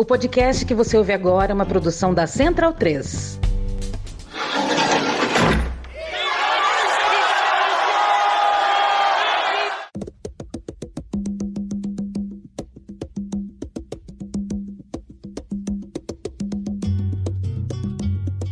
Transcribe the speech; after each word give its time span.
O 0.00 0.04
podcast 0.04 0.64
que 0.64 0.74
você 0.74 0.96
ouve 0.96 1.12
agora 1.12 1.50
é 1.50 1.54
uma 1.54 1.66
produção 1.66 2.14
da 2.14 2.24
Central 2.24 2.72
3. 2.72 3.40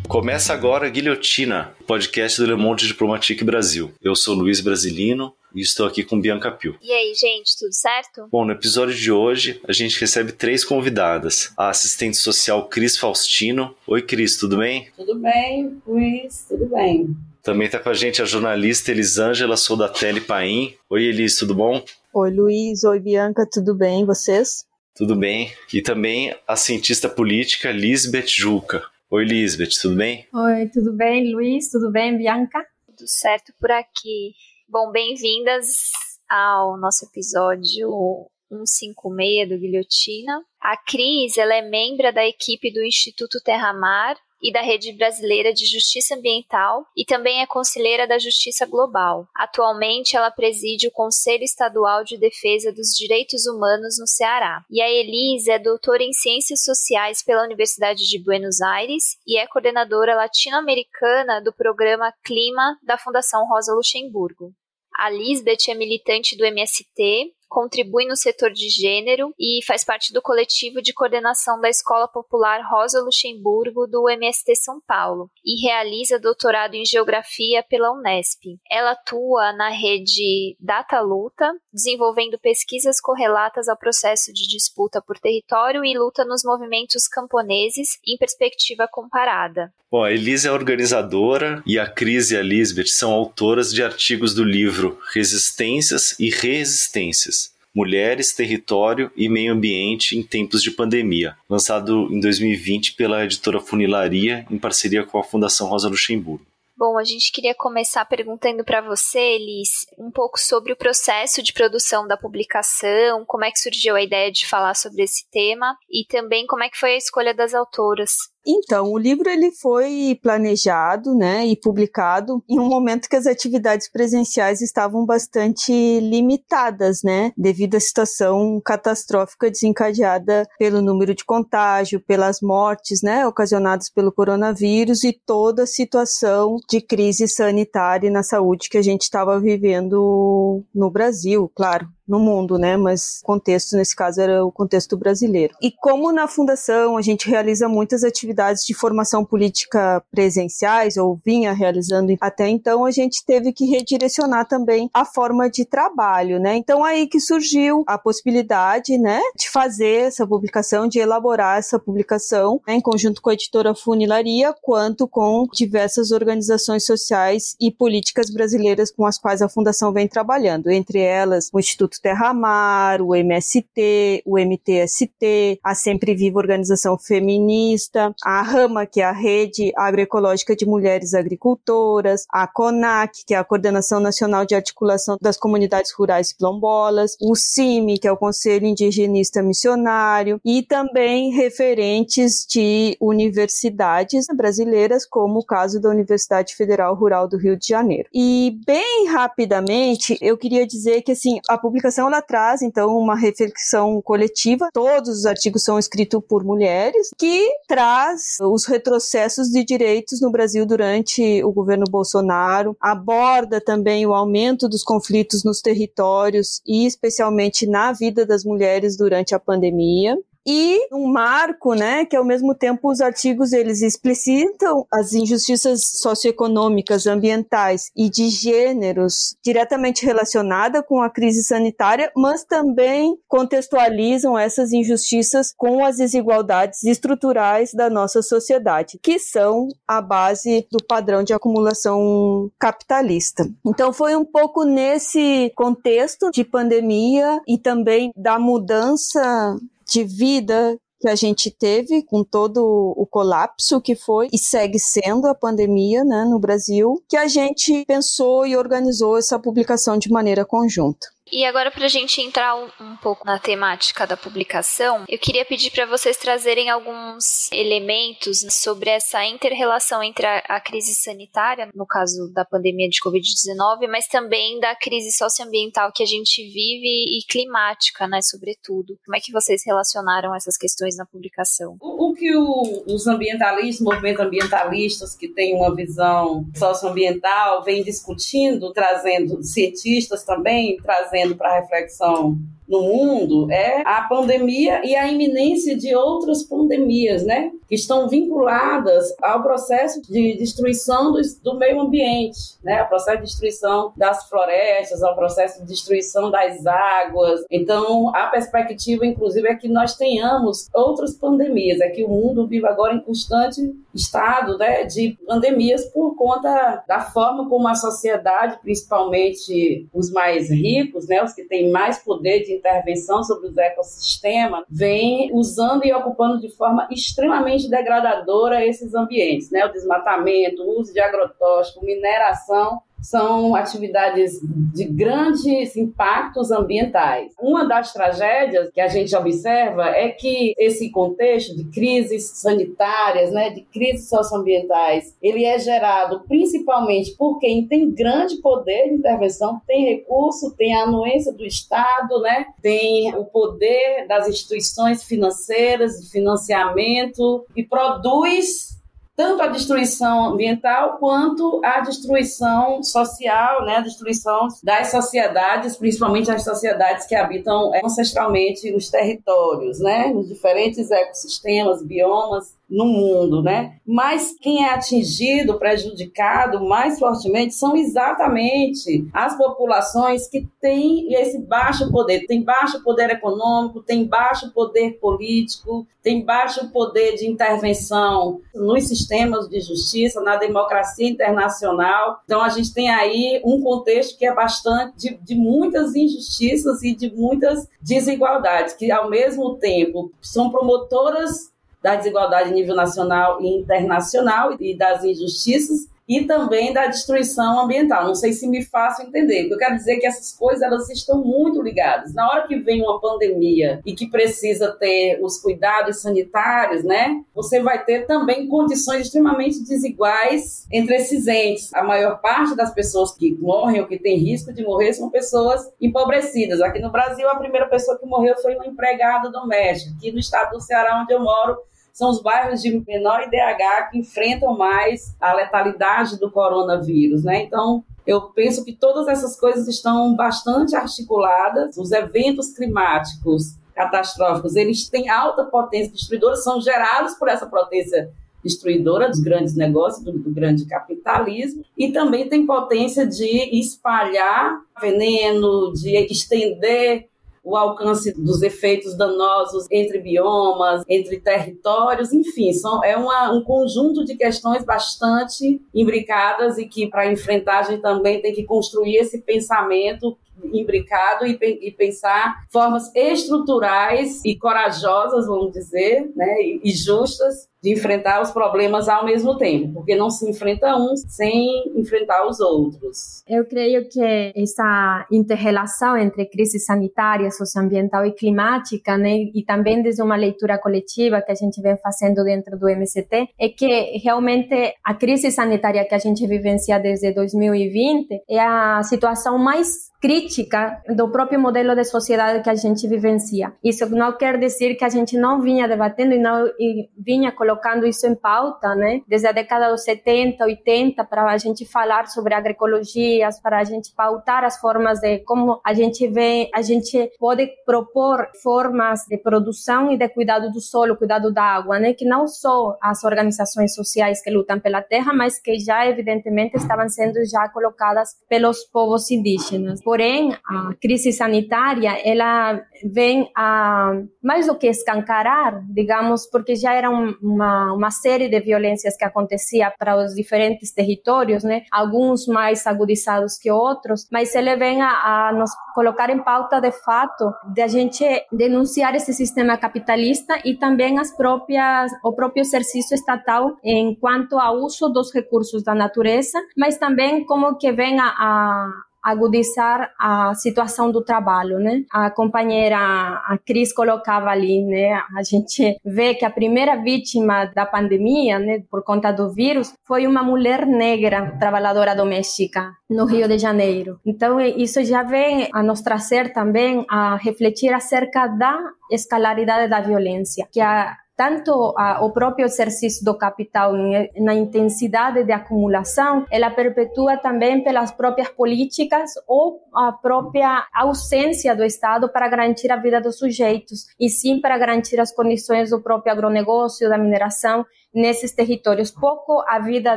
Começa 0.09 0.53
agora 0.53 0.89
a 0.89 0.91
Guilhotina, 0.91 1.73
podcast 1.87 2.41
do 2.41 2.47
Le 2.49 2.57
Monde 2.57 2.89
Diplomatique 2.89 3.45
Brasil. 3.45 3.93
Eu 4.03 4.17
sou 4.17 4.35
Luiz 4.35 4.61
Brasilino 4.61 5.33
e 5.57 5.63
estou 5.63 5.87
aqui 5.87 6.05
com 6.05 6.21
Bianca 6.21 6.51
Pio. 6.53 6.77
E 6.83 6.93
aí, 6.93 7.15
gente, 7.15 7.57
tudo 7.59 7.73
certo? 7.73 8.29
Bom, 8.31 8.45
no 8.45 8.53
episódio 8.53 8.95
de 8.95 9.11
hoje 9.11 9.59
a 9.67 9.73
gente 9.73 9.99
recebe 9.99 10.31
três 10.31 10.63
convidadas. 10.63 11.51
A 11.57 11.71
assistente 11.71 12.19
social 12.19 12.69
Cris 12.69 12.99
Faustino. 12.99 13.75
Oi, 13.87 14.03
Cris, 14.03 14.37
tudo 14.37 14.59
bem? 14.59 14.89
Tudo 14.95 15.19
bem, 15.19 15.81
Luiz, 15.87 16.45
tudo 16.47 16.67
bem. 16.67 17.09
Também 17.43 17.67
está 17.67 17.79
com 17.79 17.89
a 17.89 17.95
gente 17.95 18.21
a 18.21 18.27
jornalista 18.27 18.91
Elisângela 18.91 19.57
Soldatelli 19.57 20.21
Paim. 20.21 20.75
Oi, 20.91 21.05
Elis, 21.05 21.37
tudo 21.39 21.55
bom? 21.55 21.83
Oi, 22.13 22.31
Luiz. 22.31 22.85
Oi, 22.85 23.01
Bianca, 23.01 23.49
tudo 23.51 23.75
bem? 23.75 24.05
Vocês? 24.05 24.67
Tudo 24.95 25.17
bem. 25.17 25.51
E 25.73 25.81
também 25.81 26.37
a 26.47 26.55
cientista 26.55 27.09
política 27.09 27.71
Lisbeth 27.71 28.29
Juca. 28.29 28.83
Oi, 29.11 29.25
Lisbeth, 29.25 29.81
tudo 29.81 29.97
bem? 29.97 30.27
Oi, 30.35 30.69
tudo 30.69 30.93
bem, 30.93 31.33
Luiz? 31.33 31.71
Tudo 31.71 31.91
bem, 31.91 32.19
Bianca? 32.19 32.63
Tudo 32.87 33.09
certo 33.09 33.55
por 33.59 33.71
aqui. 33.71 34.35
Bom, 34.69 34.91
bem-vindas 34.91 35.93
ao 36.29 36.77
nosso 36.77 37.07
episódio 37.07 38.29
156 38.51 39.49
do 39.49 39.59
Guilhotina. 39.59 40.45
A 40.61 40.77
Cris, 40.77 41.39
ela 41.39 41.55
é 41.55 41.63
membro 41.63 42.13
da 42.13 42.27
equipe 42.27 42.73
do 42.73 42.83
Instituto 42.83 43.41
Terra 43.45 43.73
Mar 43.73 44.17
e 44.43 44.53
da 44.53 44.61
Rede 44.61 44.93
Brasileira 44.93 45.53
de 45.53 45.67
Justiça 45.67 46.15
Ambiental 46.15 46.87
e 46.97 47.05
também 47.05 47.41
é 47.41 47.47
conselheira 47.47 48.07
da 48.07 48.19
Justiça 48.19 48.67
Global. 48.67 49.27
Atualmente, 49.35 50.17
ela 50.17 50.31
preside 50.31 50.89
o 50.89 50.93
Conselho 50.93 51.45
Estadual 51.45 52.05
de 52.05 52.17
Defesa 52.17 52.73
dos 52.73 52.89
Direitos 52.97 53.47
Humanos 53.47 53.99
no 53.99 54.07
Ceará. 54.07 54.63
E 54.71 54.81
a 54.81 54.91
Elise 54.91 55.51
é 55.51 55.59
doutora 55.59 56.03
em 56.03 56.13
Ciências 56.13 56.63
Sociais 56.63 57.23
pela 57.23 57.45
Universidade 57.45 58.09
de 58.09 58.23
Buenos 58.23 58.61
Aires 58.61 59.17
e 59.27 59.39
é 59.39 59.47
coordenadora 59.47 60.15
latino-americana 60.15 61.41
do 61.41 61.53
programa 61.53 62.13
Clima 62.25 62.79
da 62.83 62.99
Fundação 62.99 63.47
Rosa 63.49 63.73
Luxemburgo. 63.75 64.53
A 64.99 65.11
Lisbeth 65.11 65.69
é 65.69 65.75
militante 65.75 66.37
do 66.37 66.45
MST, 66.45 67.35
contribui 67.57 68.05
no 68.05 68.15
setor 68.15 68.53
de 68.53 68.69
gênero 68.69 69.33
e 69.41 69.65
faz 69.67 69.83
parte 69.83 70.13
do 70.13 70.21
coletivo 70.21 70.83
de 70.83 70.93
coordenação 70.93 71.59
da 71.59 71.71
Escola 71.71 72.07
Popular 72.07 72.61
Rosa 72.71 73.01
Luxemburgo 73.01 73.87
do 73.87 74.11
MST 74.11 74.55
São 74.57 74.79
Paulo 74.87 75.31
e 75.43 75.67
realiza 75.67 76.19
doutorado 76.19 76.75
em 76.75 76.85
geografia 76.85 77.63
pela 77.63 77.91
Unesp. 77.93 78.43
Ela 78.71 78.91
atua 78.91 79.55
na 79.55 79.71
rede 79.71 80.55
Data 80.61 81.01
Luta, 81.01 81.51
desenvolvendo 81.73 82.39
pesquisas 82.39 83.01
correlatas 83.01 83.71
ao 83.71 83.79
processo 83.79 84.35
de 84.35 84.47
disputa 84.47 85.01
por 85.01 85.19
território 85.19 85.83
e 85.83 85.97
luta 85.97 86.27
nos 86.27 86.45
movimentos 86.45 87.09
camponeses 87.09 87.99
em 88.07 88.19
perspectiva 88.19 88.87
comparada. 88.87 89.73
Bom, 89.91 90.05
a 90.05 90.13
Elisa 90.13 90.49
é 90.49 90.53
organizadora 90.53 91.63
e 91.65 91.79
a 91.79 91.89
Cris 91.89 92.33
e 92.33 92.37
a 92.37 92.43
Lisbeth 92.43 92.89
são 92.89 93.13
autoras 93.13 93.73
de 93.73 93.83
artigos 93.83 94.35
do 94.35 94.45
livro 94.45 95.01
Resistências 95.15 96.19
e 96.19 96.29
Resistências 96.29 97.46
Mulheres, 97.77 98.33
Território 98.33 99.13
e 99.15 99.29
Meio 99.29 99.53
Ambiente 99.53 100.17
em 100.17 100.23
Tempos 100.23 100.63
de 100.63 100.71
Pandemia, 100.71 101.37
lançado 101.47 102.09
em 102.11 102.19
2020 102.19 102.95
pela 102.95 103.23
editora 103.23 103.61
Funilaria, 103.61 104.47
em 104.51 104.59
parceria 104.59 105.05
com 105.05 105.19
a 105.19 105.23
Fundação 105.23 105.69
Rosa 105.69 105.87
Luxemburgo. 105.87 106.47
Bom, 106.75 106.97
a 106.97 107.05
gente 107.05 107.31
queria 107.31 107.55
começar 107.55 108.03
perguntando 108.07 108.65
para 108.65 108.81
você, 108.81 109.19
Elis, 109.19 109.87
um 109.99 110.11
pouco 110.11 110.39
sobre 110.39 110.73
o 110.73 110.77
processo 110.77 111.43
de 111.43 111.53
produção 111.53 112.07
da 112.07 112.17
publicação, 112.17 113.27
como 113.27 113.45
é 113.45 113.51
que 113.51 113.59
surgiu 113.59 113.95
a 113.95 114.03
ideia 114.03 114.33
de 114.33 114.47
falar 114.47 114.75
sobre 114.75 115.03
esse 115.03 115.29
tema 115.31 115.77
e 115.91 116.07
também 116.07 116.47
como 116.47 116.63
é 116.63 116.71
que 116.71 116.79
foi 116.79 116.95
a 116.95 116.99
escolha 116.99 117.35
das 117.35 117.53
autoras. 117.53 118.13
Então, 118.47 118.93
o 118.93 118.99
livro 118.99 119.29
ele 119.29 119.51
foi 119.51 120.17
planejado, 120.23 121.17
né, 121.17 121.45
e 121.45 121.57
publicado 121.57 122.43
em 122.49 122.61
um 122.61 122.69
momento 122.69 123.09
que 123.09 123.17
as 123.17 123.27
atividades 123.27 123.91
presenciais 123.91 124.63
estavam 124.63 125.05
bastante 125.05 125.73
limitadas, 125.99 127.03
né, 127.03 127.33
devido 127.37 127.75
à 127.75 127.81
situação 127.81 128.61
catastrófica 128.65 129.51
desencadeada 129.51 130.49
pelo 130.59 130.81
número 130.81 131.13
de 131.13 131.25
contágio, 131.25 132.01
pelas 132.01 132.41
mortes, 132.41 133.03
né, 133.03 133.27
ocasionadas 133.27 133.91
pelo 133.91 134.13
coronavírus 134.13 135.03
e 135.03 135.13
toda 135.13 135.65
a 135.65 135.67
situação 135.67 136.59
de 136.71 136.81
crise 136.81 137.27
sanitária 137.27 138.07
e 138.07 138.13
na 138.13 138.23
saúde 138.23 138.69
que 138.69 138.79
a 138.79 138.83
gente 138.83 139.03
estava 139.03 139.41
vivendo 139.41 140.63
no 140.73 140.89
Brasil, 140.89 141.51
claro, 141.53 141.89
no 142.07 142.19
mundo, 142.19 142.59
né? 142.59 142.77
Mas 142.77 143.21
contexto, 143.23 143.77
nesse 143.77 143.95
caso, 143.95 144.21
era 144.21 144.45
o 144.45 144.53
contexto 144.53 144.97
brasileiro. 144.97 145.55
E 145.61 145.71
como 145.71 146.13
na 146.13 146.27
Fundação 146.27 146.97
a 146.97 147.03
gente 147.03 147.29
realiza 147.29 147.69
muitas 147.69 148.05
atividades 148.05 148.65
de 148.65 148.75
formação 148.75 149.25
política 149.25 150.03
presenciais, 150.11 150.97
ou 150.97 151.19
vinha 151.25 151.53
realizando 151.53 152.15
até 152.21 152.49
então, 152.49 152.85
a 152.85 152.91
gente 152.91 153.25
teve 153.25 153.53
que 153.53 153.67
redirecionar 153.67 154.47
também 154.47 154.91
a 154.93 155.05
forma 155.05 155.51
de 155.51 155.65
trabalho, 155.65 156.39
né? 156.39 156.57
Então 156.57 156.85
aí 156.85 157.07
que 157.07 157.21
surgiu 157.21 157.85
a 157.87 157.99
possibilidade, 157.99 158.99
né, 158.99 159.21
de 159.37 159.51
fazer 159.51 160.07
essa 160.07 160.27
publicação, 160.27 160.87
de 160.87 160.99
elaborar 160.99 161.59
essa 161.59 161.79
publicação, 161.79 162.61
né, 162.67 162.75
em 162.75 162.81
conjunto 162.81 163.21
com 163.21 163.31
a 163.31 163.35
editora 163.35 163.75
Funilaria, 163.75 164.55
quanto 164.63 165.09
com 165.09 165.47
diversas 165.53 166.11
organizações 166.11 166.85
sociais 166.85 167.57
e 167.61 167.71
políticas 167.71 168.31
brasileiras 168.31 168.91
com 168.91 169.05
as 169.07 169.19
quais 169.19 169.43
a 169.43 169.49
Fundação 169.49 169.93
vem 169.93 170.07
trabalhando, 170.07 170.71
entre 170.71 171.01
elas 171.01 171.51
o 171.53 171.59
Instituto 171.59 171.96
Instituto 171.97 172.03
Terra 172.03 172.33
Mar, 172.33 173.01
o 173.01 173.15
MST, 173.15 174.23
o 174.25 174.39
MTST, 174.39 175.59
a 175.63 175.75
Sempre 175.75 176.15
Viva 176.15 176.39
Organização 176.39 176.97
Feminista, 176.99 178.15
a 178.23 178.43
RAMA, 178.43 178.87
que 178.87 179.01
é 179.01 179.05
a 179.05 179.13
Rede 179.13 179.73
Agroecológica 179.77 180.55
de 180.55 180.67
Mulheres 180.67 181.15
Agricultoras, 181.15 182.25
a 182.31 182.47
CONAC, 182.47 183.25
que 183.27 183.35
é 183.35 183.39
a 183.39 183.45
Coordenação 183.45 184.01
Nacional 184.01 184.45
de 184.45 184.55
Articulação 184.55 185.17
das 185.21 185.37
Comunidades 185.37 185.93
Rurais 185.93 186.33
Quilombolas, 186.33 187.17
o 187.21 187.35
CIMI, 187.35 187.99
que 187.99 188.09
é 188.09 188.13
o 188.13 188.17
Conselho 188.17 188.67
Indigenista 188.67 189.43
Missionário, 189.43 190.41
e 190.45 190.63
também 190.63 191.31
referentes 191.33 192.47
de 192.49 192.97
universidades 193.01 194.27
brasileiras, 194.35 195.07
como 195.07 195.41
o 195.41 195.45
caso 195.45 195.81
da 195.81 195.91
Universidade 195.91 196.55
Federal 196.55 196.95
Rural 196.95 197.29
do 197.29 197.37
Rio 197.37 197.57
de 197.57 197.69
Janeiro. 197.69 198.09
E 198.13 198.59
bem 198.65 199.07
rapidamente, 199.09 200.19
eu 200.21 200.37
queria 200.37 200.67
dizer 200.67 201.03
que 201.03 201.13
assim, 201.13 201.41
a 201.49 201.59
publicação 201.59 201.86
ela 202.07 202.23
traz 202.23 202.63
então 202.63 202.97
uma 202.97 203.17
reflexão 203.17 204.01
coletiva. 204.03 204.69
Todos 204.73 205.19
os 205.19 205.27
artigos 205.27 205.63
são 205.63 205.79
escritos 205.79 206.23
por 206.29 206.45
mulheres 206.45 207.11
que 207.19 207.49
traz 207.69 208.37
os 208.41 208.67
retrocessos 208.67 209.49
de 209.49 209.65
direitos 209.65 210.21
no 210.21 210.31
Brasil 210.31 210.67
durante 210.67 211.43
o 211.45 211.53
governo 211.53 211.85
Bolsonaro, 211.91 212.77
aborda 212.81 213.61
também 213.61 214.07
o 214.07 214.15
aumento 214.15 214.69
dos 214.69 214.83
conflitos 214.83 215.45
nos 215.45 215.61
territórios 215.61 216.61
e 216.67 216.87
especialmente 216.87 217.67
na 217.67 217.93
vida 217.93 218.25
das 218.25 218.45
mulheres 218.45 218.97
durante 218.97 219.35
a 219.35 219.39
pandemia 219.39 220.17
e 220.47 220.87
um 220.93 221.07
marco, 221.09 221.75
né, 221.75 222.05
que 222.05 222.17
ao 222.17 222.25
mesmo 222.25 222.55
tempo 222.55 222.91
os 222.91 223.01
artigos 223.01 223.53
eles 223.53 223.83
explicitam 223.83 224.87
as 224.93 225.13
injustiças 225.13 225.83
socioeconômicas, 225.99 227.07
ambientais 227.07 227.91
e 227.97 228.09
de 228.09 228.29
gêneros 228.29 229.37
diretamente 229.43 230.07
relacionada 230.07 230.83
com 230.83 231.03
a 231.03 231.11
crise 231.11 231.43
sanitária, 231.43 232.13
mas 232.17 232.45
também 232.45 233.19
contextualizam 233.27 234.39
essas 234.39 234.73
injustiças 234.73 235.53
com 235.57 235.85
as 235.85 235.97
desigualdades 235.97 236.85
estruturais 236.85 237.73
da 237.73 237.91
nossa 237.91 238.23
sociedade, 238.23 238.99
que 239.03 239.19
são 239.19 239.69
a 239.87 240.01
base 240.01 240.67
do 240.71 240.79
padrão 240.83 241.25
de 241.25 241.33
acumulação 241.33 242.51
capitalista. 242.59 243.49
Então 243.65 243.93
foi 243.93 244.15
um 244.15 244.25
pouco 244.25 244.65
nesse 244.65 245.53
contexto 245.57 246.31
de 246.31 246.45
pandemia 246.45 247.41
e 247.49 247.59
também 247.59 248.13
da 248.17 248.39
mudança 248.39 249.57
de 249.89 250.05
vida 250.05 250.79
que 251.01 251.09
a 251.09 251.15
gente 251.15 251.51
teve 251.51 252.03
com 252.03 252.25
todo 252.25 252.65
o 252.97 253.07
colapso 253.07 253.81
que 253.81 253.95
foi 253.95 254.29
e 254.33 254.39
segue 254.39 254.79
sendo 254.79 255.27
a 255.27 255.35
pandemia 255.35 256.05
né, 256.05 256.25
no 256.25 256.39
Brasil, 256.39 257.03
que 257.09 257.17
a 257.17 257.27
gente 257.27 257.85
pensou 257.87 258.47
e 258.47 258.57
organizou 258.57 259.19
essa 259.19 259.39
publicação 259.39 259.99
de 259.99 260.11
maneira 260.11 260.45
conjunta. 260.45 261.07
E 261.31 261.45
agora, 261.45 261.73
para 261.73 261.87
a 261.87 261.89
gente 261.89 262.21
entrar 262.21 262.55
um, 262.55 262.97
pouco 263.03 263.27
na 263.27 263.39
temática 263.39 264.07
da 264.07 264.17
publicação, 264.17 265.05
eu 265.09 265.19
queria 265.19 265.45
pedir 265.45 265.73
para 265.73 265.85
vocês 265.85 266.17
trazerem 266.17 266.71
alguns 266.71 267.51
elementos 267.51 268.47
sobre 268.51 268.91
essa 268.91 269.25
inter-relação 269.25 270.03
entre 270.03 270.25
a, 270.25 270.39
a, 270.49 270.61
crise 270.61 270.95
sanitária, 270.95 271.69
no 271.75 271.85
caso 271.85 272.33
da 272.33 272.45
pandemia 272.45 272.89
de 272.89 273.01
Covid-19, 273.01 273.89
mas 273.91 274.07
também 274.07 274.61
da 274.61 274.77
crise 274.77 275.11
socioambiental 275.11 275.91
que 275.93 276.03
a 276.03 276.07
gente 276.07 276.43
vive 276.45 277.19
e 277.19 277.25
climática, 277.29 278.07
né, 278.07 278.21
sobretudo. 278.23 278.97
Como 279.05 279.17
é 279.17 279.21
que 279.21 279.33
vocês 279.33 279.63
relacionaram 279.67 280.35
essas 280.35 280.57
questões 280.57 280.97
na 280.97 281.05
publicação? 281.05 281.77
O, 281.81 282.11
o 282.11 282.15
que 282.15 282.37
o, 282.37 282.85
os 282.87 283.07
ambientalistas, 283.09 283.85
movimentos 283.85 284.25
ambientalistas 284.25 285.17
que 285.17 285.27
têm 285.29 285.57
uma 285.57 285.75
visão 285.75 286.47
socioambiental, 286.55 287.65
vem 287.65 287.83
discutindo, 287.83 288.73
trazendo 288.73 289.43
cientistas 289.43 290.23
também, 290.23 290.77
trazendo 290.77 291.16
trazendo 291.17 291.37
para 291.37 291.61
reflexão 291.61 292.39
no 292.69 292.83
mundo 292.83 293.51
é 293.51 293.83
a 293.85 294.03
pandemia 294.03 294.85
e 294.85 294.95
a 294.95 295.11
iminência 295.11 295.77
de 295.77 295.95
outras 295.95 296.43
pandemias, 296.43 297.25
né? 297.25 297.53
Que 297.69 297.75
estão 297.75 298.09
vinculadas 298.09 299.15
ao 299.23 299.43
processo 299.43 300.01
de 300.03 300.37
destruição 300.37 301.13
do, 301.13 301.21
do 301.43 301.59
meio 301.59 301.81
ambiente, 301.81 302.39
né? 302.63 302.81
Ao 302.81 302.89
processo 302.89 303.19
de 303.19 303.25
destruição 303.25 303.93
das 303.97 304.29
florestas, 304.29 305.03
ao 305.03 305.15
processo 305.15 305.61
de 305.61 305.67
destruição 305.67 306.31
das 306.31 306.67
águas. 306.67 307.45
Então, 307.51 308.15
a 308.15 308.27
perspectiva, 308.27 309.07
inclusive, 309.07 309.49
é 309.49 309.55
que 309.55 309.69
nós 309.69 309.97
tenhamos 309.97 310.69
outras 310.75 311.15
pandemias, 311.15 311.81
é 311.81 311.89
que 311.89 312.05
o 312.05 312.09
mundo 312.09 312.47
vive 312.47 312.67
agora 312.67 312.95
em 312.95 313.01
constante 313.01 313.75
estado 313.95 314.59
né, 314.59 314.85
de 314.85 315.17
pandemias 315.27 315.87
por 315.87 316.15
conta 316.15 316.85
da 316.87 317.01
forma 317.01 317.49
como 317.49 317.67
a 317.67 317.75
sociedade, 317.75 318.59
principalmente 318.63 319.89
os 319.93 320.11
mais 320.11 320.51
ricos, 320.51 321.09
né, 321.09 321.23
os 321.23 321.33
que 321.33 321.45
têm 321.45 321.71
mais 321.71 321.99
poder 321.99 322.45
de 322.45 322.56
intervenção 322.57 323.23
sobre 323.23 323.49
os 323.49 323.57
ecossistemas, 323.57 324.65
vem 324.69 325.31
usando 325.33 325.85
e 325.85 325.93
ocupando 325.93 326.41
de 326.41 326.51
forma 326.55 326.89
extremamente 326.91 327.69
degradadora 327.69 328.65
esses 328.65 328.95
ambientes, 328.95 329.51
né? 329.51 329.65
O 329.67 329.73
desmatamento, 329.73 330.63
o 330.63 330.81
uso 330.81 330.93
de 330.93 331.01
agrotóxico, 331.01 331.85
mineração 331.85 332.81
são 333.09 333.55
atividades 333.55 334.41
de 334.75 334.85
grandes 334.85 335.77
impactos 335.77 336.51
ambientais. 336.51 337.33
Uma 337.41 337.65
das 337.65 337.93
tragédias 337.93 338.71
que 338.73 338.81
a 338.81 338.89
gente 338.89 339.15
observa 339.15 339.87
é 339.91 340.09
que 340.09 340.53
esse 340.59 340.91
contexto 340.91 341.57
de 341.57 341.65
crises 341.71 342.31
sanitárias, 342.35 343.31
né, 343.31 343.51
de 343.51 343.63
crises 343.63 344.09
socioambientais, 344.09 345.15
ele 345.23 345.45
é 345.45 345.59
gerado 345.59 346.25
principalmente 346.27 347.15
por 347.17 347.39
quem 347.39 347.67
tem 347.67 347.91
grande 347.91 348.37
poder 348.37 348.89
de 348.89 348.95
intervenção, 348.95 349.61
tem 349.67 349.85
recurso, 349.85 350.55
tem 350.57 350.75
a 350.75 350.83
anuência 350.83 351.33
do 351.33 351.45
Estado, 351.45 352.21
né, 352.21 352.47
tem 352.61 353.15
o 353.15 353.25
poder 353.25 354.07
das 354.09 354.29
instituições 354.29 355.05
financeiras, 355.05 356.01
de 356.01 356.11
financiamento 356.11 357.47
e 357.57 357.63
produz 357.63 358.76
tanto 359.17 359.43
a 359.43 359.47
destruição 359.47 360.27
ambiental 360.27 360.99
quanto 360.99 361.61
a 361.65 361.81
destruição 361.81 362.83
social, 362.83 363.65
né, 363.65 363.77
a 363.77 363.81
destruição 363.81 364.49
das 364.63 364.91
sociedades, 364.91 365.77
principalmente 365.77 366.31
as 366.31 366.45
sociedades 366.45 367.07
que 367.07 367.15
habitam 367.15 367.73
ancestralmente 367.83 368.73
os 368.75 368.91
territórios, 368.91 369.81
né, 369.81 370.13
os 370.15 370.29
diferentes 370.29 370.91
ecossistemas, 370.91 371.83
biomas 371.83 372.55
no 372.69 372.85
mundo, 372.85 373.43
né? 373.43 373.77
Mas 373.87 374.35
quem 374.41 374.65
é 374.65 374.71
atingido, 374.71 375.59
prejudicado 375.59 376.67
mais 376.67 376.99
fortemente 376.99 377.55
são 377.55 377.77
exatamente 377.77 379.09
as 379.13 379.37
populações 379.37 380.29
que 380.29 380.47
têm 380.61 381.13
esse 381.15 381.39
baixo 381.39 381.91
poder, 381.93 382.27
tem 382.27 382.43
baixo 382.43 382.83
poder 382.83 383.11
econômico, 383.11 383.83
tem 383.83 384.05
baixo 384.05 384.53
poder 384.53 384.99
político, 384.99 385.87
tem 386.03 386.25
baixo 386.25 386.69
poder 386.71 387.15
de 387.15 387.29
intervenção 387.29 388.41
nos 388.55 388.89
sistemas 388.89 389.49
de 389.49 389.61
justiça, 389.61 390.21
na 390.21 390.37
democracia 390.37 391.09
internacional. 391.09 392.21
Então 392.25 392.43
a 392.43 392.49
gente 392.49 392.73
tem 392.75 392.91
aí 392.91 393.41
um 393.45 393.61
contexto 393.61 394.19
que 394.19 394.27
é 394.27 394.35
bastante 394.35 394.97
de, 394.97 395.17
de 395.17 395.35
muitas 395.35 395.95
injustiças 395.95 396.83
e 396.83 396.95
de 396.95 397.13
muitas 397.15 397.69
desigualdades, 397.81 398.75
que 398.75 398.91
ao 398.91 399.09
mesmo 399.09 399.57
tempo 399.57 400.13
são 400.21 400.51
promotoras 400.51 401.55
da 401.87 401.95
desigualdade 401.95 402.51
a 402.51 402.53
nível 402.53 402.75
nacional 402.75 403.41
e 403.41 403.61
internacional 403.61 404.57
e 404.59 404.77
das 404.77 405.05
injustiças 405.05 405.87
e 406.09 406.25
também 406.25 406.73
da 406.73 406.87
destruição 406.87 407.61
ambiental. 407.61 408.07
Não 408.07 408.15
sei 408.15 408.33
se 408.33 408.49
me 408.49 408.65
faço 408.65 409.03
entender. 409.03 409.49
Eu 409.49 409.59
quero 409.59 409.77
dizer 409.77 409.95
é 409.95 409.97
que 409.99 410.07
essas 410.07 410.33
coisas 410.33 410.63
elas 410.63 410.89
estão 410.91 411.23
muito 411.23 411.63
ligadas. 411.63 412.13
Na 412.15 412.29
hora 412.29 412.47
que 412.47 412.59
vem 412.59 412.83
uma 412.83 413.01
pandemia 413.01 413.81
e 413.85 413.95
que 413.95 414.09
precisa 414.09 414.73
ter 414.73 415.21
os 415.23 415.41
cuidados 415.41 416.01
sanitários, 416.01 416.85
né? 416.85 417.23
Você 417.35 417.61
vai 417.61 417.85
ter 417.85 418.07
também 418.07 418.49
condições 418.49 419.07
extremamente 419.07 419.63
desiguais 419.65 420.67
entre 420.73 420.97
esses 420.97 421.27
entes. 421.27 421.73
A 421.75 421.83
maior 421.83 422.21
parte 422.21 422.57
das 422.57 422.73
pessoas 422.73 423.13
que 423.13 423.35
morrem 423.35 423.81
ou 423.81 423.87
que 423.87 423.99
tem 423.99 424.19
risco 424.19 424.53
de 424.53 424.65
morrer 424.65 424.93
são 424.93 425.11
pessoas 425.11 425.73
empobrecidas. 425.81 426.61
Aqui 426.61 426.81
no 426.81 426.91
Brasil, 426.91 427.29
a 427.29 427.37
primeira 427.37 427.67
pessoa 427.67 427.99
que 427.99 428.07
morreu 428.07 428.37
foi 428.39 428.55
uma 428.57 428.67
empregada 428.67 429.31
doméstica. 429.31 429.95
Aqui 429.97 430.11
no 430.13 430.19
estado 430.19 430.51
do 430.51 430.61
Ceará, 430.61 431.01
onde 431.03 431.13
eu 431.13 431.21
moro, 431.21 431.59
são 431.97 432.11
os 432.11 432.21
bairros 432.21 432.61
de 432.61 432.85
menor 432.87 433.23
IDH 433.23 433.91
que 433.91 433.99
enfrentam 433.99 434.55
mais 434.55 435.17
a 435.19 435.33
letalidade 435.33 436.21
do 436.21 436.31
coronavírus, 436.31 437.25
né? 437.25 437.45
Então, 437.45 437.83
eu 438.07 438.21
penso 438.33 438.63
que 438.67 438.75
todas 438.75 439.09
essas 439.09 439.41
coisas 439.41 439.67
estão 439.67 440.15
bastante 440.15 440.77
articuladas. 440.77 441.79
Os 441.79 441.93
eventos 441.93 442.51
climáticos 442.51 443.57
catastróficos, 443.75 444.57
eles 444.57 444.91
têm 444.91 445.09
alta 445.09 445.45
potência 445.45 445.91
destruidora, 445.91 446.37
são 446.37 446.61
gerados 446.61 447.15
por 447.15 447.29
essa 447.29 447.47
potência 447.47 448.11
destruidora 448.45 449.09
dos 449.09 449.21
grandes 449.21 449.57
negócios, 449.57 450.05
do, 450.05 450.13
do, 450.13 450.31
grande 450.31 450.67
capitalismo, 450.67 451.65
e 451.79 451.93
também 451.93 452.29
tem 452.29 452.45
potência 452.45 453.07
de 453.07 453.59
espalhar 453.59 454.61
veneno, 454.79 455.73
de 455.73 455.97
estender 456.13 457.09
o 457.47 457.57
alcance 457.57 458.13
dos 458.13 458.43
efeitos 458.43 458.97
danosos 458.97 459.69
entre 459.71 460.01
biomas, 460.01 460.83
entre 460.89 461.21
territórios, 461.21 462.13
enfim, 462.13 462.53
são, 462.53 462.83
é 462.83 462.97
uma, 462.97 463.33
um 463.33 463.41
conjunto 463.41 464.05
de 464.05 464.17
questões 464.17 464.65
bastante 464.65 465.63
imbricadas 465.73 466.59
e 466.59 466.67
que, 466.67 466.89
para 466.89 467.11
enfrentar, 467.11 467.61
a 467.61 467.63
gente 467.63 467.81
também 467.83 468.21
tem 468.21 468.35
que 468.35 468.43
construir 468.43 468.97
esse 468.97 469.23
pensamento 469.23 470.19
imbricado 470.53 471.25
e, 471.25 471.39
e, 471.41 471.71
pensar 471.71 472.45
formas 472.51 472.91
estruturais 472.95 474.25
e 474.25 474.37
corajosas, 474.37 475.27
vamos 475.27 475.53
dizer, 475.53 476.11
né, 476.17 476.43
e, 476.43 476.61
e 476.65 476.71
justas 476.73 477.49
de 477.67 477.73
enfrentar 477.73 478.23
os 478.23 478.31
problemas 478.31 478.89
ao 478.89 479.05
mesmo 479.05 479.37
tempo, 479.37 479.75
porque 479.75 479.97
não 479.97 480.09
se 480.09 480.31
enfrenta 480.31 480.77
um 480.77 480.95
sem 480.97 481.73
enfrentar 481.77 482.25
os 482.25 482.39
outros. 482.39 483.25
Eu 483.29 483.45
creio 483.45 483.89
que 483.89 484.33
essa 484.37 485.05
interrelação 485.11 485.97
entre 485.97 486.27
crise 486.27 486.61
sanitária, 486.61 487.29
socioambiental 487.33 488.07
e 488.07 488.13
climática, 488.13 488.97
né, 488.97 489.17
e 489.35 489.45
também 489.45 489.83
desde 489.83 490.01
uma 490.01 490.15
leitura 490.15 490.59
coletiva 490.59 491.21
que 491.21 491.33
a 491.33 491.35
gente 491.35 491.61
vem 491.61 491.77
fazendo 491.79 492.23
dentro 492.23 492.57
do 492.57 492.69
MCT, 492.69 493.31
é 493.37 493.49
que 493.49 493.99
realmente 493.99 494.55
a 494.85 494.95
crise 494.95 495.33
sanitária 495.33 495.85
que 495.85 495.95
a 495.95 495.99
gente 495.99 496.25
vivencia 496.25 496.79
desde 496.79 497.13
2020 497.13 498.23
é 498.31 498.39
a 498.39 498.81
situação 498.85 499.39
mais 499.39 499.87
crítica 500.01 500.81
do 500.95 501.11
próprio 501.11 501.41
modelo 501.41 501.75
de 501.75 501.83
sociedade 501.85 502.43
que 502.43 502.51
a 502.51 502.55
gente 502.55 502.87
vivencia. 502.87 503.55
Isso 503.65 503.89
não 503.91 504.17
quer 504.17 504.39
dizer 504.39 504.77
que 504.77 504.85
a 504.85 504.89
gente 504.89 505.17
não 505.17 505.41
vinha 505.41 505.67
debatendo 505.67 506.15
e 506.15 506.19
não 506.19 506.47
e 506.61 506.89
vinha 506.97 507.33
colocando 507.33 507.56
isso 507.87 508.07
em 508.07 508.15
pauta, 508.15 508.75
né? 508.75 509.03
Desde 509.07 509.29
a 509.29 509.33
década 509.33 509.71
dos 509.71 509.85
70, 509.85 510.45
80, 510.45 511.05
para 511.05 511.25
a 511.25 511.39
gente 511.39 511.65
falar 511.67 512.07
sobre 512.07 512.35
agroecologia, 512.35 513.29
para 513.43 513.59
a 513.59 513.65
gente 513.65 513.93
pautar 513.95 514.45
as 514.45 514.59
formas 514.59 515.01
de 515.01 515.19
como 515.21 515.61
a 515.65 515.75
gente 515.75 516.07
vê, 516.09 516.49
a 516.55 516.63
gente 516.63 517.11
pode 517.19 517.49
propor 517.65 518.29
formas 518.43 519.01
de 519.09 519.19
produção 519.19 519.91
e 519.93 519.99
de 519.99 520.09
cuidado 520.09 520.51
do 520.51 520.61
solo, 520.61 520.97
cuidado 520.97 521.33
da 521.33 521.43
água, 521.43 521.79
né? 521.79 521.93
Que 521.93 522.05
não 522.05 522.27
só 522.27 522.77
as 522.83 523.05
organizações 523.05 523.75
sociais 523.75 524.23
que 524.23 524.31
lutam 524.31 524.61
pela 524.61 524.83
terra, 524.83 525.13
mas 525.13 525.41
que 525.41 525.59
já 525.59 525.87
evidentemente 525.87 526.57
estavam 526.57 526.89
sendo 526.89 527.25
já 527.25 527.49
colocadas 527.49 528.11
pelos 528.29 528.65
povos 528.65 529.11
indígenas. 529.11 529.83
Porém, 529.83 530.37
a 530.47 530.75
crise 530.81 531.13
sanitária, 531.13 531.99
ela 532.05 532.61
vem 532.85 533.31
a 533.37 533.93
mais 534.23 534.47
do 534.47 534.57
que 534.57 534.67
escancarar, 534.67 535.63
digamos, 535.69 536.27
porque 536.27 536.55
já 536.55 536.75
era 536.75 536.91
um, 536.91 537.15
uma, 537.47 537.73
uma 537.73 537.91
série 537.91 538.29
de 538.29 538.41
violências 538.41 538.97
que 538.97 539.05
acontecia 539.05 539.73
para 539.79 539.97
os 539.97 540.15
diferentes 540.15 540.73
territórios, 540.73 541.45
né? 541.45 541.63
Alguns 541.71 542.27
mais 542.27 542.67
agudizados 542.67 543.39
que 543.39 543.51
outros, 543.51 544.09
mas 544.11 544.35
ele 544.35 544.57
vem 544.57 544.83
a, 544.83 545.29
a 545.29 545.33
nos 545.33 545.51
colocar 545.75 546.11
em 546.11 546.23
pauta 546.23 546.61
de 546.61 546.73
fato 546.73 547.33
de 547.55 547.63
a 547.63 547.69
gente 547.69 548.05
denunciar 548.33 548.95
esse 548.95 549.13
sistema 549.13 549.57
capitalista 549.57 550.39
e 550.45 550.57
também 550.57 550.99
as 550.99 551.15
próprias 551.17 551.93
o 552.03 552.13
próprio 552.13 552.41
exercício 552.41 552.95
estatal 552.95 553.57
enquanto 553.63 554.39
ao 554.39 554.57
uso 554.57 554.89
dos 554.89 555.13
recursos 555.15 555.63
da 555.63 555.75
natureza, 555.75 556.39
mas 556.57 556.79
também 556.79 557.25
como 557.25 557.57
que 557.57 557.71
vem 557.73 558.01
a, 558.01 558.07
a 558.07 558.71
agudizar 559.07 559.93
a 559.97 560.35
situação 560.35 560.91
do 560.91 561.01
trabalho, 561.01 561.61
né? 561.61 561.85
A 561.93 562.11
companheira, 562.11 562.77
a 562.77 563.39
Cris 563.47 563.73
colocava 563.73 564.31
ali, 564.31 564.65
né? 564.65 565.01
A 565.17 565.23
gente 565.23 565.77
vê 565.85 566.15
que 566.15 566.25
a 566.25 566.31
primeira 566.31 566.75
vítima 566.77 567.45
da 567.55 567.65
pandemia, 567.65 568.39
né, 568.41 568.65
por 568.69 568.83
conta 568.83 569.13
do 569.13 569.31
vírus, 569.33 569.73
foi 569.87 570.09
uma 570.09 570.25
mulher 570.25 570.67
negra, 570.67 571.37
trabalhadora 571.39 571.95
doméstica, 571.95 572.73
no 572.91 573.05
Rio 573.05 573.29
de 573.29 573.39
Janeiro. 573.39 574.01
Então, 574.05 574.41
isso 574.41 574.83
já 574.85 575.03
vem 575.05 575.49
a 575.53 575.63
nos 575.63 575.83
trazer 575.83 576.33
também 576.33 576.85
a 576.89 577.17
refletir 577.17 577.73
acerca 577.73 578.27
da 578.27 578.59
escalaridade 578.91 579.69
da 579.69 579.81
violência, 579.81 580.49
que 580.53 580.61
a 580.61 580.97
tanto 581.17 581.75
a, 581.79 582.05
o 582.05 582.13
próprio 582.13 582.45
exercício 582.45 583.05
do 583.05 583.17
capital 583.17 583.73
na 584.19 584.35
intensidade 584.35 585.25
de 585.25 585.33
acumulação, 585.33 586.27
ela 586.31 586.51
perpetua 586.51 587.17
também 587.17 587.65
pelas 587.65 587.91
próprias 587.91 588.29
políticas 588.29 589.13
ou 589.27 589.63
a 589.75 589.93
própria 589.93 590.67
ausência 590.75 591.57
do 591.57 591.65
Estado 591.65 592.09
para 592.09 592.29
garantir 592.29 592.71
a 592.71 592.77
vida 592.77 593.01
dos 593.01 593.19
sujeitos, 593.19 593.87
e 593.99 594.11
sim 594.11 594.41
para 594.41 594.59
garantir 594.59 595.01
as 595.01 595.15
condições 595.15 595.71
do 595.71 595.83
próprio 595.83 596.13
agronegócio, 596.13 596.89
da 596.89 596.99
mineração 596.99 597.65
nesses 597.97 598.33
territórios. 598.33 598.91
Pouco 598.91 599.43
a 599.49 599.59
vida 599.59 599.97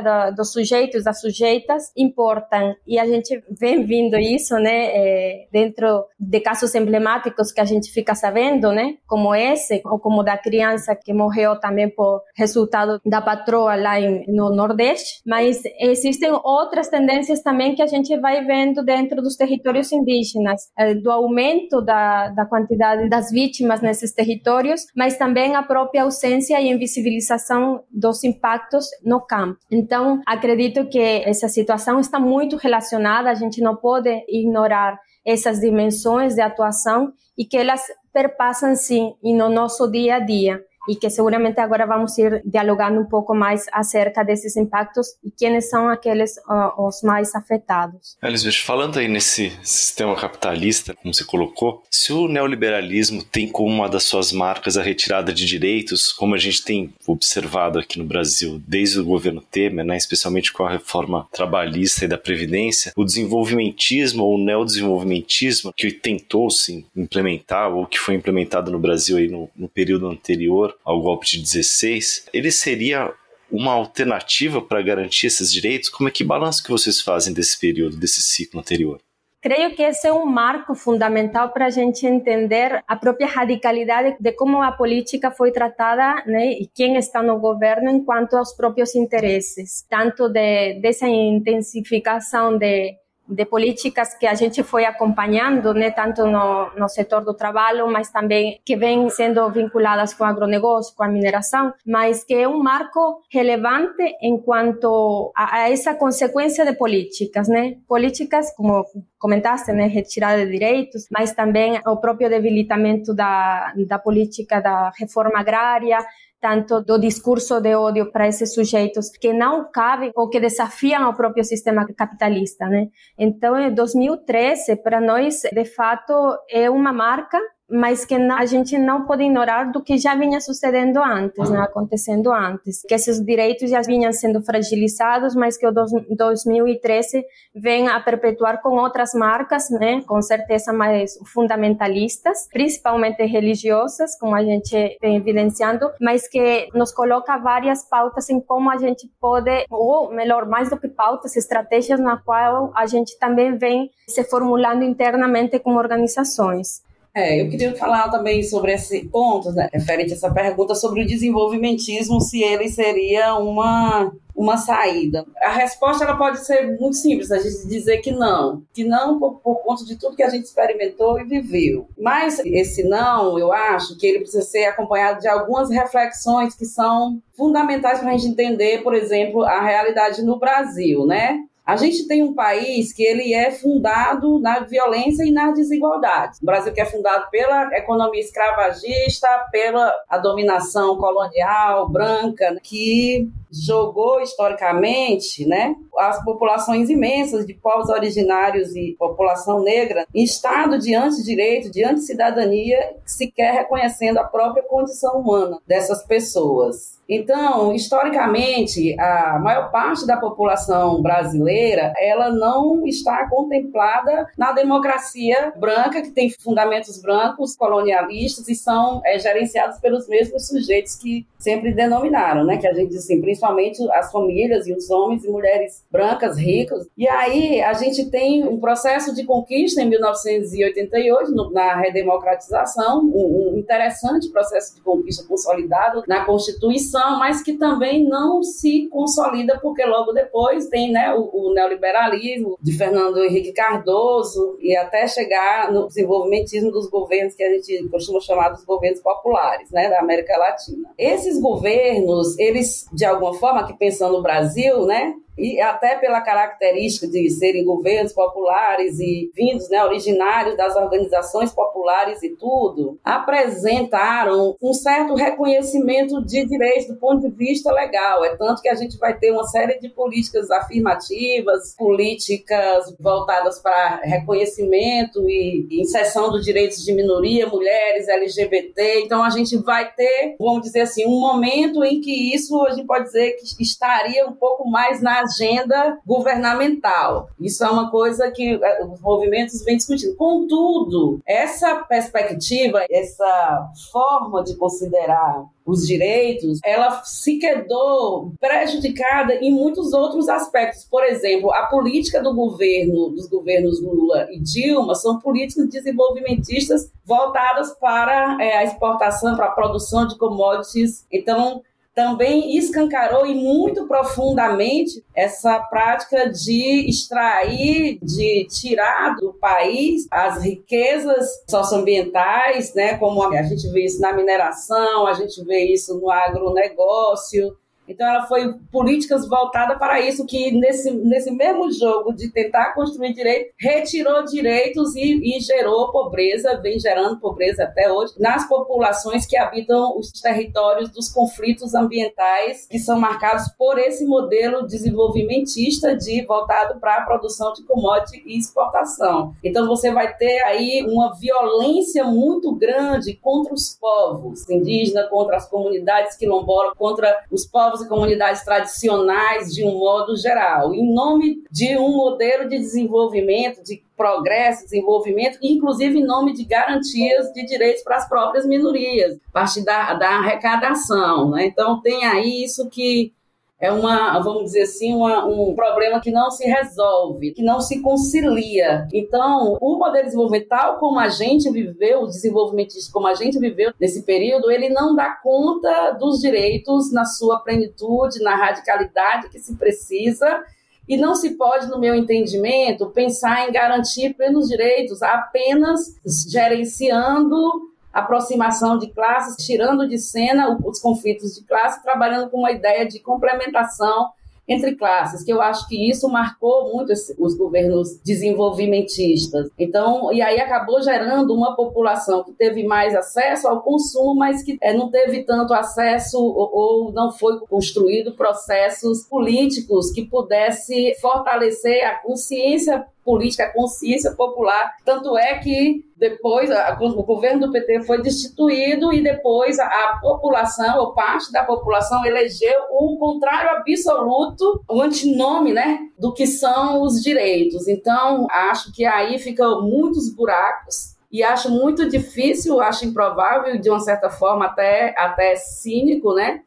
da, 0.00 0.30
dos 0.30 0.52
sujeitos, 0.52 1.04
das 1.04 1.20
sujeitas 1.20 1.92
importam 1.96 2.74
e 2.86 2.98
a 2.98 3.06
gente 3.06 3.42
vem 3.60 3.84
vindo 3.84 4.18
isso, 4.18 4.54
né, 4.56 4.86
é, 4.86 5.48
dentro 5.52 6.06
de 6.18 6.40
casos 6.40 6.74
emblemáticos 6.74 7.52
que 7.52 7.60
a 7.60 7.64
gente 7.64 7.92
fica 7.92 8.14
sabendo, 8.14 8.72
né, 8.72 8.96
como 9.06 9.34
esse 9.34 9.82
ou 9.84 9.98
como 9.98 10.22
da 10.22 10.38
criança 10.38 10.96
que 10.96 11.12
morreu 11.12 11.60
também 11.60 11.90
por 11.90 12.22
resultado 12.34 13.00
da 13.04 13.20
patroa 13.20 13.76
lá 13.76 14.00
em, 14.00 14.24
no 14.28 14.54
Nordeste. 14.54 15.20
Mas 15.26 15.62
existem 15.78 16.30
outras 16.32 16.88
tendências 16.88 17.42
também 17.42 17.74
que 17.74 17.82
a 17.82 17.86
gente 17.86 18.16
vai 18.18 18.44
vendo 18.44 18.82
dentro 18.82 19.20
dos 19.20 19.36
territórios 19.36 19.92
indígenas, 19.92 20.70
é, 20.78 20.94
do 20.94 21.10
aumento 21.10 21.82
da, 21.82 22.28
da 22.28 22.46
quantidade 22.46 23.08
das 23.10 23.30
vítimas 23.30 23.82
nesses 23.82 24.14
territórios, 24.14 24.86
mas 24.96 25.18
também 25.18 25.54
a 25.54 25.62
própria 25.62 26.04
ausência 26.04 26.58
e 26.60 26.68
invisibilização 26.68 27.82
dos 27.92 28.22
impactos 28.24 28.86
no 29.04 29.20
campo. 29.20 29.58
Então, 29.70 30.20
acredito 30.26 30.88
que 30.88 30.98
essa 30.98 31.48
situação 31.48 31.98
está 32.00 32.18
muito 32.18 32.56
relacionada, 32.56 33.30
a 33.30 33.34
gente 33.34 33.60
não 33.60 33.76
pode 33.76 34.10
ignorar 34.28 34.98
essas 35.26 35.60
dimensões 35.60 36.34
de 36.34 36.40
atuação 36.40 37.12
e 37.36 37.44
que 37.44 37.56
elas 37.56 37.82
perpassam 38.12 38.74
sim 38.74 39.14
no 39.22 39.48
nosso 39.48 39.90
dia 39.90 40.16
a 40.16 40.20
dia 40.20 40.60
e 40.88 40.96
que 40.96 41.10
seguramente 41.10 41.60
agora 41.60 41.86
vamos 41.86 42.16
ir 42.18 42.42
dialogando 42.44 43.00
um 43.00 43.04
pouco 43.04 43.34
mais 43.34 43.66
acerca 43.72 44.24
desses 44.24 44.56
impactos 44.56 45.08
e 45.22 45.30
quem 45.30 45.60
são 45.60 45.88
aqueles 45.88 46.36
uh, 46.38 46.86
os 46.86 47.02
mais 47.02 47.34
afetados. 47.34 48.16
Elisabeth, 48.22 48.64
falando 48.64 48.98
aí 48.98 49.08
nesse 49.08 49.52
sistema 49.62 50.16
capitalista, 50.16 50.94
como 50.94 51.12
você 51.12 51.24
colocou, 51.24 51.82
se 51.90 52.12
o 52.12 52.28
neoliberalismo 52.28 53.22
tem 53.22 53.48
como 53.48 53.68
uma 53.68 53.88
das 53.88 54.04
suas 54.04 54.32
marcas 54.32 54.76
a 54.76 54.82
retirada 54.82 55.32
de 55.32 55.44
direitos, 55.44 56.12
como 56.12 56.34
a 56.34 56.38
gente 56.38 56.64
tem 56.64 56.92
observado 57.06 57.78
aqui 57.78 57.98
no 57.98 58.04
Brasil 58.04 58.60
desde 58.66 59.00
o 59.00 59.04
governo 59.04 59.40
Temer, 59.40 59.84
né, 59.84 59.96
especialmente 59.96 60.52
com 60.52 60.64
a 60.64 60.70
reforma 60.70 61.28
trabalhista 61.32 62.04
e 62.04 62.08
da 62.08 62.18
Previdência, 62.18 62.92
o 62.96 63.04
desenvolvimentismo 63.04 64.24
ou 64.24 64.34
o 64.34 64.44
neodesenvolvimentismo 64.44 65.72
que 65.76 65.90
tentou 65.92 66.50
se 66.50 66.86
implementar 66.96 67.72
ou 67.72 67.86
que 67.86 67.98
foi 67.98 68.14
implementado 68.14 68.70
no 68.70 68.78
Brasil 68.78 69.16
aí 69.16 69.28
no, 69.28 69.48
no 69.56 69.68
período 69.68 70.08
anterior 70.08 70.69
ao 70.84 71.00
golpe 71.00 71.26
de 71.26 71.40
16, 71.40 72.28
ele 72.32 72.50
seria 72.50 73.12
uma 73.50 73.72
alternativa 73.72 74.62
para 74.62 74.82
garantir 74.82 75.26
esses 75.26 75.52
direitos? 75.52 75.88
Como 75.88 76.08
é 76.08 76.12
que 76.12 76.24
balanço 76.24 76.62
que 76.62 76.70
vocês 76.70 77.00
fazem 77.00 77.32
desse 77.32 77.58
período, 77.58 77.96
desse 77.96 78.22
ciclo 78.22 78.60
anterior? 78.60 79.00
Creio 79.42 79.74
que 79.74 79.82
esse 79.82 80.06
é 80.06 80.12
um 80.12 80.26
marco 80.26 80.74
fundamental 80.74 81.48
para 81.48 81.66
a 81.66 81.70
gente 81.70 82.06
entender 82.06 82.84
a 82.86 82.94
própria 82.94 83.26
radicalidade 83.26 84.16
de 84.20 84.32
como 84.32 84.62
a 84.62 84.70
política 84.70 85.30
foi 85.30 85.50
tratada 85.50 86.22
né, 86.26 86.52
e 86.52 86.66
quem 86.66 86.96
está 86.96 87.22
no 87.22 87.38
governo 87.38 87.90
enquanto 87.90 88.34
aos 88.34 88.52
próprios 88.52 88.94
interesses, 88.94 89.86
tanto 89.88 90.28
de, 90.28 90.74
dessa 90.82 91.08
intensificação 91.08 92.58
de 92.58 92.94
de 93.30 93.44
políticas 93.44 94.14
que 94.14 94.26
a 94.26 94.34
gente 94.34 94.62
foi 94.62 94.84
acompanhando, 94.84 95.72
né, 95.72 95.90
tanto 95.90 96.26
no, 96.26 96.70
no 96.76 96.88
setor 96.88 97.24
do 97.24 97.34
trabalho, 97.34 97.90
mas 97.90 98.10
também 98.10 98.60
que 98.64 98.76
vêm 98.76 99.08
sendo 99.08 99.48
vinculadas 99.50 100.12
com 100.12 100.24
o 100.24 100.26
agronegócio, 100.26 100.94
com 100.96 101.04
a 101.04 101.08
mineração, 101.08 101.72
mas 101.86 102.24
que 102.24 102.34
é 102.34 102.48
um 102.48 102.62
marco 102.62 103.22
relevante 103.30 104.16
enquanto 104.20 105.32
a, 105.36 105.56
a 105.56 105.70
essa 105.70 105.94
consequência 105.94 106.64
de 106.64 106.74
políticas, 106.74 107.48
né, 107.48 107.76
políticas 107.88 108.54
como 108.56 108.84
comentaste, 109.18 109.72
né, 109.72 109.86
retirada 109.86 110.44
de 110.44 110.50
direitos, 110.50 111.06
mas 111.10 111.32
também 111.32 111.80
o 111.86 111.96
próprio 111.96 112.28
debilitamento 112.28 113.14
da, 113.14 113.72
da 113.86 113.98
política 113.98 114.60
da 114.60 114.90
reforma 114.98 115.38
agrária, 115.38 115.98
tanto 116.40 116.80
do 116.80 116.98
discurso 116.98 117.60
de 117.60 117.74
ódio 117.74 118.10
para 118.10 118.26
esses 118.26 118.54
sujeitos 118.54 119.10
que 119.10 119.32
não 119.32 119.70
cabem 119.70 120.10
ou 120.14 120.28
que 120.28 120.40
desafiam 120.40 121.08
o 121.08 121.14
próprio 121.14 121.44
sistema 121.44 121.86
capitalista, 121.94 122.66
né? 122.66 122.88
Então, 123.18 123.58
em 123.58 123.74
2013, 123.74 124.76
para 124.76 125.00
nós, 125.00 125.42
de 125.52 125.64
fato, 125.64 126.12
é 126.48 126.70
uma 126.70 126.92
marca 126.92 127.38
mas 127.70 128.04
que 128.04 128.18
não, 128.18 128.36
a 128.36 128.46
gente 128.46 128.76
não 128.76 129.06
pode 129.06 129.22
ignorar 129.22 129.70
do 129.70 129.82
que 129.82 129.96
já 129.96 130.14
vinha 130.14 130.40
sucedendo 130.40 130.98
antes, 131.02 131.48
né, 131.50 131.60
acontecendo 131.60 132.32
antes, 132.32 132.82
que 132.82 132.94
esses 132.94 133.24
direitos 133.24 133.70
já 133.70 133.80
vinham 133.80 134.12
sendo 134.12 134.42
fragilizados, 134.42 135.34
mas 135.34 135.56
que 135.56 135.66
o 135.66 135.72
2013 135.72 137.24
vem 137.54 137.88
a 137.88 138.00
perpetuar 138.00 138.60
com 138.60 138.76
outras 138.76 139.14
marcas, 139.14 139.70
né, 139.70 140.02
com 140.02 140.20
certeza 140.20 140.72
mais 140.72 141.18
fundamentalistas, 141.32 142.48
principalmente 142.52 143.24
religiosas, 143.24 144.18
como 144.18 144.34
a 144.34 144.42
gente 144.42 144.98
vem 145.00 145.16
evidenciando, 145.16 145.90
mas 146.00 146.28
que 146.28 146.68
nos 146.74 146.92
coloca 146.92 147.38
várias 147.38 147.88
pautas 147.88 148.28
em 148.30 148.40
como 148.40 148.70
a 148.70 148.76
gente 148.76 149.08
pode, 149.20 149.64
ou 149.70 150.10
melhor, 150.12 150.46
mais 150.46 150.70
do 150.70 150.78
que 150.78 150.88
pautas, 150.88 151.36
estratégias 151.36 152.00
na 152.00 152.16
qual 152.16 152.72
a 152.74 152.86
gente 152.86 153.18
também 153.18 153.56
vem 153.56 153.90
se 154.08 154.24
formulando 154.24 154.82
internamente 154.82 155.58
como 155.58 155.78
organizações. 155.78 156.82
É, 157.14 157.40
eu 157.40 157.48
queria 157.48 157.74
falar 157.74 158.08
também 158.08 158.42
sobre 158.42 158.72
esse 158.72 159.04
ponto, 159.08 159.50
né, 159.52 159.68
referente 159.72 160.12
a 160.12 160.16
essa 160.16 160.32
pergunta 160.32 160.74
sobre 160.74 161.02
o 161.02 161.06
desenvolvimentismo, 161.06 162.20
se 162.20 162.40
ele 162.42 162.68
seria 162.68 163.34
uma, 163.34 164.12
uma 164.34 164.56
saída. 164.56 165.26
A 165.42 165.50
resposta 165.50 166.04
ela 166.04 166.16
pode 166.16 166.44
ser 166.44 166.78
muito 166.78 166.96
simples, 166.96 167.32
a 167.32 167.38
gente 167.38 167.66
dizer 167.66 167.98
que 167.98 168.12
não, 168.12 168.62
que 168.72 168.84
não 168.84 169.18
por, 169.18 169.40
por 169.40 169.56
conta 169.62 169.84
de 169.84 169.96
tudo 169.96 170.14
que 170.14 170.22
a 170.22 170.30
gente 170.30 170.44
experimentou 170.44 171.18
e 171.18 171.24
viveu. 171.24 171.88
Mas 171.98 172.38
esse 172.44 172.84
não, 172.84 173.36
eu 173.38 173.52
acho 173.52 173.98
que 173.98 174.06
ele 174.06 174.20
precisa 174.20 174.42
ser 174.42 174.66
acompanhado 174.66 175.20
de 175.20 175.26
algumas 175.26 175.68
reflexões 175.68 176.54
que 176.54 176.64
são 176.64 177.20
fundamentais 177.36 177.98
para 177.98 178.10
a 178.10 178.16
gente 178.16 178.30
entender, 178.30 178.82
por 178.84 178.94
exemplo, 178.94 179.42
a 179.42 179.60
realidade 179.60 180.22
no 180.22 180.38
Brasil, 180.38 181.04
né? 181.06 181.40
A 181.70 181.76
gente 181.76 182.08
tem 182.08 182.20
um 182.20 182.34
país 182.34 182.92
que 182.92 183.00
ele 183.00 183.32
é 183.32 183.52
fundado 183.52 184.40
na 184.40 184.58
violência 184.58 185.22
e 185.22 185.30
na 185.30 185.52
desigualdade. 185.52 186.38
O 186.42 186.44
Brasil 186.44 186.72
que 186.72 186.80
é 186.80 186.84
fundado 186.84 187.30
pela 187.30 187.72
economia 187.78 188.20
escravagista, 188.20 189.28
pela 189.52 189.94
a 190.08 190.18
dominação 190.18 190.96
colonial 190.96 191.88
branca, 191.88 192.58
que 192.60 193.30
jogou 193.52 194.20
historicamente, 194.20 195.46
né, 195.46 195.74
as 195.98 196.22
populações 196.24 196.88
imensas 196.88 197.46
de 197.46 197.54
povos 197.54 197.88
originários 197.88 198.74
e 198.74 198.96
população 198.98 199.62
negra 199.62 200.06
em 200.14 200.22
estado 200.22 200.78
de 200.78 200.94
antidireito, 200.94 201.70
de 201.70 201.84
anticidadania, 201.84 202.96
sequer 203.04 203.52
reconhecendo 203.52 204.18
a 204.18 204.24
própria 204.24 204.62
condição 204.62 205.20
humana 205.20 205.58
dessas 205.66 206.04
pessoas. 206.06 207.00
Então, 207.12 207.74
historicamente, 207.74 208.96
a 208.96 209.36
maior 209.40 209.72
parte 209.72 210.06
da 210.06 210.16
população 210.16 211.02
brasileira, 211.02 211.92
ela 211.98 212.30
não 212.30 212.86
está 212.86 213.28
contemplada 213.28 214.28
na 214.38 214.52
democracia 214.52 215.52
branca, 215.56 216.02
que 216.02 216.12
tem 216.12 216.30
fundamentos 216.30 217.02
brancos, 217.02 217.56
colonialistas, 217.56 218.46
e 218.46 218.54
são 218.54 219.02
é, 219.04 219.18
gerenciados 219.18 219.80
pelos 219.80 220.08
mesmos 220.08 220.46
sujeitos 220.46 220.94
que 220.94 221.26
sempre 221.36 221.74
denominaram, 221.74 222.44
né? 222.44 222.58
Que 222.58 222.68
a 222.68 222.72
gente 222.72 222.90
diz 222.90 222.98
assim, 222.98 223.20
principalmente 223.40 223.78
as 223.92 224.12
famílias 224.12 224.66
e 224.66 224.72
os 224.72 224.90
homens 224.90 225.24
e 225.24 225.30
mulheres 225.30 225.84
brancas, 225.90 226.36
ricos. 226.36 226.86
E 226.96 227.08
aí 227.08 227.60
a 227.62 227.72
gente 227.72 228.10
tem 228.10 228.46
um 228.46 228.60
processo 228.60 229.14
de 229.14 229.24
conquista 229.24 229.80
em 229.80 229.88
1988, 229.88 231.32
no, 231.32 231.50
na 231.50 231.76
redemocratização, 231.76 233.00
um, 233.02 233.54
um 233.54 233.58
interessante 233.58 234.30
processo 234.30 234.74
de 234.76 234.82
conquista 234.82 235.26
consolidado 235.26 236.02
na 236.06 236.24
Constituição 236.24 237.00
mas 237.18 237.42
que 237.42 237.54
também 237.54 238.04
não 238.04 238.42
se 238.42 238.88
consolida, 238.88 239.58
porque 239.60 239.84
logo 239.84 240.12
depois 240.12 240.68
tem 240.68 240.92
né, 240.92 241.14
o, 241.14 241.30
o 241.32 241.54
neoliberalismo 241.54 242.58
de 242.60 242.72
Fernando 242.72 243.22
Henrique 243.22 243.52
Cardoso 243.52 244.56
e 244.60 244.76
até 244.76 245.06
chegar 245.06 245.72
no 245.72 245.86
desenvolvimentismo 245.86 246.70
dos 246.70 246.88
governos 246.88 247.34
que 247.34 247.42
a 247.42 247.50
gente 247.50 247.88
costuma 247.88 248.20
chamar 248.20 248.50
dos 248.50 248.64
governos 248.64 249.00
populares 249.00 249.70
né, 249.70 249.88
da 249.88 250.00
América 250.00 250.36
Latina. 250.36 250.90
Esses 250.98 251.40
governos, 251.40 252.38
eles, 252.38 252.86
de 252.92 253.04
alguma 253.04 253.29
forma, 253.34 253.66
que 253.66 253.74
pensando 253.74 254.12
no 254.16 254.22
Brasil, 254.22 254.86
né, 254.86 255.14
e 255.40 255.60
até 255.60 255.96
pela 255.96 256.20
característica 256.20 257.08
de 257.08 257.30
serem 257.30 257.64
governos 257.64 258.12
populares 258.12 258.98
e 259.00 259.30
vindos, 259.34 259.68
né, 259.70 259.82
originários 259.84 260.56
das 260.56 260.76
organizações 260.76 261.52
populares 261.52 262.22
e 262.22 262.30
tudo, 262.36 262.98
apresentaram 263.02 264.56
um 264.62 264.72
certo 264.72 265.14
reconhecimento 265.14 266.24
de 266.24 266.44
direitos 266.46 266.88
do 266.88 266.96
ponto 266.96 267.28
de 267.28 267.34
vista 267.34 267.72
legal. 267.72 268.24
É 268.24 268.36
tanto 268.36 268.60
que 268.60 268.68
a 268.68 268.74
gente 268.74 268.98
vai 268.98 269.18
ter 269.18 269.32
uma 269.32 269.44
série 269.44 269.78
de 269.78 269.88
políticas 269.88 270.50
afirmativas, 270.50 271.74
políticas 271.76 272.94
voltadas 272.98 273.58
para 273.60 274.00
reconhecimento 274.02 275.28
e 275.28 275.66
inserção 275.70 276.30
dos 276.30 276.44
direitos 276.44 276.84
de 276.84 276.92
minoria, 276.92 277.46
mulheres, 277.46 278.08
LGBT. 278.08 279.02
Então 279.04 279.22
a 279.22 279.30
gente 279.30 279.56
vai 279.58 279.92
ter, 279.92 280.36
vamos 280.38 280.62
dizer 280.62 280.82
assim, 280.82 281.06
um 281.06 281.20
momento 281.20 281.82
em 281.84 282.00
que 282.00 282.34
isso 282.34 282.60
a 282.66 282.70
gente 282.70 282.86
pode 282.86 283.04
dizer 283.04 283.32
que 283.32 283.62
estaria 283.62 284.26
um 284.26 284.32
pouco 284.32 284.68
mais 284.68 285.00
na 285.00 285.20
agenda 285.30 285.98
governamental. 286.04 287.28
Isso 287.38 287.64
é 287.64 287.70
uma 287.70 287.90
coisa 287.90 288.30
que 288.30 288.58
eh, 288.62 288.84
os 288.84 289.00
movimentos 289.00 289.62
vêm 289.64 289.76
discutindo. 289.76 290.16
Contudo, 290.16 291.20
essa 291.26 291.76
perspectiva, 291.76 292.84
essa 292.90 293.70
forma 293.92 294.42
de 294.42 294.56
considerar 294.56 295.44
os 295.64 295.86
direitos, 295.86 296.58
ela 296.64 297.02
se 297.04 297.38
quedou 297.38 298.32
prejudicada 298.40 299.34
em 299.34 299.52
muitos 299.52 299.92
outros 299.92 300.28
aspectos. 300.28 300.84
Por 300.84 301.04
exemplo, 301.04 301.52
a 301.52 301.66
política 301.66 302.20
do 302.22 302.34
governo, 302.34 303.10
dos 303.10 303.28
governos 303.28 303.80
Lula 303.80 304.26
e 304.32 304.40
Dilma, 304.40 304.94
são 304.94 305.20
políticas 305.20 305.68
desenvolvimentistas 305.68 306.90
voltadas 307.04 307.72
para 307.78 308.36
é, 308.40 308.58
a 308.58 308.64
exportação, 308.64 309.36
para 309.36 309.46
a 309.46 309.50
produção 309.52 310.06
de 310.06 310.18
commodities. 310.18 311.06
Então, 311.12 311.62
também 311.94 312.56
escancarou 312.56 313.26
e 313.26 313.34
muito 313.34 313.86
profundamente 313.86 315.04
essa 315.14 315.58
prática 315.58 316.30
de 316.30 316.88
extrair, 316.88 317.98
de 318.02 318.46
tirar 318.48 319.16
do 319.16 319.34
país 319.34 320.06
as 320.10 320.42
riquezas 320.42 321.28
socioambientais, 321.48 322.74
né, 322.74 322.96
como 322.96 323.22
a 323.22 323.42
gente 323.42 323.68
vê 323.70 323.84
isso 323.84 324.00
na 324.00 324.12
mineração, 324.12 325.06
a 325.06 325.14
gente 325.14 325.44
vê 325.44 325.64
isso 325.64 325.98
no 325.98 326.10
agronegócio, 326.10 327.56
então, 327.90 328.06
ela 328.06 328.26
foi 328.26 328.54
políticas 328.70 329.28
voltadas 329.28 329.76
para 329.76 330.00
isso, 330.00 330.24
que 330.24 330.52
nesse, 330.52 330.92
nesse 330.92 331.32
mesmo 331.32 331.70
jogo 331.72 332.12
de 332.12 332.30
tentar 332.30 332.72
construir 332.72 333.12
direito, 333.12 333.52
retirou 333.58 334.24
direitos 334.24 334.94
e, 334.94 335.36
e 335.36 335.40
gerou 335.40 335.90
pobreza, 335.90 336.60
vem 336.62 336.78
gerando 336.78 337.18
pobreza 337.18 337.64
até 337.64 337.90
hoje, 337.90 338.14
nas 338.18 338.48
populações 338.48 339.26
que 339.26 339.36
habitam 339.36 339.98
os 339.98 340.12
territórios 340.12 340.88
dos 340.90 341.08
conflitos 341.08 341.74
ambientais, 341.74 342.68
que 342.68 342.78
são 342.78 342.98
marcados 342.98 343.48
por 343.58 343.76
esse 343.76 344.06
modelo 344.06 344.66
desenvolvimentista 344.66 345.96
de 345.96 346.24
voltado 346.24 346.78
para 346.78 346.98
a 346.98 347.02
produção 347.02 347.52
de 347.52 347.64
commodity 347.64 348.22
e 348.24 348.38
exportação. 348.38 349.34
Então, 349.42 349.66
você 349.66 349.90
vai 349.90 350.16
ter 350.16 350.40
aí 350.44 350.86
uma 350.88 351.12
violência 351.18 352.04
muito 352.04 352.54
grande 352.54 353.14
contra 353.14 353.52
os 353.52 353.76
povos 353.80 354.48
indígenas, 354.48 355.08
contra 355.08 355.36
as 355.36 355.48
comunidades 355.48 356.16
quilombolas, 356.16 356.74
contra 356.78 357.24
os 357.32 357.44
povos 357.44 357.79
comunidades 357.88 358.44
tradicionais 358.44 359.52
de 359.54 359.64
um 359.64 359.78
modo 359.78 360.16
geral, 360.16 360.74
em 360.74 360.92
nome 360.92 361.42
de 361.50 361.76
um 361.76 361.96
modelo 361.96 362.48
de 362.48 362.58
desenvolvimento, 362.58 363.62
de 363.62 363.82
progresso, 363.96 364.64
desenvolvimento, 364.64 365.38
inclusive 365.42 365.98
em 365.98 366.04
nome 366.04 366.32
de 366.32 366.44
garantias 366.44 367.30
de 367.32 367.44
direitos 367.44 367.82
para 367.82 367.96
as 367.96 368.08
próprias 368.08 368.46
minorias, 368.46 369.18
a 369.28 369.32
partir 369.32 369.62
da, 369.62 369.94
da 369.94 370.18
arrecadação. 370.18 371.30
Né? 371.30 371.46
Então, 371.46 371.82
tem 371.82 372.04
aí 372.06 372.42
isso 372.42 372.68
que 372.70 373.12
é 373.60 373.70
uma, 373.70 374.18
vamos 374.20 374.44
dizer 374.44 374.62
assim, 374.62 374.94
uma, 374.94 375.26
um 375.26 375.54
problema 375.54 376.00
que 376.00 376.10
não 376.10 376.30
se 376.30 376.46
resolve, 376.46 377.32
que 377.32 377.42
não 377.42 377.60
se 377.60 377.82
concilia. 377.82 378.88
Então, 378.92 379.58
o 379.60 379.76
modelo 379.76 380.06
desenvolvimental, 380.06 380.78
como 380.78 380.98
a 380.98 381.08
gente 381.08 381.50
viveu, 381.50 382.02
o 382.02 382.06
desenvolvimento 382.06 382.70
como 382.90 383.06
a 383.06 383.14
gente 383.14 383.38
viveu 383.38 383.72
nesse 383.78 384.02
período, 384.02 384.50
ele 384.50 384.70
não 384.70 384.94
dá 384.96 385.10
conta 385.10 385.90
dos 385.92 386.20
direitos 386.20 386.90
na 386.90 387.04
sua 387.04 387.40
plenitude, 387.40 388.22
na 388.22 388.34
radicalidade 388.34 389.28
que 389.28 389.38
se 389.38 389.54
precisa. 389.56 390.42
E 390.88 390.96
não 390.96 391.14
se 391.14 391.36
pode, 391.36 391.68
no 391.68 391.78
meu 391.78 391.94
entendimento, 391.94 392.86
pensar 392.86 393.46
em 393.46 393.52
garantir 393.52 394.14
plenos 394.14 394.48
direitos 394.48 395.02
apenas 395.02 395.96
gerenciando 396.28 397.70
aproximação 397.92 398.78
de 398.78 398.88
classes, 398.88 399.44
tirando 399.44 399.88
de 399.88 399.98
cena 399.98 400.56
os 400.64 400.80
conflitos 400.80 401.34
de 401.34 401.44
classe, 401.44 401.82
trabalhando 401.82 402.30
com 402.30 402.38
uma 402.38 402.52
ideia 402.52 402.86
de 402.86 403.00
complementação 403.00 404.10
entre 404.50 404.74
classes, 404.74 405.22
que 405.22 405.32
eu 405.32 405.40
acho 405.40 405.68
que 405.68 405.88
isso 405.88 406.08
marcou 406.08 406.74
muito 406.74 406.92
os 407.18 407.36
governos 407.36 408.00
desenvolvimentistas. 408.04 409.48
Então, 409.56 410.12
e 410.12 410.20
aí 410.20 410.40
acabou 410.40 410.82
gerando 410.82 411.32
uma 411.32 411.54
população 411.54 412.24
que 412.24 412.32
teve 412.32 412.64
mais 412.64 412.92
acesso 412.96 413.46
ao 413.46 413.62
consumo, 413.62 414.16
mas 414.16 414.42
que 414.42 414.58
é, 414.60 414.74
não 414.74 414.90
teve 414.90 415.22
tanto 415.22 415.54
acesso 415.54 416.18
ou, 416.18 416.50
ou 416.52 416.92
não 416.92 417.12
foi 417.12 417.38
construído 417.46 418.16
processos 418.16 419.04
políticos 419.04 419.92
que 419.92 420.04
pudesse 420.04 420.96
fortalecer 421.00 421.86
a 421.86 421.94
consciência 422.02 422.84
política, 423.04 423.44
a 423.44 423.52
consciência 423.52 424.12
popular. 424.12 424.74
Tanto 424.84 425.16
é 425.16 425.38
que 425.38 425.84
depois 425.96 426.50
a, 426.50 426.78
o 426.80 427.02
governo 427.02 427.46
do 427.46 427.52
PT 427.52 427.82
foi 427.82 428.00
destituído 428.00 428.92
e 428.92 429.02
depois 429.02 429.58
a, 429.58 429.66
a, 429.66 429.98
população, 430.00 430.78
ou 430.78 430.94
parte 430.94 431.30
da 431.30 431.44
população, 431.44 432.04
elegeu 432.04 432.54
o 432.70 432.96
contrário 432.98 433.50
absoluto, 433.50 434.62
o 434.68 434.80
antinome 434.80 435.52
né, 435.52 435.78
do 435.98 436.12
que 436.12 436.26
são 436.26 436.82
os 436.82 437.02
direitos. 437.02 437.68
Então, 437.68 438.26
acho 438.30 438.72
que 438.72 438.84
aí 438.84 439.18
ficam 439.18 439.62
muitos 439.62 440.14
buracos 440.14 440.96
e 441.10 441.22
acho 441.22 441.50
muito 441.50 441.88
difícil, 441.88 442.60
acho 442.60 442.86
improvável, 442.86 443.58
de 443.60 443.68
uma 443.68 443.80
certa 443.80 444.08
forma 444.08 444.46
até, 444.46 444.94
até 444.96 445.34
cínico, 445.34 446.14
né? 446.14 446.42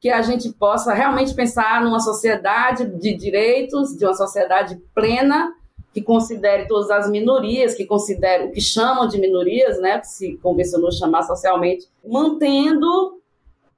Que 0.00 0.10
a 0.10 0.22
gente 0.22 0.52
possa 0.52 0.92
realmente 0.92 1.34
pensar 1.34 1.82
numa 1.82 2.00
sociedade 2.00 2.84
de 2.98 3.14
direitos, 3.16 3.96
de 3.96 4.04
uma 4.04 4.14
sociedade 4.14 4.76
plena, 4.92 5.52
que 5.92 6.02
considere 6.02 6.66
todas 6.66 6.90
as 6.90 7.10
minorias, 7.10 7.74
que 7.74 7.86
considere 7.86 8.44
o 8.44 8.52
que 8.52 8.60
chamam 8.60 9.08
de 9.08 9.18
minorias, 9.18 9.80
né, 9.80 9.98
que 9.98 10.06
se 10.06 10.36
convencionou 10.38 10.92
chamar 10.92 11.22
socialmente, 11.22 11.86
mantendo 12.06 13.18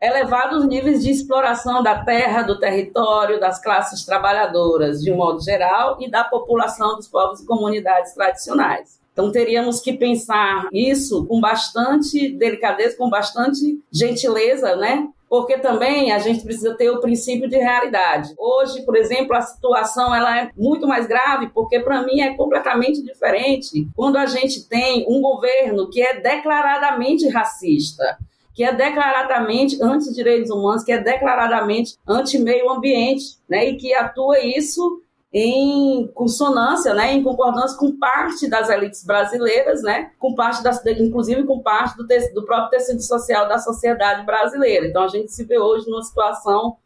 elevados 0.01 0.67
níveis 0.67 1.03
de 1.03 1.11
exploração 1.11 1.83
da 1.83 2.03
terra, 2.03 2.43
do 2.43 2.59
território, 2.59 3.39
das 3.39 3.61
classes 3.63 4.05
trabalhadoras, 4.05 5.01
de 5.01 5.13
um 5.13 5.17
modo 5.17 5.43
geral, 5.43 5.99
e 6.01 6.11
da 6.11 6.25
população 6.25 6.97
dos 6.97 7.07
povos 7.07 7.41
e 7.41 7.47
comunidades 7.47 8.15
tradicionais. 8.15 8.99
Então 9.13 9.31
teríamos 9.31 9.81
que 9.81 9.93
pensar 9.93 10.69
isso 10.73 11.27
com 11.27 11.41
bastante 11.41 12.31
delicadeza, 12.31 12.97
com 12.97 13.11
bastante 13.11 13.79
gentileza, 13.93 14.77
né? 14.77 15.09
Porque 15.31 15.59
também 15.59 16.11
a 16.11 16.19
gente 16.19 16.43
precisa 16.43 16.75
ter 16.75 16.91
o 16.91 17.01
princípio 17.01 17.49
de 17.49 17.57
realidade. 17.57 18.35
Hoje, 18.37 18.83
por 18.83 18.97
exemplo, 18.97 19.37
a 19.37 19.41
situação 19.41 20.13
ela 20.13 20.37
é 20.37 20.51
muito 20.57 20.89
mais 20.89 21.07
grave, 21.07 21.51
porque 21.55 21.79
para 21.79 22.03
mim 22.03 22.21
é 22.21 22.35
completamente 22.35 23.01
diferente 23.01 23.89
quando 23.95 24.17
a 24.17 24.27
gente 24.27 24.69
tem 24.69 25.07
um 25.09 25.21
governo 25.21 25.89
que 25.89 26.03
é 26.03 26.21
declaradamente 26.21 27.29
racista, 27.29 28.19
que 28.53 28.65
é 28.65 28.75
declaradamente 28.75 29.81
anti-direitos 29.81 30.51
humanos, 30.51 30.83
que 30.83 30.91
é 30.91 30.99
declaradamente 30.99 31.97
anti-meio 32.09 32.69
ambiente, 32.69 33.37
né, 33.49 33.69
e 33.69 33.77
que 33.77 33.95
atua 33.95 34.41
isso 34.41 35.01
em 35.33 36.09
consonância, 36.09 36.93
né, 36.93 37.13
em 37.13 37.23
concordância 37.23 37.79
com 37.79 37.97
parte 37.97 38.49
das 38.49 38.69
elites 38.69 39.05
brasileiras, 39.05 39.81
né, 39.83 40.11
com 40.19 40.35
parte 40.35 40.63
das, 40.63 40.85
inclusive 40.87 41.45
com 41.45 41.61
parte 41.61 41.97
do, 41.97 42.07
do 42.35 42.45
próprio 42.45 42.71
tecido 42.71 43.01
social 43.01 43.49
da 43.49 43.59
sociedade 43.59 44.27
brasileira. 44.27 44.87
Então 44.87 45.05
a 45.05 45.09
gente 45.09 45.33
se 45.33 45.45
vê 45.45 45.59
hoje 45.59 45.89
numa 45.89 46.03
situação 46.03 46.77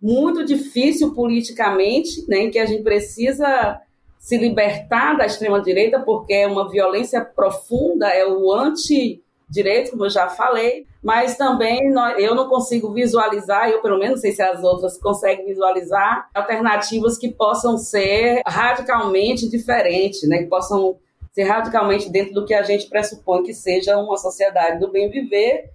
muito 0.00 0.44
difícil 0.44 1.14
politicamente, 1.14 2.28
né, 2.28 2.38
em 2.38 2.50
que 2.50 2.58
a 2.58 2.66
gente 2.66 2.82
precisa 2.82 3.80
se 4.18 4.36
libertar 4.36 5.16
da 5.16 5.26
extrema 5.26 5.60
direita 5.60 6.00
porque 6.00 6.32
é 6.32 6.46
uma 6.46 6.68
violência 6.68 7.24
profunda, 7.24 8.08
é 8.08 8.26
o 8.26 8.52
anti 8.52 9.22
direito, 9.48 9.92
como 9.92 10.06
eu 10.06 10.10
já 10.10 10.28
falei, 10.28 10.86
mas 11.02 11.36
também 11.36 11.92
eu 12.18 12.34
não 12.34 12.48
consigo 12.48 12.92
visualizar, 12.92 13.68
eu 13.68 13.82
pelo 13.82 13.98
menos 13.98 14.16
não 14.16 14.20
sei 14.20 14.32
se 14.32 14.40
as 14.40 14.62
outras 14.62 14.96
conseguem 14.98 15.46
visualizar, 15.46 16.28
alternativas 16.32 17.18
que 17.18 17.28
possam 17.28 17.76
ser 17.76 18.42
radicalmente 18.46 19.48
diferentes, 19.48 20.28
né? 20.28 20.38
que 20.38 20.46
possam 20.46 20.96
ser 21.32 21.44
radicalmente 21.44 22.08
dentro 22.08 22.32
do 22.34 22.44
que 22.44 22.54
a 22.54 22.62
gente 22.62 22.88
pressupõe 22.88 23.42
que 23.42 23.52
seja 23.52 23.98
uma 23.98 24.16
sociedade 24.16 24.78
do 24.78 24.92
bem 24.92 25.10
viver, 25.10 25.70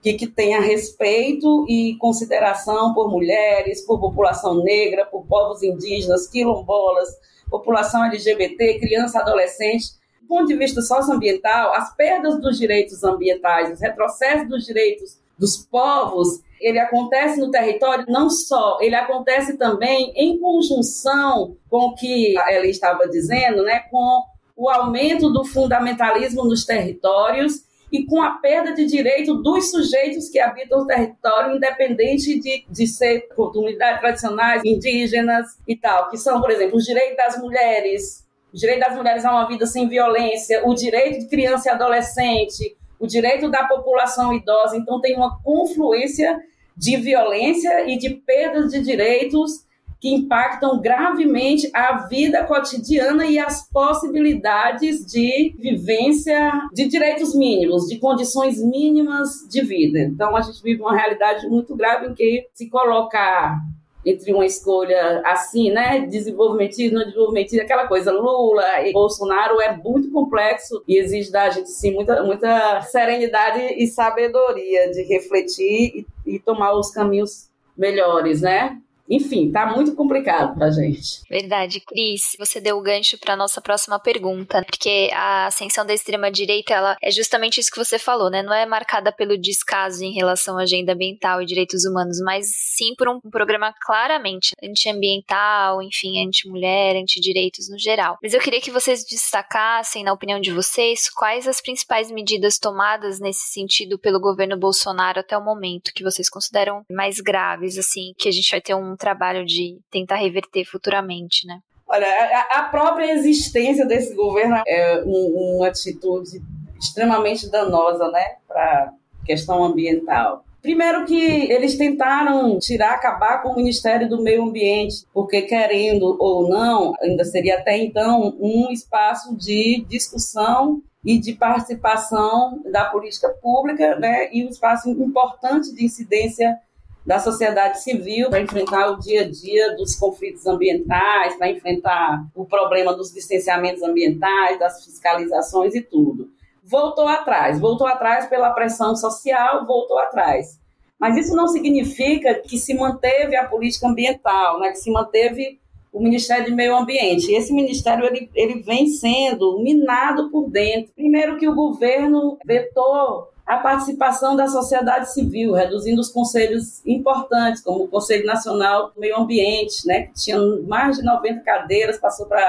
que, 0.00 0.14
que 0.14 0.26
tenha 0.26 0.60
respeito 0.60 1.66
e 1.68 1.96
consideração 1.98 2.94
por 2.94 3.10
mulheres, 3.10 3.84
por 3.84 4.00
população 4.00 4.62
negra, 4.62 5.04
por 5.04 5.26
povos 5.26 5.62
indígenas, 5.62 6.26
quilombolas, 6.26 7.08
população 7.50 8.02
LGBT, 8.04 8.78
criança, 8.78 9.18
adolescente, 9.18 9.99
ponto 10.30 10.46
de 10.46 10.54
vista 10.54 10.80
socioambiental, 10.80 11.74
as 11.74 11.94
perdas 11.96 12.40
dos 12.40 12.56
direitos 12.56 13.02
ambientais, 13.02 13.72
os 13.72 13.80
retrocessos 13.80 14.48
dos 14.48 14.64
direitos 14.64 15.18
dos 15.36 15.56
povos, 15.56 16.40
ele 16.60 16.78
acontece 16.78 17.40
no 17.40 17.50
território 17.50 18.04
não 18.08 18.30
só, 18.30 18.78
ele 18.80 18.94
acontece 18.94 19.56
também 19.56 20.12
em 20.14 20.38
conjunção 20.38 21.56
com 21.68 21.88
o 21.88 21.94
que 21.96 22.38
ela 22.48 22.66
estava 22.66 23.08
dizendo, 23.08 23.64
né, 23.64 23.80
com 23.90 24.22
o 24.56 24.68
aumento 24.68 25.30
do 25.30 25.44
fundamentalismo 25.44 26.44
nos 26.44 26.64
territórios 26.64 27.64
e 27.90 28.04
com 28.04 28.22
a 28.22 28.32
perda 28.32 28.72
de 28.72 28.84
direito 28.84 29.34
dos 29.42 29.70
sujeitos 29.70 30.28
que 30.28 30.38
habitam 30.38 30.80
o 30.80 30.86
território, 30.86 31.56
independente 31.56 32.38
de, 32.38 32.64
de 32.70 32.86
ser 32.86 33.26
comunidades 33.34 34.00
tradicionais, 34.00 34.62
indígenas 34.64 35.46
e 35.66 35.74
tal, 35.74 36.08
que 36.08 36.16
são, 36.16 36.40
por 36.40 36.50
exemplo, 36.50 36.76
os 36.76 36.84
direitos 36.84 37.16
das 37.16 37.38
mulheres, 37.38 38.19
o 38.52 38.56
direito 38.56 38.80
das 38.80 38.96
mulheres 38.96 39.24
a 39.24 39.32
uma 39.32 39.46
vida 39.46 39.66
sem 39.66 39.88
violência, 39.88 40.66
o 40.66 40.74
direito 40.74 41.20
de 41.20 41.28
criança 41.28 41.68
e 41.68 41.72
adolescente, 41.72 42.76
o 42.98 43.06
direito 43.06 43.50
da 43.50 43.64
população 43.64 44.34
idosa. 44.34 44.76
Então, 44.76 45.00
tem 45.00 45.16
uma 45.16 45.40
confluência 45.42 46.38
de 46.76 46.96
violência 46.96 47.88
e 47.88 47.96
de 47.96 48.10
perda 48.10 48.66
de 48.66 48.80
direitos 48.82 49.64
que 50.00 50.08
impactam 50.08 50.80
gravemente 50.80 51.70
a 51.74 52.06
vida 52.06 52.42
cotidiana 52.44 53.26
e 53.26 53.38
as 53.38 53.68
possibilidades 53.68 55.04
de 55.04 55.54
vivência 55.58 56.52
de 56.72 56.88
direitos 56.88 57.34
mínimos, 57.34 57.86
de 57.86 57.98
condições 57.98 58.62
mínimas 58.64 59.46
de 59.50 59.60
vida. 59.60 59.98
Então, 60.00 60.34
a 60.34 60.40
gente 60.40 60.62
vive 60.62 60.80
uma 60.80 60.96
realidade 60.96 61.46
muito 61.48 61.76
grave 61.76 62.06
em 62.06 62.14
que 62.14 62.48
se 62.54 62.70
colocar 62.70 63.58
entre 64.04 64.32
uma 64.32 64.46
escolha 64.46 65.22
assim, 65.24 65.70
né, 65.70 66.06
desenvolvimentismo, 66.06 66.98
não 66.98 67.04
desenvolvimentismo, 67.04 67.62
aquela 67.62 67.86
coisa, 67.86 68.10
Lula 68.10 68.86
e 68.86 68.92
Bolsonaro 68.92 69.60
é 69.60 69.76
muito 69.76 70.10
complexo 70.10 70.82
e 70.88 70.96
exige 70.96 71.30
da 71.30 71.50
gente, 71.50 71.70
sim, 71.70 71.92
muita, 71.92 72.22
muita 72.22 72.80
serenidade 72.82 73.60
e 73.60 73.86
sabedoria 73.86 74.90
de 74.90 75.02
refletir 75.02 76.06
e, 76.26 76.34
e 76.34 76.38
tomar 76.38 76.72
os 76.72 76.90
caminhos 76.90 77.50
melhores, 77.76 78.40
né? 78.40 78.78
Enfim, 79.10 79.50
tá 79.50 79.66
muito 79.66 79.94
complicado 79.96 80.54
pra 80.54 80.70
gente. 80.70 81.22
Verdade, 81.28 81.80
Cris. 81.80 82.36
Você 82.38 82.60
deu 82.60 82.78
o 82.78 82.82
gancho 82.82 83.18
para 83.18 83.34
nossa 83.34 83.60
próxima 83.60 83.98
pergunta, 83.98 84.64
porque 84.64 85.10
a 85.12 85.46
ascensão 85.46 85.84
da 85.84 85.92
extrema 85.92 86.30
direita, 86.30 86.72
ela 86.72 86.96
é 87.02 87.10
justamente 87.10 87.58
isso 87.58 87.72
que 87.72 87.78
você 87.78 87.98
falou, 87.98 88.30
né? 88.30 88.42
Não 88.42 88.54
é 88.54 88.64
marcada 88.64 89.10
pelo 89.10 89.36
descaso 89.36 90.04
em 90.04 90.12
relação 90.12 90.56
à 90.56 90.62
agenda 90.62 90.92
ambiental 90.92 91.42
e 91.42 91.46
direitos 91.46 91.84
humanos, 91.84 92.20
mas 92.20 92.46
sim 92.54 92.94
por 92.96 93.08
um 93.08 93.20
programa 93.20 93.74
claramente 93.84 94.54
antiambiental, 94.62 95.82
enfim, 95.82 96.24
anti-mulher, 96.24 96.96
anti-direitos 96.96 97.68
no 97.68 97.78
geral. 97.78 98.16
Mas 98.22 98.32
eu 98.32 98.40
queria 98.40 98.60
que 98.60 98.70
vocês 98.70 99.04
destacassem, 99.04 100.04
na 100.04 100.12
opinião 100.12 100.40
de 100.40 100.52
vocês, 100.52 101.08
quais 101.08 101.48
as 101.48 101.60
principais 101.60 102.10
medidas 102.12 102.58
tomadas 102.58 103.18
nesse 103.18 103.52
sentido 103.52 103.98
pelo 103.98 104.20
governo 104.20 104.56
Bolsonaro 104.56 105.18
até 105.18 105.36
o 105.36 105.44
momento 105.44 105.92
que 105.92 106.04
vocês 106.04 106.28
consideram 106.28 106.84
mais 106.90 107.18
graves, 107.20 107.76
assim, 107.76 108.12
que 108.16 108.28
a 108.28 108.32
gente 108.32 108.50
vai 108.50 108.60
ter 108.60 108.74
um 108.74 108.96
trabalho 109.00 109.44
de 109.44 109.80
tentar 109.90 110.16
reverter 110.16 110.64
futuramente, 110.64 111.46
né? 111.46 111.58
Olha, 111.88 112.06
a, 112.52 112.62
própria 112.70 113.12
existência 113.12 113.84
desse 113.84 114.14
governo 114.14 114.62
é 114.64 115.02
um, 115.04 115.56
uma 115.56 115.66
atitude 115.66 116.40
extremamente 116.80 117.50
danosa, 117.50 118.08
né, 118.12 118.36
para 118.46 118.92
questão 119.26 119.64
ambiental. 119.64 120.44
Primeiro 120.62 121.04
que 121.04 121.50
eles 121.50 121.76
tentaram 121.76 122.58
tirar, 122.60 122.92
acabar 122.92 123.42
com 123.42 123.48
o 123.50 123.56
Ministério 123.56 124.08
do 124.08 124.22
Meio 124.22 124.44
Ambiente, 124.44 125.04
porque 125.12 125.42
querendo 125.42 126.16
ou 126.20 126.48
não, 126.48 126.94
ainda 127.02 127.24
seria 127.24 127.58
até 127.58 127.76
então 127.76 128.36
um 128.38 128.70
espaço 128.70 129.34
de 129.36 129.84
discussão 129.88 130.80
e 131.04 131.18
de 131.18 131.32
participação 131.32 132.62
da 132.70 132.84
política 132.84 133.30
pública, 133.42 133.96
né, 133.96 134.28
e 134.32 134.44
um 134.44 134.48
espaço 134.48 134.90
importante 134.90 135.74
de 135.74 135.84
incidência 135.84 136.56
da 137.04 137.18
sociedade 137.18 137.82
civil 137.82 138.28
para 138.28 138.40
enfrentar 138.40 138.90
o 138.90 138.98
dia 138.98 139.22
a 139.22 139.30
dia 139.30 139.74
dos 139.76 139.94
conflitos 139.96 140.46
ambientais, 140.46 141.36
para 141.36 141.50
enfrentar 141.50 142.26
o 142.34 142.44
problema 142.44 142.94
dos 142.94 143.14
licenciamentos 143.14 143.82
ambientais, 143.82 144.58
das 144.58 144.84
fiscalizações 144.84 145.74
e 145.74 145.80
tudo. 145.80 146.28
Voltou 146.62 147.08
atrás, 147.08 147.58
voltou 147.58 147.86
atrás 147.86 148.26
pela 148.28 148.50
pressão 148.50 148.94
social, 148.94 149.66
voltou 149.66 149.98
atrás. 149.98 150.60
Mas 150.98 151.16
isso 151.16 151.34
não 151.34 151.48
significa 151.48 152.34
que 152.34 152.58
se 152.58 152.74
manteve 152.74 153.34
a 153.34 153.48
política 153.48 153.88
ambiental, 153.88 154.60
né, 154.60 154.70
que 154.70 154.78
se 154.78 154.90
manteve 154.90 155.58
o 155.92 156.00
Ministério 156.00 156.50
do 156.50 156.56
Meio 156.56 156.76
Ambiente. 156.76 157.32
Esse 157.32 157.52
ministério 157.52 158.04
ele, 158.04 158.30
ele 158.34 158.60
vem 158.60 158.86
sendo 158.86 159.60
minado 159.60 160.30
por 160.30 160.48
dentro. 160.48 160.92
Primeiro 160.94 161.36
que 161.36 161.48
o 161.48 161.54
governo 161.54 162.38
vetou 162.44 163.28
a 163.50 163.58
participação 163.58 164.36
da 164.36 164.46
sociedade 164.46 165.12
civil, 165.12 165.54
reduzindo 165.54 166.00
os 166.00 166.08
conselhos 166.08 166.86
importantes, 166.86 167.60
como 167.60 167.82
o 167.82 167.88
Conselho 167.88 168.24
Nacional 168.24 168.92
do 168.92 169.00
Meio 169.00 169.18
Ambiente, 169.18 169.84
né, 169.84 170.02
que 170.02 170.14
tinha 170.14 170.38
mais 170.68 170.98
de 170.98 171.02
90 171.02 171.40
cadeiras, 171.40 171.98
passou 171.98 172.26
para 172.26 172.46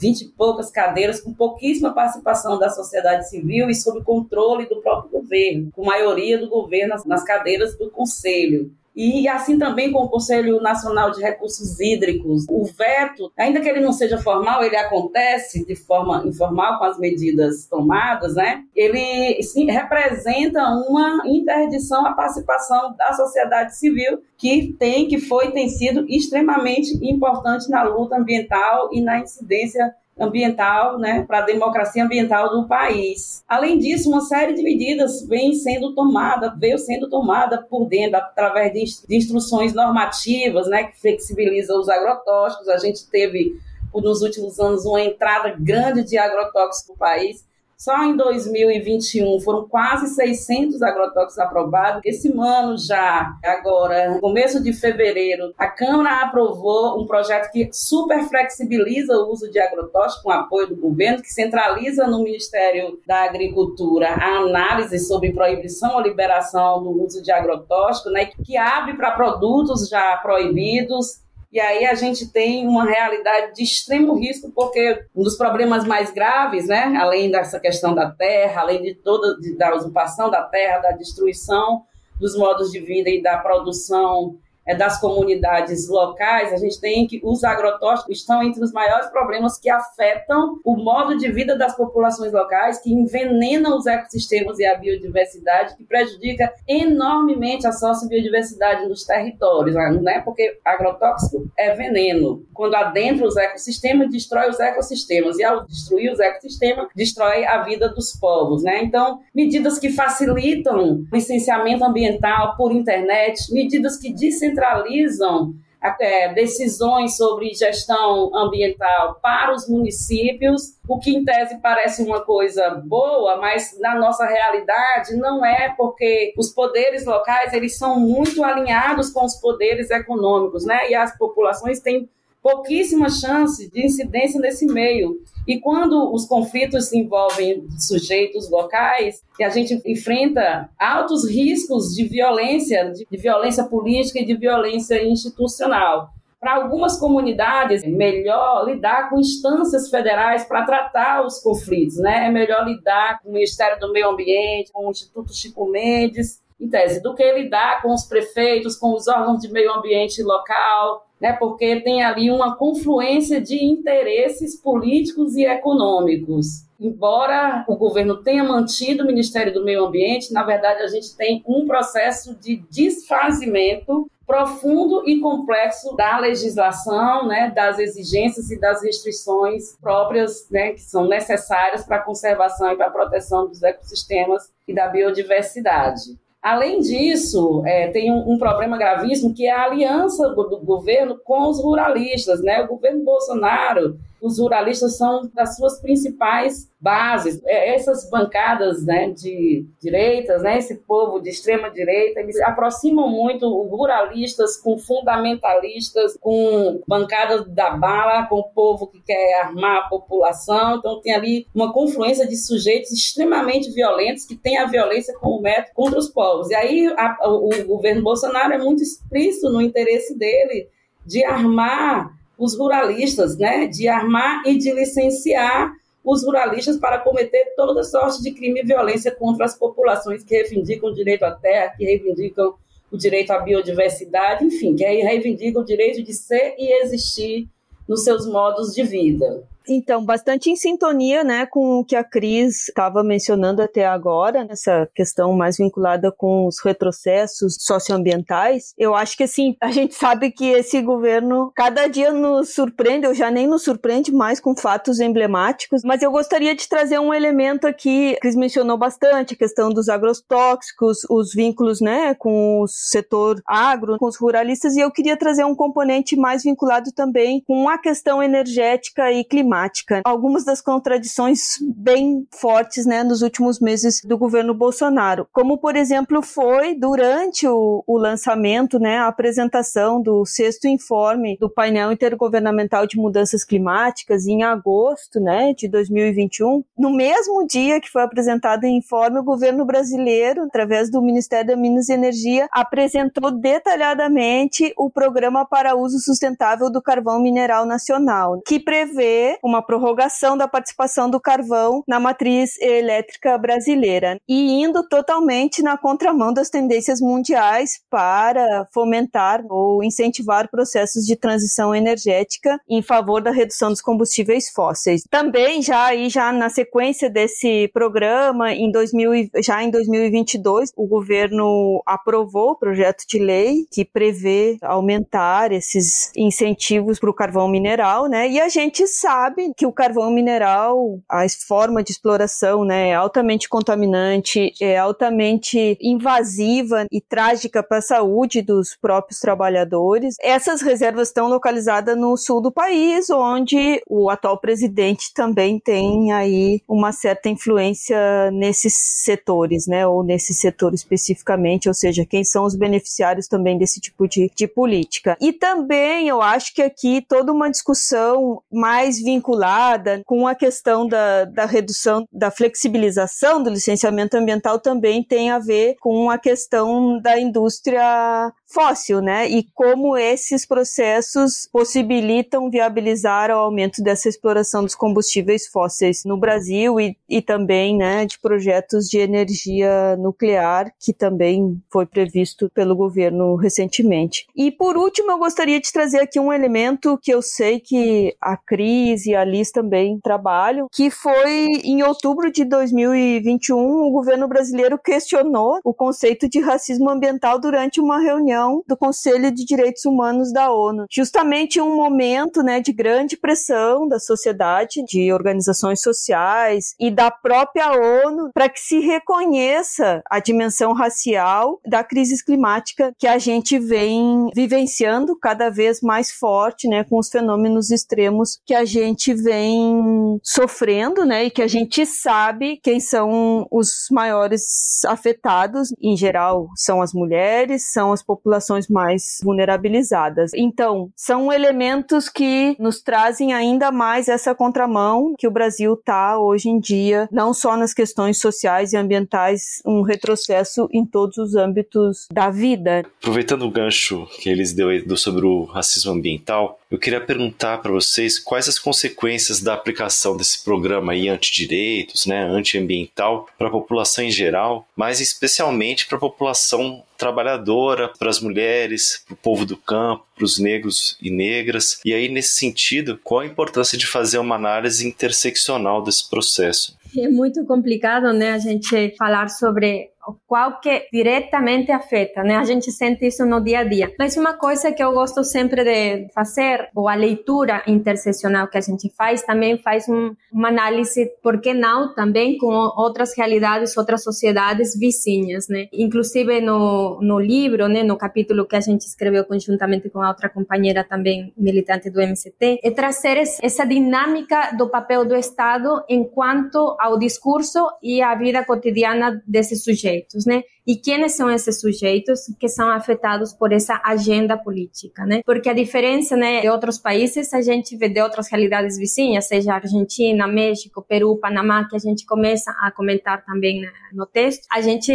20 0.00 0.22
e 0.22 0.28
poucas 0.30 0.68
cadeiras, 0.68 1.20
com 1.20 1.32
pouquíssima 1.32 1.94
participação 1.94 2.58
da 2.58 2.68
sociedade 2.70 3.30
civil 3.30 3.70
e 3.70 3.74
sob 3.76 4.02
controle 4.02 4.68
do 4.68 4.82
próprio 4.82 5.12
governo, 5.12 5.70
com 5.70 5.84
maioria 5.84 6.36
do 6.36 6.48
governo 6.48 6.96
nas 7.06 7.22
cadeiras 7.22 7.78
do 7.78 7.88
Conselho. 7.88 8.72
E 8.94 9.26
assim 9.26 9.58
também 9.58 9.90
com 9.90 10.00
o 10.00 10.08
Conselho 10.08 10.60
Nacional 10.60 11.10
de 11.10 11.20
Recursos 11.20 11.80
Hídricos. 11.80 12.44
O 12.48 12.64
veto, 12.64 13.32
ainda 13.38 13.60
que 13.60 13.68
ele 13.68 13.80
não 13.80 13.92
seja 13.92 14.18
formal, 14.18 14.62
ele 14.62 14.76
acontece 14.76 15.64
de 15.64 15.74
forma 15.74 16.22
informal 16.26 16.78
com 16.78 16.84
as 16.84 16.98
medidas 16.98 17.66
tomadas, 17.66 18.34
né? 18.34 18.62
Ele 18.74 19.42
sim, 19.42 19.70
representa 19.70 20.62
uma 20.88 21.22
interdição 21.26 22.06
à 22.06 22.12
participação 22.12 22.94
da 22.96 23.12
sociedade 23.12 23.76
civil 23.76 24.20
que 24.36 24.74
tem, 24.78 25.06
que 25.06 25.18
foi, 25.18 25.52
tem 25.52 25.68
sido 25.68 26.04
extremamente 26.08 26.92
importante 27.02 27.70
na 27.70 27.82
luta 27.84 28.16
ambiental 28.16 28.90
e 28.92 29.00
na 29.00 29.20
incidência 29.20 29.94
ambiental, 30.18 30.98
né, 30.98 31.24
para 31.26 31.38
a 31.38 31.42
democracia 31.42 32.04
ambiental 32.04 32.50
do 32.50 32.68
país. 32.68 33.42
Além 33.48 33.78
disso, 33.78 34.10
uma 34.10 34.20
série 34.20 34.52
de 34.52 34.62
medidas 34.62 35.26
vem 35.26 35.54
sendo 35.54 35.94
tomada, 35.94 36.54
veio 36.56 36.78
sendo 36.78 37.08
tomada 37.08 37.62
por 37.62 37.86
dentro 37.86 38.18
através 38.18 38.72
de, 38.72 39.16
instruções 39.16 39.72
normativas, 39.72 40.68
né, 40.68 40.84
que 40.84 41.00
flexibilizam 41.00 41.80
os 41.80 41.88
agrotóxicos. 41.88 42.68
A 42.68 42.78
gente 42.78 43.08
teve 43.08 43.58
nos 43.94 44.22
últimos 44.22 44.58
anos 44.58 44.84
uma 44.84 45.00
entrada 45.00 45.54
grande 45.58 46.04
de 46.04 46.16
agrotóxicos 46.16 46.90
no 46.90 46.96
país 46.96 47.44
só 47.82 48.04
em 48.04 48.16
2021 48.16 49.40
foram 49.40 49.68
quase 49.68 50.14
600 50.14 50.80
agrotóxicos 50.82 51.38
aprovados. 51.40 52.00
Esse 52.04 52.32
ano 52.32 52.78
já, 52.78 53.36
agora, 53.44 54.20
começo 54.20 54.62
de 54.62 54.72
fevereiro, 54.72 55.52
a 55.58 55.66
Câmara 55.66 56.22
aprovou 56.22 57.02
um 57.02 57.06
projeto 57.08 57.50
que 57.50 57.68
super 57.72 58.22
flexibiliza 58.28 59.14
o 59.14 59.32
uso 59.32 59.50
de 59.50 59.58
agrotóxicos 59.58 60.22
com 60.22 60.30
apoio 60.30 60.68
do 60.68 60.76
governo, 60.76 61.22
que 61.22 61.32
centraliza 61.32 62.06
no 62.06 62.22
Ministério 62.22 63.00
da 63.04 63.24
Agricultura 63.24 64.10
a 64.10 64.36
análise 64.36 65.00
sobre 65.00 65.32
proibição 65.32 65.96
ou 65.96 66.02
liberação 66.02 66.84
do 66.84 67.02
uso 67.02 67.20
de 67.20 67.32
agrotóxicos, 67.32 68.12
né, 68.12 68.26
que 68.26 68.56
abre 68.56 68.94
para 68.94 69.10
produtos 69.10 69.88
já 69.88 70.18
proibidos 70.18 71.20
e 71.52 71.60
aí 71.60 71.84
a 71.84 71.94
gente 71.94 72.32
tem 72.32 72.66
uma 72.66 72.86
realidade 72.86 73.54
de 73.54 73.62
extremo 73.62 74.18
risco, 74.18 74.50
porque 74.50 75.04
um 75.14 75.22
dos 75.22 75.36
problemas 75.36 75.84
mais 75.84 76.10
graves, 76.10 76.66
né, 76.66 76.96
além 76.98 77.30
dessa 77.30 77.60
questão 77.60 77.94
da 77.94 78.10
terra, 78.10 78.62
além 78.62 78.82
de 78.82 78.94
toda 78.94 79.38
de, 79.38 79.54
da 79.54 79.74
usurpação 79.76 80.30
da 80.30 80.42
terra, 80.42 80.78
da 80.78 80.92
destruição 80.92 81.84
dos 82.18 82.34
modos 82.36 82.70
de 82.70 82.80
vida 82.80 83.10
e 83.10 83.22
da 83.22 83.36
produção 83.36 84.38
das 84.76 85.00
comunidades 85.00 85.88
locais, 85.88 86.52
a 86.52 86.56
gente 86.56 86.80
tem 86.80 87.06
que 87.06 87.20
os 87.24 87.42
agrotóxicos 87.42 88.18
estão 88.18 88.42
entre 88.42 88.62
os 88.62 88.72
maiores 88.72 89.08
problemas 89.08 89.58
que 89.58 89.68
afetam 89.68 90.60
o 90.64 90.76
modo 90.76 91.16
de 91.16 91.30
vida 91.30 91.58
das 91.58 91.76
populações 91.76 92.32
locais, 92.32 92.80
que 92.80 92.92
envenenam 92.92 93.76
os 93.76 93.86
ecossistemas 93.86 94.58
e 94.58 94.64
a 94.64 94.78
biodiversidade, 94.78 95.76
que 95.76 95.84
prejudica 95.84 96.52
enormemente 96.68 97.66
a 97.66 97.72
sociobiodiversidade 97.72 98.88
nos 98.88 99.04
territórios, 99.04 99.74
né? 100.00 100.20
Porque 100.24 100.60
agrotóxico 100.64 101.50
é 101.58 101.74
veneno. 101.74 102.46
Quando 102.54 102.76
adentra 102.76 103.26
os 103.26 103.36
ecossistemas, 103.36 104.10
destrói 104.10 104.48
os 104.48 104.60
ecossistemas 104.60 105.38
e 105.38 105.44
ao 105.44 105.66
destruir 105.66 106.12
os 106.12 106.20
ecossistemas, 106.20 106.88
destrói 106.94 107.44
a 107.44 107.62
vida 107.62 107.88
dos 107.88 108.12
povos, 108.12 108.62
né? 108.62 108.84
Então, 108.84 109.20
medidas 109.34 109.78
que 109.78 109.90
facilitam 109.90 111.04
licenciamento 111.12 111.84
ambiental 111.84 112.56
por 112.56 112.72
internet, 112.72 113.52
medidas 113.52 113.96
que 113.96 114.12
descentralizam 114.12 114.51
centralizam 114.52 115.54
é, 116.00 116.32
decisões 116.32 117.16
sobre 117.16 117.52
gestão 117.54 118.34
ambiental 118.36 119.18
para 119.20 119.52
os 119.52 119.68
municípios, 119.68 120.78
o 120.88 120.98
que 121.00 121.10
em 121.10 121.24
tese 121.24 121.58
parece 121.60 122.04
uma 122.04 122.20
coisa 122.20 122.70
boa, 122.70 123.38
mas 123.38 123.76
na 123.80 123.96
nossa 123.96 124.24
realidade 124.24 125.16
não 125.16 125.44
é 125.44 125.74
porque 125.76 126.32
os 126.38 126.50
poderes 126.50 127.04
locais 127.04 127.52
eles 127.52 127.76
são 127.76 127.98
muito 127.98 128.44
alinhados 128.44 129.10
com 129.10 129.24
os 129.24 129.34
poderes 129.34 129.90
econômicos, 129.90 130.64
né? 130.64 130.88
E 130.88 130.94
as 130.94 131.16
populações 131.18 131.80
têm 131.80 132.08
pouquíssima 132.42 133.08
chance 133.08 133.70
de 133.70 133.86
incidência 133.86 134.40
nesse 134.40 134.66
meio. 134.66 135.20
E 135.46 135.60
quando 135.60 136.12
os 136.12 136.26
conflitos 136.26 136.92
envolvem 136.92 137.66
sujeitos 137.78 138.50
locais, 138.50 139.22
e 139.38 139.44
a 139.44 139.48
gente 139.48 139.80
enfrenta 139.86 140.68
altos 140.78 141.28
riscos 141.28 141.94
de 141.94 142.04
violência, 142.04 142.92
de, 142.92 143.06
violência 143.16 143.64
política 143.64 144.20
e 144.20 144.24
de 144.24 144.36
violência 144.36 145.02
institucional. 145.04 146.10
Para 146.40 146.56
algumas 146.56 146.98
comunidades, 146.98 147.84
é 147.84 147.88
melhor 147.88 148.64
lidar 148.66 149.08
com 149.08 149.20
instâncias 149.20 149.88
federais 149.88 150.44
para 150.44 150.64
tratar 150.64 151.24
os 151.24 151.38
conflitos, 151.40 151.98
né? 151.98 152.26
É 152.26 152.30
melhor 152.30 152.66
lidar 152.66 153.20
com 153.20 153.30
o 153.30 153.32
Ministério 153.32 153.78
do 153.78 153.92
Meio 153.92 154.10
Ambiente, 154.10 154.72
com 154.72 154.88
o 154.88 154.90
Instituto 154.90 155.32
Chico 155.32 155.70
Mendes, 155.70 156.42
em 156.60 156.68
tese, 156.68 157.00
do 157.00 157.14
que 157.14 157.32
lidar 157.32 157.82
com 157.82 157.92
os 157.92 158.04
prefeitos, 158.04 158.76
com 158.76 158.94
os 158.94 159.08
órgãos 159.08 159.40
de 159.40 159.52
meio 159.52 159.72
ambiente 159.72 160.22
local, 160.22 161.04
né? 161.22 161.32
Porque 161.34 161.80
tem 161.82 162.02
ali 162.02 162.32
uma 162.32 162.56
confluência 162.56 163.40
de 163.40 163.64
interesses 163.64 164.60
políticos 164.60 165.36
e 165.36 165.44
econômicos. 165.44 166.66
Embora 166.80 167.64
o 167.68 167.76
governo 167.76 168.16
tenha 168.16 168.42
mantido 168.42 169.04
o 169.04 169.06
Ministério 169.06 169.54
do 169.54 169.64
Meio 169.64 169.84
Ambiente, 169.84 170.32
na 170.32 170.42
verdade 170.42 170.82
a 170.82 170.88
gente 170.88 171.16
tem 171.16 171.40
um 171.46 171.64
processo 171.64 172.34
de 172.34 172.56
desfazimento 172.68 174.10
profundo 174.26 175.08
e 175.08 175.20
complexo 175.20 175.94
da 175.94 176.18
legislação, 176.18 177.28
né, 177.28 177.52
das 177.54 177.78
exigências 177.78 178.50
e 178.50 178.58
das 178.58 178.82
restrições 178.82 179.76
próprias, 179.80 180.48
né, 180.50 180.72
que 180.72 180.80
são 180.80 181.06
necessárias 181.06 181.84
para 181.84 181.96
a 181.96 182.02
conservação 182.02 182.72
e 182.72 182.76
para 182.76 182.86
a 182.86 182.90
proteção 182.90 183.46
dos 183.46 183.62
ecossistemas 183.62 184.50
e 184.66 184.74
da 184.74 184.88
biodiversidade. 184.88 186.18
Além 186.42 186.80
disso, 186.80 187.62
é, 187.64 187.86
tem 187.88 188.10
um, 188.10 188.32
um, 188.32 188.38
problema 188.38 188.76
gravíssimo 188.76 189.32
que 189.32 189.46
é 189.46 189.52
a 189.52 189.62
aliança 189.62 190.28
do, 190.30 190.42
do 190.42 190.58
governo 190.58 191.16
com 191.22 191.48
os 191.48 191.62
ruralistas. 191.62 192.42
Né? 192.42 192.60
O 192.62 192.66
governo 192.66 193.04
Bolsonaro 193.04 193.96
os 194.22 194.38
ruralistas 194.38 194.96
são 194.96 195.28
das 195.34 195.56
suas 195.56 195.80
principais 195.80 196.70
bases. 196.80 197.42
É, 197.44 197.74
essas 197.74 198.08
bancadas 198.08 198.86
né, 198.86 199.10
de 199.10 199.66
direitas, 199.80 200.42
né, 200.42 200.58
esse 200.58 200.76
povo 200.76 201.20
de 201.20 201.30
extrema 201.30 201.68
direita, 201.68 202.20
eles 202.20 202.40
aproximam 202.40 203.08
muito 203.08 203.46
os 203.46 203.68
ruralistas 203.68 204.56
com 204.56 204.78
fundamentalistas, 204.78 206.16
com 206.20 206.80
bancadas 206.86 207.46
da 207.48 207.70
bala, 207.70 208.26
com 208.26 208.36
o 208.36 208.44
povo 208.44 208.86
que 208.86 209.02
quer 209.02 209.42
armar 209.42 209.78
a 209.78 209.88
população. 209.88 210.76
Então 210.76 211.00
tem 211.00 211.12
ali 211.12 211.46
uma 211.52 211.72
confluência 211.72 212.26
de 212.26 212.36
sujeitos 212.36 212.92
extremamente 212.92 213.72
violentos 213.72 214.24
que 214.24 214.36
têm 214.36 214.56
a 214.56 214.66
violência 214.66 215.14
como 215.18 215.42
método 215.42 215.74
contra 215.74 215.98
os 215.98 216.08
povos. 216.08 216.48
E 216.50 216.54
aí 216.54 216.86
a, 216.96 217.28
o, 217.28 217.48
o 217.48 217.64
governo 217.66 218.02
Bolsonaro 218.02 218.52
é 218.52 218.58
muito 218.58 218.82
explícito 218.82 219.50
no 219.50 219.60
interesse 219.60 220.16
dele 220.16 220.68
de 221.04 221.24
armar 221.24 222.21
os 222.42 222.58
ruralistas, 222.58 223.38
né, 223.38 223.68
de 223.68 223.86
armar 223.86 224.42
e 224.44 224.58
de 224.58 224.72
licenciar 224.72 225.72
os 226.04 226.24
ruralistas 226.24 226.76
para 226.76 226.98
cometer 226.98 227.54
toda 227.54 227.84
sorte 227.84 228.20
de 228.20 228.32
crime 228.32 228.60
e 228.60 228.64
violência 228.64 229.14
contra 229.14 229.44
as 229.44 229.56
populações 229.56 230.24
que 230.24 230.34
reivindicam 230.34 230.90
o 230.90 230.92
direito 230.92 231.22
à 231.22 231.30
terra, 231.30 231.72
que 231.76 231.84
reivindicam 231.84 232.54
o 232.90 232.98
direito 232.98 233.30
à 233.30 233.38
biodiversidade, 233.38 234.44
enfim, 234.44 234.74
que 234.74 234.84
reivindicam 234.84 235.62
o 235.62 235.64
direito 235.64 236.02
de 236.02 236.12
ser 236.12 236.56
e 236.58 236.82
existir 236.82 237.48
nos 237.88 238.02
seus 238.02 238.26
modos 238.26 238.74
de 238.74 238.82
vida. 238.82 239.44
Então, 239.68 240.04
bastante 240.04 240.50
em 240.50 240.56
sintonia, 240.56 241.22
né, 241.22 241.46
com 241.46 241.80
o 241.80 241.84
que 241.84 241.94
a 241.94 242.02
Cris 242.02 242.68
estava 242.68 243.02
mencionando 243.02 243.62
até 243.62 243.86
agora, 243.86 244.44
nessa 244.44 244.88
questão 244.94 245.32
mais 245.32 245.56
vinculada 245.56 246.10
com 246.10 246.46
os 246.46 246.60
retrocessos 246.64 247.56
socioambientais. 247.60 248.74
Eu 248.76 248.94
acho 248.94 249.16
que, 249.16 249.24
assim, 249.24 249.56
a 249.60 249.70
gente 249.70 249.94
sabe 249.94 250.30
que 250.30 250.46
esse 250.46 250.80
governo 250.82 251.52
cada 251.54 251.86
dia 251.86 252.12
nos 252.12 252.54
surpreende, 252.54 253.06
ou 253.06 253.14
já 253.14 253.30
nem 253.30 253.46
nos 253.46 253.62
surpreende 253.62 254.12
mais 254.12 254.40
com 254.40 254.56
fatos 254.56 255.00
emblemáticos, 255.00 255.82
mas 255.84 256.02
eu 256.02 256.10
gostaria 256.10 256.54
de 256.54 256.68
trazer 256.68 256.98
um 256.98 257.14
elemento 257.14 257.66
aqui, 257.66 258.14
a 258.16 258.20
Cris 258.20 258.36
mencionou 258.36 258.76
bastante, 258.76 259.34
a 259.34 259.36
questão 259.36 259.70
dos 259.70 259.88
agrotóxicos, 259.88 260.98
os 261.08 261.32
vínculos, 261.32 261.80
né, 261.80 262.14
com 262.14 262.62
o 262.62 262.66
setor 262.66 263.40
agro, 263.46 263.98
com 263.98 264.06
os 264.06 264.16
ruralistas, 264.16 264.76
e 264.76 264.80
eu 264.80 264.90
queria 264.90 265.16
trazer 265.16 265.44
um 265.44 265.54
componente 265.54 266.16
mais 266.16 266.42
vinculado 266.42 266.90
também 266.92 267.42
com 267.46 267.68
a 267.68 267.78
questão 267.78 268.22
energética 268.22 269.12
e 269.12 269.24
climática 269.24 269.51
climática. 269.52 270.00
Algumas 270.04 270.44
das 270.44 270.60
contradições 270.60 271.58
bem 271.76 272.26
fortes 272.32 272.86
né, 272.86 273.04
nos 273.04 273.22
últimos 273.22 273.60
meses 273.60 274.00
do 274.02 274.16
governo 274.16 274.54
Bolsonaro, 274.54 275.28
como 275.32 275.58
por 275.58 275.76
exemplo 275.76 276.22
foi 276.22 276.74
durante 276.74 277.46
o, 277.46 277.84
o 277.86 277.98
lançamento, 277.98 278.78
né, 278.78 278.98
a 278.98 279.08
apresentação 279.08 280.00
do 280.00 280.24
sexto 280.24 280.66
informe 280.66 281.36
do 281.38 281.50
painel 281.50 281.92
intergovernamental 281.92 282.86
de 282.86 282.96
mudanças 282.96 283.44
climáticas 283.44 284.26
em 284.26 284.42
agosto 284.42 285.20
né, 285.20 285.52
de 285.54 285.68
2021. 285.68 286.64
No 286.78 286.90
mesmo 286.90 287.46
dia 287.46 287.80
que 287.80 287.90
foi 287.90 288.02
apresentado 288.02 288.64
o 288.64 288.66
informe, 288.66 289.18
o 289.18 289.24
governo 289.24 289.64
brasileiro, 289.64 290.44
através 290.44 290.90
do 290.90 291.02
Ministério 291.02 291.48
da 291.48 291.56
Minas 291.56 291.88
e 291.88 291.92
Energia, 291.92 292.48
apresentou 292.50 293.30
detalhadamente 293.30 294.72
o 294.76 294.90
programa 294.90 295.44
para 295.44 295.76
uso 295.76 295.98
sustentável 295.98 296.70
do 296.70 296.80
carvão 296.80 297.20
mineral 297.20 297.66
nacional, 297.66 298.40
que 298.46 298.58
prevê 298.58 299.38
uma 299.42 299.60
prorrogação 299.60 300.36
da 300.36 300.46
participação 300.46 301.10
do 301.10 301.20
carvão 301.20 301.82
na 301.86 301.98
matriz 301.98 302.58
elétrica 302.60 303.36
brasileira 303.36 304.18
e 304.28 304.62
indo 304.62 304.86
totalmente 304.88 305.62
na 305.62 305.76
contramão 305.76 306.32
das 306.32 306.48
tendências 306.48 307.00
mundiais 307.00 307.80
para 307.90 308.66
fomentar 308.72 309.42
ou 309.48 309.82
incentivar 309.82 310.48
processos 310.50 311.04
de 311.04 311.16
transição 311.16 311.74
energética 311.74 312.60
em 312.68 312.82
favor 312.82 313.20
da 313.20 313.30
redução 313.30 313.70
dos 313.70 313.80
combustíveis 313.80 314.50
fósseis. 314.50 315.02
Também 315.10 315.60
já 315.60 315.86
aí 315.86 316.08
já 316.08 316.32
na 316.32 316.48
sequência 316.48 317.10
desse 317.10 317.68
programa 317.74 318.52
em 318.52 318.70
2000 318.70 319.30
já 319.42 319.62
em 319.62 319.70
2022 319.70 320.70
o 320.76 320.86
governo 320.86 321.82
aprovou 321.86 322.50
o 322.50 322.56
projeto 322.56 323.04
de 323.08 323.18
lei 323.18 323.66
que 323.70 323.84
prevê 323.84 324.56
aumentar 324.62 325.52
esses 325.52 326.12
incentivos 326.16 326.98
para 326.98 327.10
o 327.10 327.14
carvão 327.14 327.48
mineral, 327.48 328.06
né? 328.06 328.28
E 328.28 328.40
a 328.40 328.48
gente 328.48 328.86
sabe 328.86 329.31
sabe 329.32 329.52
que 329.56 329.66
o 329.66 329.72
carvão 329.72 330.10
mineral, 330.10 331.00
a 331.08 331.26
forma 331.46 331.82
de 331.82 331.92
exploração, 331.92 332.64
né, 332.64 332.90
é 332.90 332.94
altamente 332.94 333.48
contaminante, 333.48 334.52
é 334.60 334.76
altamente 334.76 335.78
invasiva 335.80 336.86
e 336.90 337.00
trágica 337.00 337.62
para 337.62 337.78
a 337.78 337.82
saúde 337.82 338.42
dos 338.42 338.76
próprios 338.76 339.20
trabalhadores. 339.20 340.16
Essas 340.20 340.60
reservas 340.60 341.08
estão 341.08 341.28
localizadas 341.28 341.96
no 341.96 342.16
sul 342.16 342.40
do 342.40 342.52
país, 342.52 343.08
onde 343.08 343.82
o 343.88 344.10
atual 344.10 344.38
presidente 344.38 345.12
também 345.14 345.58
tem 345.58 346.12
aí 346.12 346.60
uma 346.68 346.92
certa 346.92 347.28
influência 347.28 348.30
nesses 348.32 348.74
setores, 348.74 349.66
né, 349.66 349.86
ou 349.86 350.04
nesse 350.04 350.34
setor 350.34 350.74
especificamente, 350.74 351.68
ou 351.68 351.74
seja, 351.74 352.04
quem 352.04 352.22
são 352.22 352.44
os 352.44 352.54
beneficiários 352.54 353.26
também 353.26 353.56
desse 353.56 353.80
tipo 353.80 354.06
de, 354.06 354.30
de 354.34 354.46
política. 354.46 355.16
E 355.20 355.32
também 355.32 356.08
eu 356.08 356.20
acho 356.20 356.54
que 356.54 356.62
aqui 356.62 357.04
toda 357.08 357.32
uma 357.32 357.50
discussão 357.50 358.42
mais 358.50 358.98
vinculada 358.98 359.21
vinculada 359.22 360.02
com 360.04 360.26
a 360.26 360.34
questão 360.34 360.86
da, 360.86 361.24
da 361.24 361.46
redução, 361.46 362.04
da 362.12 362.30
flexibilização 362.30 363.40
do 363.40 363.48
licenciamento 363.48 364.16
ambiental 364.16 364.58
também 364.58 365.02
tem 365.02 365.30
a 365.30 365.38
ver 365.38 365.76
com 365.80 366.10
a 366.10 366.18
questão 366.18 367.00
da 367.00 367.18
indústria 367.18 368.32
fóssil, 368.52 369.00
né? 369.00 369.28
E 369.28 369.46
como 369.54 369.96
esses 369.96 370.46
processos 370.46 371.48
possibilitam 371.52 372.50
viabilizar 372.50 373.30
o 373.30 373.34
aumento 373.34 373.82
dessa 373.82 374.08
exploração 374.08 374.62
dos 374.62 374.74
combustíveis 374.74 375.46
fósseis 375.46 376.04
no 376.04 376.16
Brasil 376.16 376.78
e, 376.80 376.96
e 377.08 377.22
também, 377.22 377.76
né, 377.76 378.04
de 378.04 378.18
projetos 378.18 378.88
de 378.88 378.98
energia 378.98 379.96
nuclear 379.96 380.72
que 380.78 380.92
também 380.92 381.60
foi 381.70 381.86
previsto 381.86 382.50
pelo 382.54 382.76
governo 382.76 383.36
recentemente. 383.36 384.26
E 384.36 384.50
por 384.50 384.76
último, 384.76 385.12
eu 385.12 385.18
gostaria 385.18 385.60
de 385.60 385.72
trazer 385.72 386.00
aqui 386.00 386.18
um 386.18 386.32
elemento 386.32 386.98
que 387.00 387.12
eu 387.12 387.22
sei 387.22 387.60
que 387.60 388.14
a 388.20 388.36
Cris 388.36 389.06
e 389.06 389.14
a 389.14 389.24
Liz 389.24 389.50
também 389.50 389.98
trabalham, 390.00 390.66
que 390.70 390.90
foi 390.90 391.60
em 391.64 391.82
outubro 391.82 392.30
de 392.30 392.44
2021 392.44 393.56
o 393.56 393.90
governo 393.90 394.28
brasileiro 394.28 394.78
questionou 394.78 395.60
o 395.64 395.72
conceito 395.72 396.28
de 396.28 396.40
racismo 396.40 396.90
ambiental 396.90 397.38
durante 397.38 397.80
uma 397.80 398.00
reunião 398.00 398.41
reunião 398.42 398.62
do 398.66 398.76
Conselho 398.76 399.30
de 399.32 399.44
Direitos 399.44 399.84
Humanos 399.84 400.32
da 400.32 400.52
ONU, 400.52 400.86
justamente 400.90 401.60
um 401.60 401.76
momento 401.76 402.42
né, 402.42 402.60
de 402.60 402.72
grande 402.72 403.16
pressão 403.16 403.86
da 403.86 403.98
sociedade, 403.98 404.84
de 404.86 405.12
organizações 405.12 405.80
sociais 405.80 406.74
e 406.78 406.90
da 406.90 407.10
própria 407.10 407.72
ONU 407.72 408.30
para 408.34 408.48
que 408.48 408.60
se 408.60 408.80
reconheça 408.80 410.02
a 410.10 410.18
dimensão 410.18 410.72
racial 410.72 411.60
da 411.66 411.84
crise 411.84 412.22
climática 412.24 412.92
que 412.98 413.06
a 413.06 413.18
gente 413.18 413.58
vem 413.58 414.28
vivenciando 414.34 415.18
cada 415.18 415.48
vez 415.50 415.80
mais 415.80 416.10
forte, 416.10 416.68
né, 416.68 416.84
com 416.84 416.98
os 416.98 417.08
fenômenos 417.08 417.70
extremos 417.70 418.40
que 418.44 418.54
a 418.54 418.64
gente 418.64 419.14
vem 419.14 420.18
sofrendo, 420.22 421.04
né? 421.04 421.24
E 421.24 421.30
que 421.30 421.42
a 421.42 421.46
gente 421.46 421.84
sabe 421.86 422.58
quem 422.62 422.80
são 422.80 423.46
os 423.50 423.86
maiores 423.90 424.84
afetados. 424.86 425.68
Em 425.80 425.96
geral, 425.96 426.48
são 426.56 426.80
as 426.80 426.92
mulheres, 426.92 427.70
são 427.70 427.92
as 427.92 428.02
populações 428.02 428.31
mais 428.68 429.20
vulnerabilizadas. 429.22 430.32
Então, 430.34 430.90
são 430.96 431.32
elementos 431.32 432.08
que 432.08 432.56
nos 432.58 432.80
trazem 432.80 433.32
ainda 433.32 433.70
mais 433.70 434.08
essa 434.08 434.34
contramão 434.34 435.14
que 435.18 435.26
o 435.26 435.30
Brasil 435.30 435.74
está 435.74 436.18
hoje 436.18 436.48
em 436.48 436.58
dia, 436.58 437.08
não 437.10 437.34
só 437.34 437.56
nas 437.56 437.74
questões 437.74 438.18
sociais 438.18 438.72
e 438.72 438.76
ambientais, 438.76 439.62
um 439.66 439.82
retrocesso 439.82 440.68
em 440.72 440.84
todos 440.84 441.18
os 441.18 441.34
âmbitos 441.34 442.06
da 442.12 442.30
vida. 442.30 442.84
Aproveitando 443.00 443.42
o 443.42 443.50
gancho 443.50 444.06
que 444.20 444.28
eles 444.28 444.52
deu 444.52 444.96
sobre 444.96 445.26
o 445.26 445.44
racismo 445.44 445.92
ambiental, 445.92 446.58
eu 446.72 446.78
queria 446.78 447.02
perguntar 447.02 447.58
para 447.58 447.70
vocês 447.70 448.18
quais 448.18 448.48
as 448.48 448.58
consequências 448.58 449.42
da 449.42 449.52
aplicação 449.52 450.16
desse 450.16 450.42
programa 450.42 450.92
aí 450.92 451.06
antidireitos, 451.06 452.06
né, 452.06 452.24
antiambiental, 452.24 453.28
para 453.36 453.48
a 453.48 453.50
população 453.50 454.02
em 454.02 454.10
geral, 454.10 454.66
mas 454.74 454.98
especialmente 454.98 455.84
para 455.84 455.98
a 455.98 456.00
população 456.00 456.82
trabalhadora, 456.96 457.88
para 457.88 458.08
as 458.08 458.20
mulheres, 458.20 459.02
para 459.04 459.12
o 459.12 459.16
povo 459.18 459.44
do 459.44 459.54
campo, 459.54 460.06
para 460.16 460.24
os 460.24 460.38
negros 460.38 460.96
e 461.02 461.10
negras. 461.10 461.78
E 461.84 461.92
aí, 461.92 462.08
nesse 462.08 462.38
sentido, 462.38 462.98
qual 463.04 463.20
a 463.20 463.26
importância 463.26 463.76
de 463.76 463.86
fazer 463.86 464.16
uma 464.16 464.36
análise 464.36 464.88
interseccional 464.88 465.82
desse 465.82 466.08
processo? 466.08 466.74
É 467.02 467.08
muito 467.08 467.44
complicado, 467.46 468.12
né, 468.12 468.32
a 468.32 468.38
gente 468.38 468.94
falar 468.96 469.28
sobre 469.28 469.92
qual 470.26 470.60
que 470.60 470.86
diretamente 470.92 471.70
afeta, 471.70 472.22
né? 472.22 472.36
A 472.36 472.44
gente 472.44 472.70
sente 472.72 473.06
isso 473.06 473.24
no 473.24 473.40
dia 473.40 473.60
a 473.60 473.64
dia. 473.64 473.92
Mas 473.98 474.16
uma 474.16 474.34
coisa 474.34 474.72
que 474.72 474.82
eu 474.82 474.92
gosto 474.92 475.22
sempre 475.22 475.62
de 475.62 476.08
fazer, 476.12 476.68
ou 476.74 476.88
a 476.88 476.94
leitura 476.94 477.62
interseccional 477.66 478.48
que 478.48 478.58
a 478.58 478.60
gente 478.60 478.92
faz, 478.96 479.22
também 479.22 479.58
faz 479.58 479.88
um, 479.88 480.14
uma 480.32 480.48
análise, 480.48 481.10
por 481.22 481.40
que 481.40 481.54
não, 481.54 481.94
também 481.94 482.36
com 482.38 482.52
outras 482.76 483.16
realidades, 483.16 483.76
outras 483.76 484.02
sociedades 484.02 484.76
vizinhas, 484.78 485.48
né? 485.48 485.68
Inclusive 485.72 486.40
no, 486.40 486.98
no 487.00 487.20
livro, 487.20 487.68
né, 487.68 487.82
no 487.82 487.96
capítulo 487.96 488.46
que 488.46 488.56
a 488.56 488.60
gente 488.60 488.82
escreveu 488.82 489.24
conjuntamente 489.24 489.88
com 489.88 490.02
a 490.02 490.08
outra 490.08 490.28
companheira 490.28 490.84
também 490.84 491.32
militante 491.36 491.90
do 491.90 492.00
MCT, 492.00 492.60
é 492.62 492.70
trazer 492.70 493.18
essa 493.42 493.64
dinâmica 493.64 494.52
do 494.56 494.68
papel 494.68 495.04
do 495.04 495.14
Estado 495.14 495.84
enquanto 495.88 496.76
ao 496.82 496.98
discurso 496.98 497.58
e 497.82 498.02
à 498.02 498.14
vida 498.14 498.44
cotidiana 498.44 499.22
desses 499.26 499.62
sujeitos 499.62 500.26
né? 500.26 500.42
E 500.66 500.76
quem 500.76 501.08
são 501.08 501.30
esses 501.30 501.60
sujeitos 501.60 502.20
que 502.38 502.48
são 502.48 502.70
afetados 502.70 503.32
por 503.32 503.52
essa 503.52 503.80
agenda 503.84 504.36
política, 504.36 505.04
né? 505.04 505.20
Porque 505.24 505.48
a 505.48 505.54
diferença, 505.54 506.16
né, 506.16 506.40
de 506.40 506.48
outros 506.48 506.78
países, 506.78 507.32
a 507.34 507.42
gente 507.42 507.76
vê 507.76 507.88
de 507.88 508.00
outras 508.00 508.30
realidades 508.30 508.78
vizinhas, 508.78 509.26
seja 509.26 509.54
Argentina, 509.54 510.26
México, 510.26 510.84
Peru, 510.86 511.16
Panamá, 511.18 511.68
que 511.68 511.76
a 511.76 511.78
gente 511.78 512.06
começa 512.06 512.50
a 512.62 512.70
comentar 512.70 513.24
também 513.24 513.60
né, 513.60 513.72
no 513.92 514.06
texto, 514.06 514.46
a 514.52 514.60
gente 514.60 514.92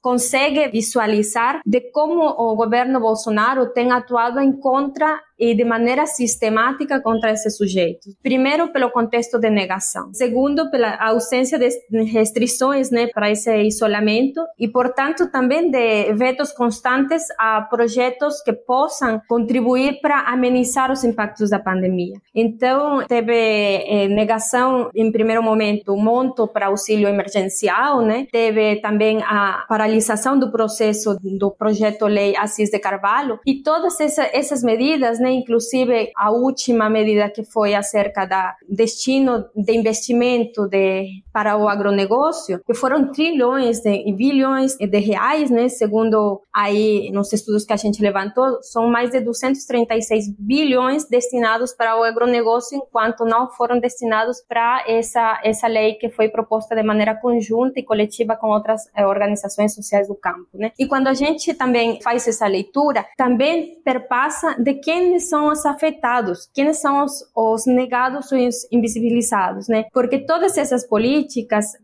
consegue 0.00 0.66
visualizar 0.68 1.60
de 1.66 1.80
como 1.92 2.22
o 2.22 2.56
governo 2.56 2.98
Bolsonaro 3.00 3.70
tem 3.72 3.92
atuado 3.92 4.40
em 4.40 4.52
contra 4.52 5.20
e 5.40 5.54
de 5.54 5.64
maneira 5.64 6.06
sistemática 6.06 7.00
contra 7.00 7.32
esses 7.32 7.56
sujeitos. 7.56 8.14
Primeiro, 8.22 8.68
pelo 8.72 8.90
contexto 8.90 9.38
de 9.38 9.48
negação. 9.48 10.12
Segundo, 10.12 10.70
pela 10.70 10.96
ausência 10.96 11.58
de 11.58 12.02
restrições 12.02 12.90
né, 12.90 13.06
para 13.06 13.30
esse 13.30 13.50
isolamento 13.62 14.40
e, 14.58 14.68
portanto, 14.68 15.30
também 15.30 15.70
de 15.70 16.12
vetos 16.12 16.52
constantes 16.52 17.24
a 17.38 17.62
projetos 17.62 18.42
que 18.42 18.52
possam 18.52 19.20
contribuir 19.26 20.00
para 20.02 20.20
amenizar 20.30 20.92
os 20.92 21.02
impactos 21.04 21.50
da 21.50 21.58
pandemia. 21.58 22.14
Então, 22.34 23.02
teve 23.06 23.32
eh, 23.32 24.08
negação, 24.08 24.90
em 24.94 25.10
primeiro 25.10 25.42
momento, 25.42 25.96
monto 25.96 26.46
para 26.46 26.66
auxílio 26.66 27.08
emergencial, 27.08 28.02
né? 28.02 28.26
teve 28.30 28.76
também 28.80 29.22
a 29.22 29.64
paralisação 29.68 30.38
do 30.38 30.50
processo 30.50 31.16
do 31.22 31.50
projeto 31.50 32.06
lei 32.06 32.36
Assis 32.36 32.70
de 32.70 32.78
Carvalho 32.78 33.38
e 33.46 33.62
todas 33.62 33.98
essa, 34.00 34.28
essas 34.32 34.62
medidas 34.62 35.18
né, 35.18 35.29
inclusive 35.30 36.12
a 36.16 36.30
última 36.30 36.88
medida 36.88 37.30
que 37.30 37.44
foi 37.44 37.74
acerca 37.74 38.24
da 38.24 38.56
destino 38.68 39.48
de 39.54 39.72
investimento 39.72 40.68
de, 40.68 41.22
para 41.32 41.56
o 41.56 41.68
agronegócio, 41.68 42.60
que 42.66 42.74
foram 42.74 43.12
trilhões 43.12 43.84
e 43.84 44.12
bilhões 44.12 44.76
de 44.76 44.98
reais, 44.98 45.50
né, 45.50 45.68
segundo 45.68 46.42
aí 46.54 47.10
nos 47.12 47.32
estudos 47.32 47.64
que 47.64 47.72
a 47.72 47.76
gente 47.76 48.02
levantou, 48.02 48.62
são 48.62 48.88
mais 48.88 49.10
de 49.10 49.20
236 49.20 50.34
bilhões 50.38 51.08
destinados 51.08 51.72
para 51.72 51.98
o 51.98 52.02
agronegócio, 52.02 52.76
enquanto 52.76 53.24
não 53.24 53.50
foram 53.50 53.78
destinados 53.78 54.42
para 54.48 54.84
essa 54.86 55.40
essa 55.42 55.66
lei 55.66 55.94
que 55.94 56.08
foi 56.08 56.28
proposta 56.28 56.74
de 56.74 56.82
maneira 56.82 57.14
conjunta 57.14 57.78
e 57.78 57.82
coletiva 57.82 58.36
com 58.36 58.48
outras 58.48 58.82
eh, 58.94 59.06
organizações 59.06 59.74
sociais 59.74 60.08
do 60.08 60.14
campo, 60.14 60.48
né? 60.54 60.72
E 60.78 60.86
quando 60.86 61.08
a 61.08 61.14
gente 61.14 61.54
também 61.54 62.00
faz 62.02 62.26
essa 62.26 62.46
leitura, 62.46 63.06
também 63.16 63.80
perpassa 63.84 64.54
de 64.58 64.74
quem 64.74 65.18
são 65.18 65.48
os 65.48 65.64
afetados, 65.66 66.48
quem 66.54 66.72
são 66.72 67.04
os, 67.04 67.24
os 67.34 67.66
negados 67.66 68.30
ou 68.32 68.38
os 68.38 68.66
invisibilizados, 68.72 69.68
né? 69.68 69.86
Porque 69.92 70.18
todas 70.18 70.56
essas 70.56 70.86
políticas, 70.86 71.19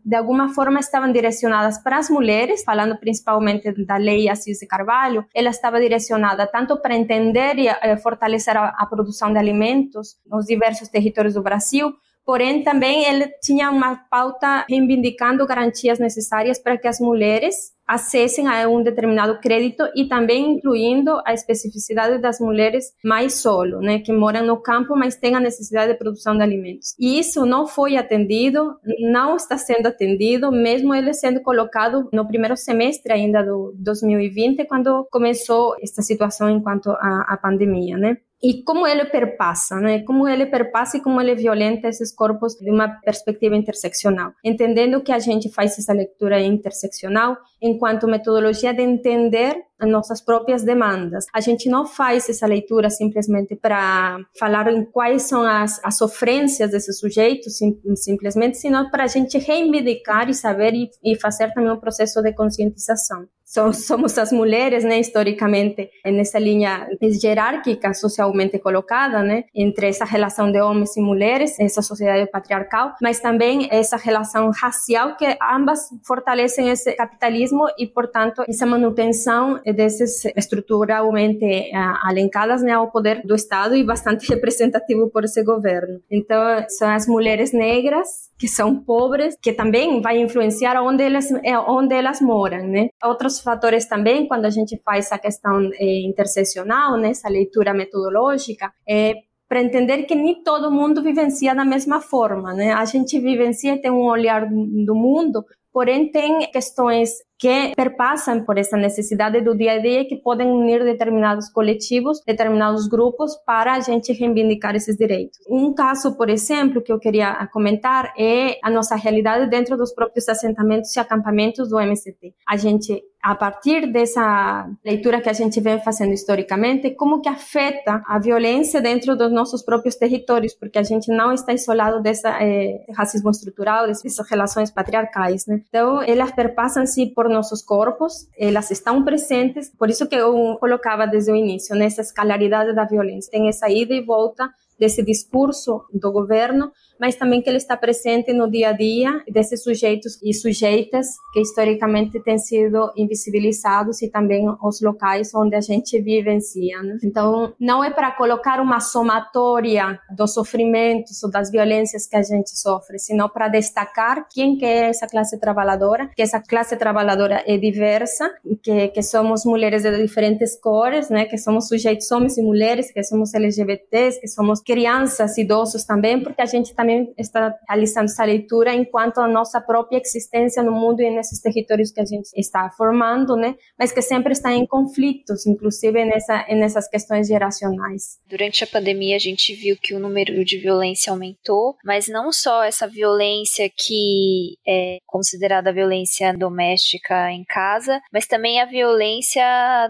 de 0.05 0.15
alguma 0.15 0.49
forma, 0.49 0.79
estavam 0.79 1.11
direcionadas 1.11 1.77
para 1.77 1.97
as 1.97 2.09
mulheres, 2.09 2.63
falando 2.63 2.97
principalmente 2.97 3.71
da 3.85 3.97
lei 3.97 4.29
Assis 4.29 4.59
de 4.59 4.67
Carvalho, 4.67 5.25
ela 5.33 5.49
estava 5.49 5.79
direcionada 5.79 6.47
tanto 6.47 6.77
para 6.77 6.95
entender 6.95 7.57
e 7.57 7.67
eh, 7.67 7.97
fortalecer 7.97 8.55
a 8.57 8.85
produção 8.85 9.31
de 9.31 9.39
alimentos 9.39 10.17
nos 10.25 10.45
diversos 10.45 10.89
territórios 10.89 11.33
do 11.33 11.43
Brasil, 11.43 11.93
porém 12.27 12.61
também 12.61 13.05
ele 13.05 13.29
tinha 13.41 13.71
uma 13.71 13.95
pauta 13.95 14.65
reivindicando 14.69 15.47
garantias 15.47 15.97
necessárias 15.97 16.59
para 16.59 16.77
que 16.77 16.85
as 16.85 16.99
mulheres 16.99 17.55
acessem 17.87 18.49
a 18.49 18.67
um 18.67 18.83
determinado 18.83 19.39
crédito 19.39 19.85
e 19.95 20.09
também 20.09 20.51
incluindo 20.51 21.21
a 21.25 21.33
especificidade 21.33 22.21
das 22.21 22.37
mulheres 22.37 22.91
mais 23.01 23.35
solo, 23.35 23.79
né, 23.79 23.99
que 23.99 24.11
moram 24.11 24.45
no 24.45 24.61
campo, 24.61 24.93
mas 24.93 25.15
têm 25.15 25.35
a 25.35 25.39
necessidade 25.39 25.93
de 25.93 25.97
produção 25.97 26.35
de 26.35 26.43
alimentos. 26.43 26.93
E 26.99 27.17
isso 27.17 27.45
não 27.45 27.65
foi 27.65 27.95
atendido, 27.95 28.75
não 28.99 29.37
está 29.37 29.57
sendo 29.57 29.87
atendido, 29.87 30.51
mesmo 30.51 30.93
ele 30.93 31.13
sendo 31.13 31.41
colocado 31.41 32.09
no 32.11 32.27
primeiro 32.27 32.57
semestre 32.57 33.13
ainda 33.13 33.41
do 33.41 33.73
2020, 33.77 34.65
quando 34.65 35.07
começou 35.09 35.75
esta 35.81 36.01
situação 36.01 36.49
enquanto 36.49 36.89
a, 36.89 37.25
a 37.29 37.37
pandemia, 37.37 37.97
né? 37.97 38.17
E 38.41 38.63
como 38.63 38.85
ele 38.85 39.05
perpassa, 39.05 39.77
né? 39.77 40.03
Como 40.03 40.27
ele 40.27 40.45
perpassa 40.45 40.97
e 40.97 41.01
como 41.01 41.19
ele 41.19 41.35
violenta 41.35 41.87
esses 41.87 42.13
corpos 42.13 42.55
de 42.55 42.69
uma 42.69 42.87
perspectiva 43.01 43.55
interseccional. 43.55 44.31
Entendendo 44.43 45.01
que 45.01 45.11
a 45.11 45.19
gente 45.19 45.49
faz 45.51 45.77
essa 45.77 45.93
leitura 45.93 46.39
interseccional 46.41 47.37
enquanto 47.61 48.07
metodologia 48.07 48.73
de 48.73 48.83
entender 48.83 49.55
nossas 49.85 50.21
próprias 50.21 50.63
demandas. 50.63 51.25
A 51.33 51.39
gente 51.39 51.69
não 51.69 51.85
faz 51.85 52.27
essa 52.29 52.47
leitura 52.47 52.89
simplesmente 52.89 53.55
para 53.55 54.19
falar 54.39 54.71
em 54.71 54.83
quais 54.85 55.23
são 55.23 55.43
as, 55.43 55.79
as 55.83 55.97
sofrências 55.97 56.71
desses 56.71 56.99
sujeitos, 56.99 57.57
sim, 57.57 57.79
simplesmente, 57.95 58.57
sino 58.57 58.89
para 58.89 59.03
a 59.03 59.07
gente 59.07 59.37
reivindicar 59.37 60.29
e 60.29 60.33
saber 60.33 60.73
e, 60.73 60.89
e 61.03 61.15
fazer 61.19 61.53
também 61.53 61.71
um 61.71 61.79
processo 61.79 62.21
de 62.21 62.33
conscientização 62.33 63.27
somos 63.47 64.17
as 64.17 64.31
mulheres, 64.31 64.83
né, 64.83 64.99
historicamente, 64.99 65.89
nessa 66.05 66.37
linha 66.37 66.87
hierárquica 67.01 67.93
socialmente 67.93 68.59
colocada, 68.59 69.23
né, 69.23 69.45
entre 69.55 69.87
essa 69.87 70.03
relação 70.03 70.51
de 70.51 70.59
homens 70.59 70.97
e 70.97 71.01
mulheres, 71.01 71.57
essa 71.59 71.81
sociedade 71.81 72.29
patriarcal, 72.29 72.93
mas 73.01 73.21
também 73.21 73.69
essa 73.71 73.95
relação 73.95 74.51
racial 74.51 75.15
que 75.15 75.25
ambas 75.41 75.89
fortalecem 76.05 76.69
esse 76.69 76.91
capitalismo 76.93 77.65
e, 77.77 77.87
portanto, 77.87 78.43
essa 78.47 78.65
manutenção 78.65 79.61
dessas 79.65 80.25
estruturalmente 80.35 81.71
alencadas 82.03 82.61
né, 82.61 82.73
ao 82.73 82.91
poder 82.91 83.21
do 83.23 83.33
Estado 83.35 83.75
e 83.75 83.83
bastante 83.83 84.27
representativo 84.33 85.09
por 85.09 85.23
esse 85.23 85.41
governo. 85.43 86.01
Então, 86.11 86.65
são 86.67 86.89
as 86.89 87.07
mulheres 87.07 87.53
negras 87.53 88.27
que 88.37 88.47
são 88.47 88.75
pobres, 88.75 89.35
que 89.41 89.51
também 89.51 90.01
vai 90.01 90.19
influenciar 90.19 90.81
onde 90.81 91.03
elas, 91.03 91.29
onde 91.67 91.95
elas 91.95 92.21
moram, 92.21 92.67
né? 92.67 92.89
Outros 93.03 93.39
fatores 93.47 93.87
também, 93.87 94.27
quando 94.27 94.43
a 94.43 94.49
gente 94.49 94.77
faz 94.83 95.09
a 95.13 95.17
questão 95.17 95.69
é, 95.79 96.01
interseccional, 96.05 96.97
né, 96.97 97.11
essa 97.11 97.29
leitura 97.29 97.73
metodológica, 97.73 98.73
é 98.85 99.13
para 99.47 99.61
entender 99.61 100.03
que 100.03 100.13
nem 100.13 100.43
todo 100.43 100.69
mundo 100.69 101.01
vivencia 101.01 101.55
da 101.55 101.63
mesma 101.63 102.01
forma, 102.01 102.53
né? 102.53 102.73
A 102.73 102.83
gente 102.83 103.17
vivencia 103.17 103.75
e 103.75 103.81
tem 103.81 103.89
um 103.89 104.03
olhar 104.03 104.45
do 104.45 104.93
mundo 104.93 105.45
porém 105.77 106.09
tem 106.09 106.39
questões 106.51 107.11
que 107.37 107.71
perpassam 107.75 108.43
por 108.43 108.57
essa 108.57 108.75
necessidade 108.75 109.41
do 109.41 109.55
dia 109.55 109.73
a 109.73 109.77
dia 109.79 110.07
que 110.07 110.15
podem 110.15 110.47
unir 110.47 110.83
determinados 110.83 111.51
coletivos, 111.51 112.19
determinados 112.25 112.87
grupos 112.87 113.35
para 113.45 113.73
a 113.73 113.79
gente 113.79 114.11
reivindicar 114.11 114.75
esses 114.75 114.97
direitos. 114.97 115.37
Um 115.47 115.75
caso, 115.75 116.17
por 116.17 116.31
exemplo, 116.31 116.81
que 116.81 116.91
eu 116.91 116.97
queria 116.97 117.47
comentar 117.53 118.11
é 118.17 118.57
a 118.63 118.71
nossa 118.71 118.95
realidade 118.95 119.47
dentro 119.51 119.77
dos 119.77 119.93
próprios 119.93 120.27
assentamentos 120.27 120.95
e 120.95 120.99
acampamentos 120.99 121.69
do 121.69 121.79
MCT. 121.79 122.33
A 122.49 122.57
gente 122.57 122.99
a 123.27 123.35
partir 123.35 123.91
dessa 123.91 124.69
leitura 124.85 125.19
que 125.19 125.27
a 125.27 125.33
gente 125.33 125.59
vem 125.59 125.81
fazendo 125.81 126.13
historicamente, 126.13 126.91
como 126.91 127.19
que 127.19 127.27
afeta 127.27 128.01
a 128.07 128.17
violência 128.17 128.79
dentro 128.81 129.17
dos 129.17 129.29
nossos 129.33 129.61
próprios 129.61 129.95
territórios, 129.95 130.53
porque 130.53 130.79
a 130.79 130.83
gente 130.83 131.11
não 131.11 131.33
está 131.33 131.51
isolado 131.51 132.01
desse 132.01 132.25
é, 132.25 132.85
racismo 132.95 133.29
estrutural, 133.29 133.85
dessas 133.85 134.17
relações 134.29 134.71
patriarcais, 134.71 135.45
né? 135.45 135.61
Então, 135.67 136.01
elas 136.01 136.31
perpassam-se 136.31 137.07
por 137.07 137.27
nossos 137.27 137.61
corpos, 137.61 138.29
elas 138.39 138.71
estão 138.71 139.03
presentes, 139.03 139.69
por 139.77 139.89
isso 139.89 140.07
que 140.07 140.15
eu 140.15 140.55
colocava 140.57 141.05
desde 141.05 141.29
o 141.29 141.35
início, 141.35 141.75
nessa 141.75 141.99
escalaridade 141.99 142.73
da 142.73 142.85
violência, 142.85 143.29
tem 143.29 143.49
essa 143.49 143.69
ida 143.69 143.93
e 143.93 143.99
volta 143.99 144.49
desse 144.79 145.03
discurso 145.03 145.81
do 145.93 146.13
governo, 146.13 146.71
mas 146.99 147.15
também 147.15 147.41
que 147.41 147.49
ele 147.49 147.57
está 147.57 147.75
presente 147.75 148.33
no 148.33 148.49
dia 148.49 148.69
a 148.69 148.73
dia 148.73 149.23
desses 149.29 149.63
sujeitos 149.63 150.21
e 150.23 150.33
sujeitas 150.33 151.07
que 151.33 151.41
historicamente 151.41 152.21
têm 152.23 152.37
sido 152.37 152.91
invisibilizados 152.95 154.01
e 154.01 154.09
também 154.09 154.45
os 154.63 154.81
locais 154.81 155.33
onde 155.35 155.55
a 155.55 155.61
gente 155.61 155.99
vivencia. 156.01 156.81
Né? 156.81 156.97
Então, 157.03 157.53
não 157.59 157.83
é 157.83 157.89
para 157.89 158.11
colocar 158.11 158.59
uma 158.61 158.79
somatória 158.79 159.99
dos 160.15 160.33
sofrimentos 160.33 161.23
ou 161.23 161.29
das 161.29 161.51
violências 161.51 162.07
que 162.07 162.15
a 162.15 162.21
gente 162.21 162.49
sofre, 162.57 162.99
sino 162.99 163.29
para 163.29 163.47
destacar 163.47 164.27
quem 164.29 164.57
que 164.57 164.65
é 164.65 164.89
essa 164.89 165.07
classe 165.07 165.39
trabalhadora, 165.39 166.09
que 166.15 166.21
essa 166.21 166.39
classe 166.39 166.75
trabalhadora 166.77 167.43
é 167.45 167.57
diversa, 167.57 168.29
que, 168.63 168.89
que 168.89 169.01
somos 169.01 169.45
mulheres 169.45 169.83
de 169.83 169.97
diferentes 169.97 170.59
cores, 170.59 171.09
né? 171.09 171.25
que 171.25 171.37
somos 171.37 171.67
sujeitos 171.67 172.11
homens 172.11 172.37
e 172.37 172.41
mulheres, 172.41 172.91
que 172.91 173.03
somos 173.03 173.33
LGBTs, 173.33 174.19
que 174.19 174.27
somos 174.27 174.61
crianças, 174.61 175.37
idosos 175.37 175.83
também, 175.83 176.21
porque 176.21 176.41
a 176.41 176.45
gente 176.45 176.73
também 176.73 176.86
está 177.17 177.53
realizando 177.67 178.05
essa 178.05 178.23
leitura 178.23 178.73
enquanto 178.73 179.19
a 179.19 179.27
nossa 179.27 179.59
própria 179.61 179.99
existência 179.99 180.63
no 180.63 180.71
mundo 180.71 181.01
e 181.01 181.09
nesses 181.09 181.41
territórios 181.41 181.91
que 181.91 182.01
a 182.01 182.05
gente 182.05 182.29
está 182.35 182.69
formando, 182.71 183.35
né? 183.35 183.55
Mas 183.77 183.91
que 183.91 184.01
sempre 184.01 184.33
está 184.33 184.53
em 184.53 184.65
conflitos, 184.65 185.45
inclusive 185.45 186.05
nessa, 186.05 186.45
nessas 186.49 186.87
questões 186.87 187.27
geracionais. 187.27 188.19
Durante 188.27 188.63
a 188.63 188.67
pandemia, 188.67 189.15
a 189.15 189.19
gente 189.19 189.53
viu 189.53 189.77
que 189.81 189.93
o 189.93 189.99
número 189.99 190.43
de 190.43 190.57
violência 190.57 191.11
aumentou, 191.11 191.75
mas 191.83 192.07
não 192.07 192.31
só 192.31 192.63
essa 192.63 192.87
violência 192.87 193.69
que 193.69 194.57
é 194.67 194.97
considerada 195.05 195.73
violência 195.73 196.33
doméstica 196.33 197.31
em 197.31 197.43
casa, 197.43 198.01
mas 198.11 198.27
também 198.27 198.61
a 198.61 198.65
violência 198.65 199.43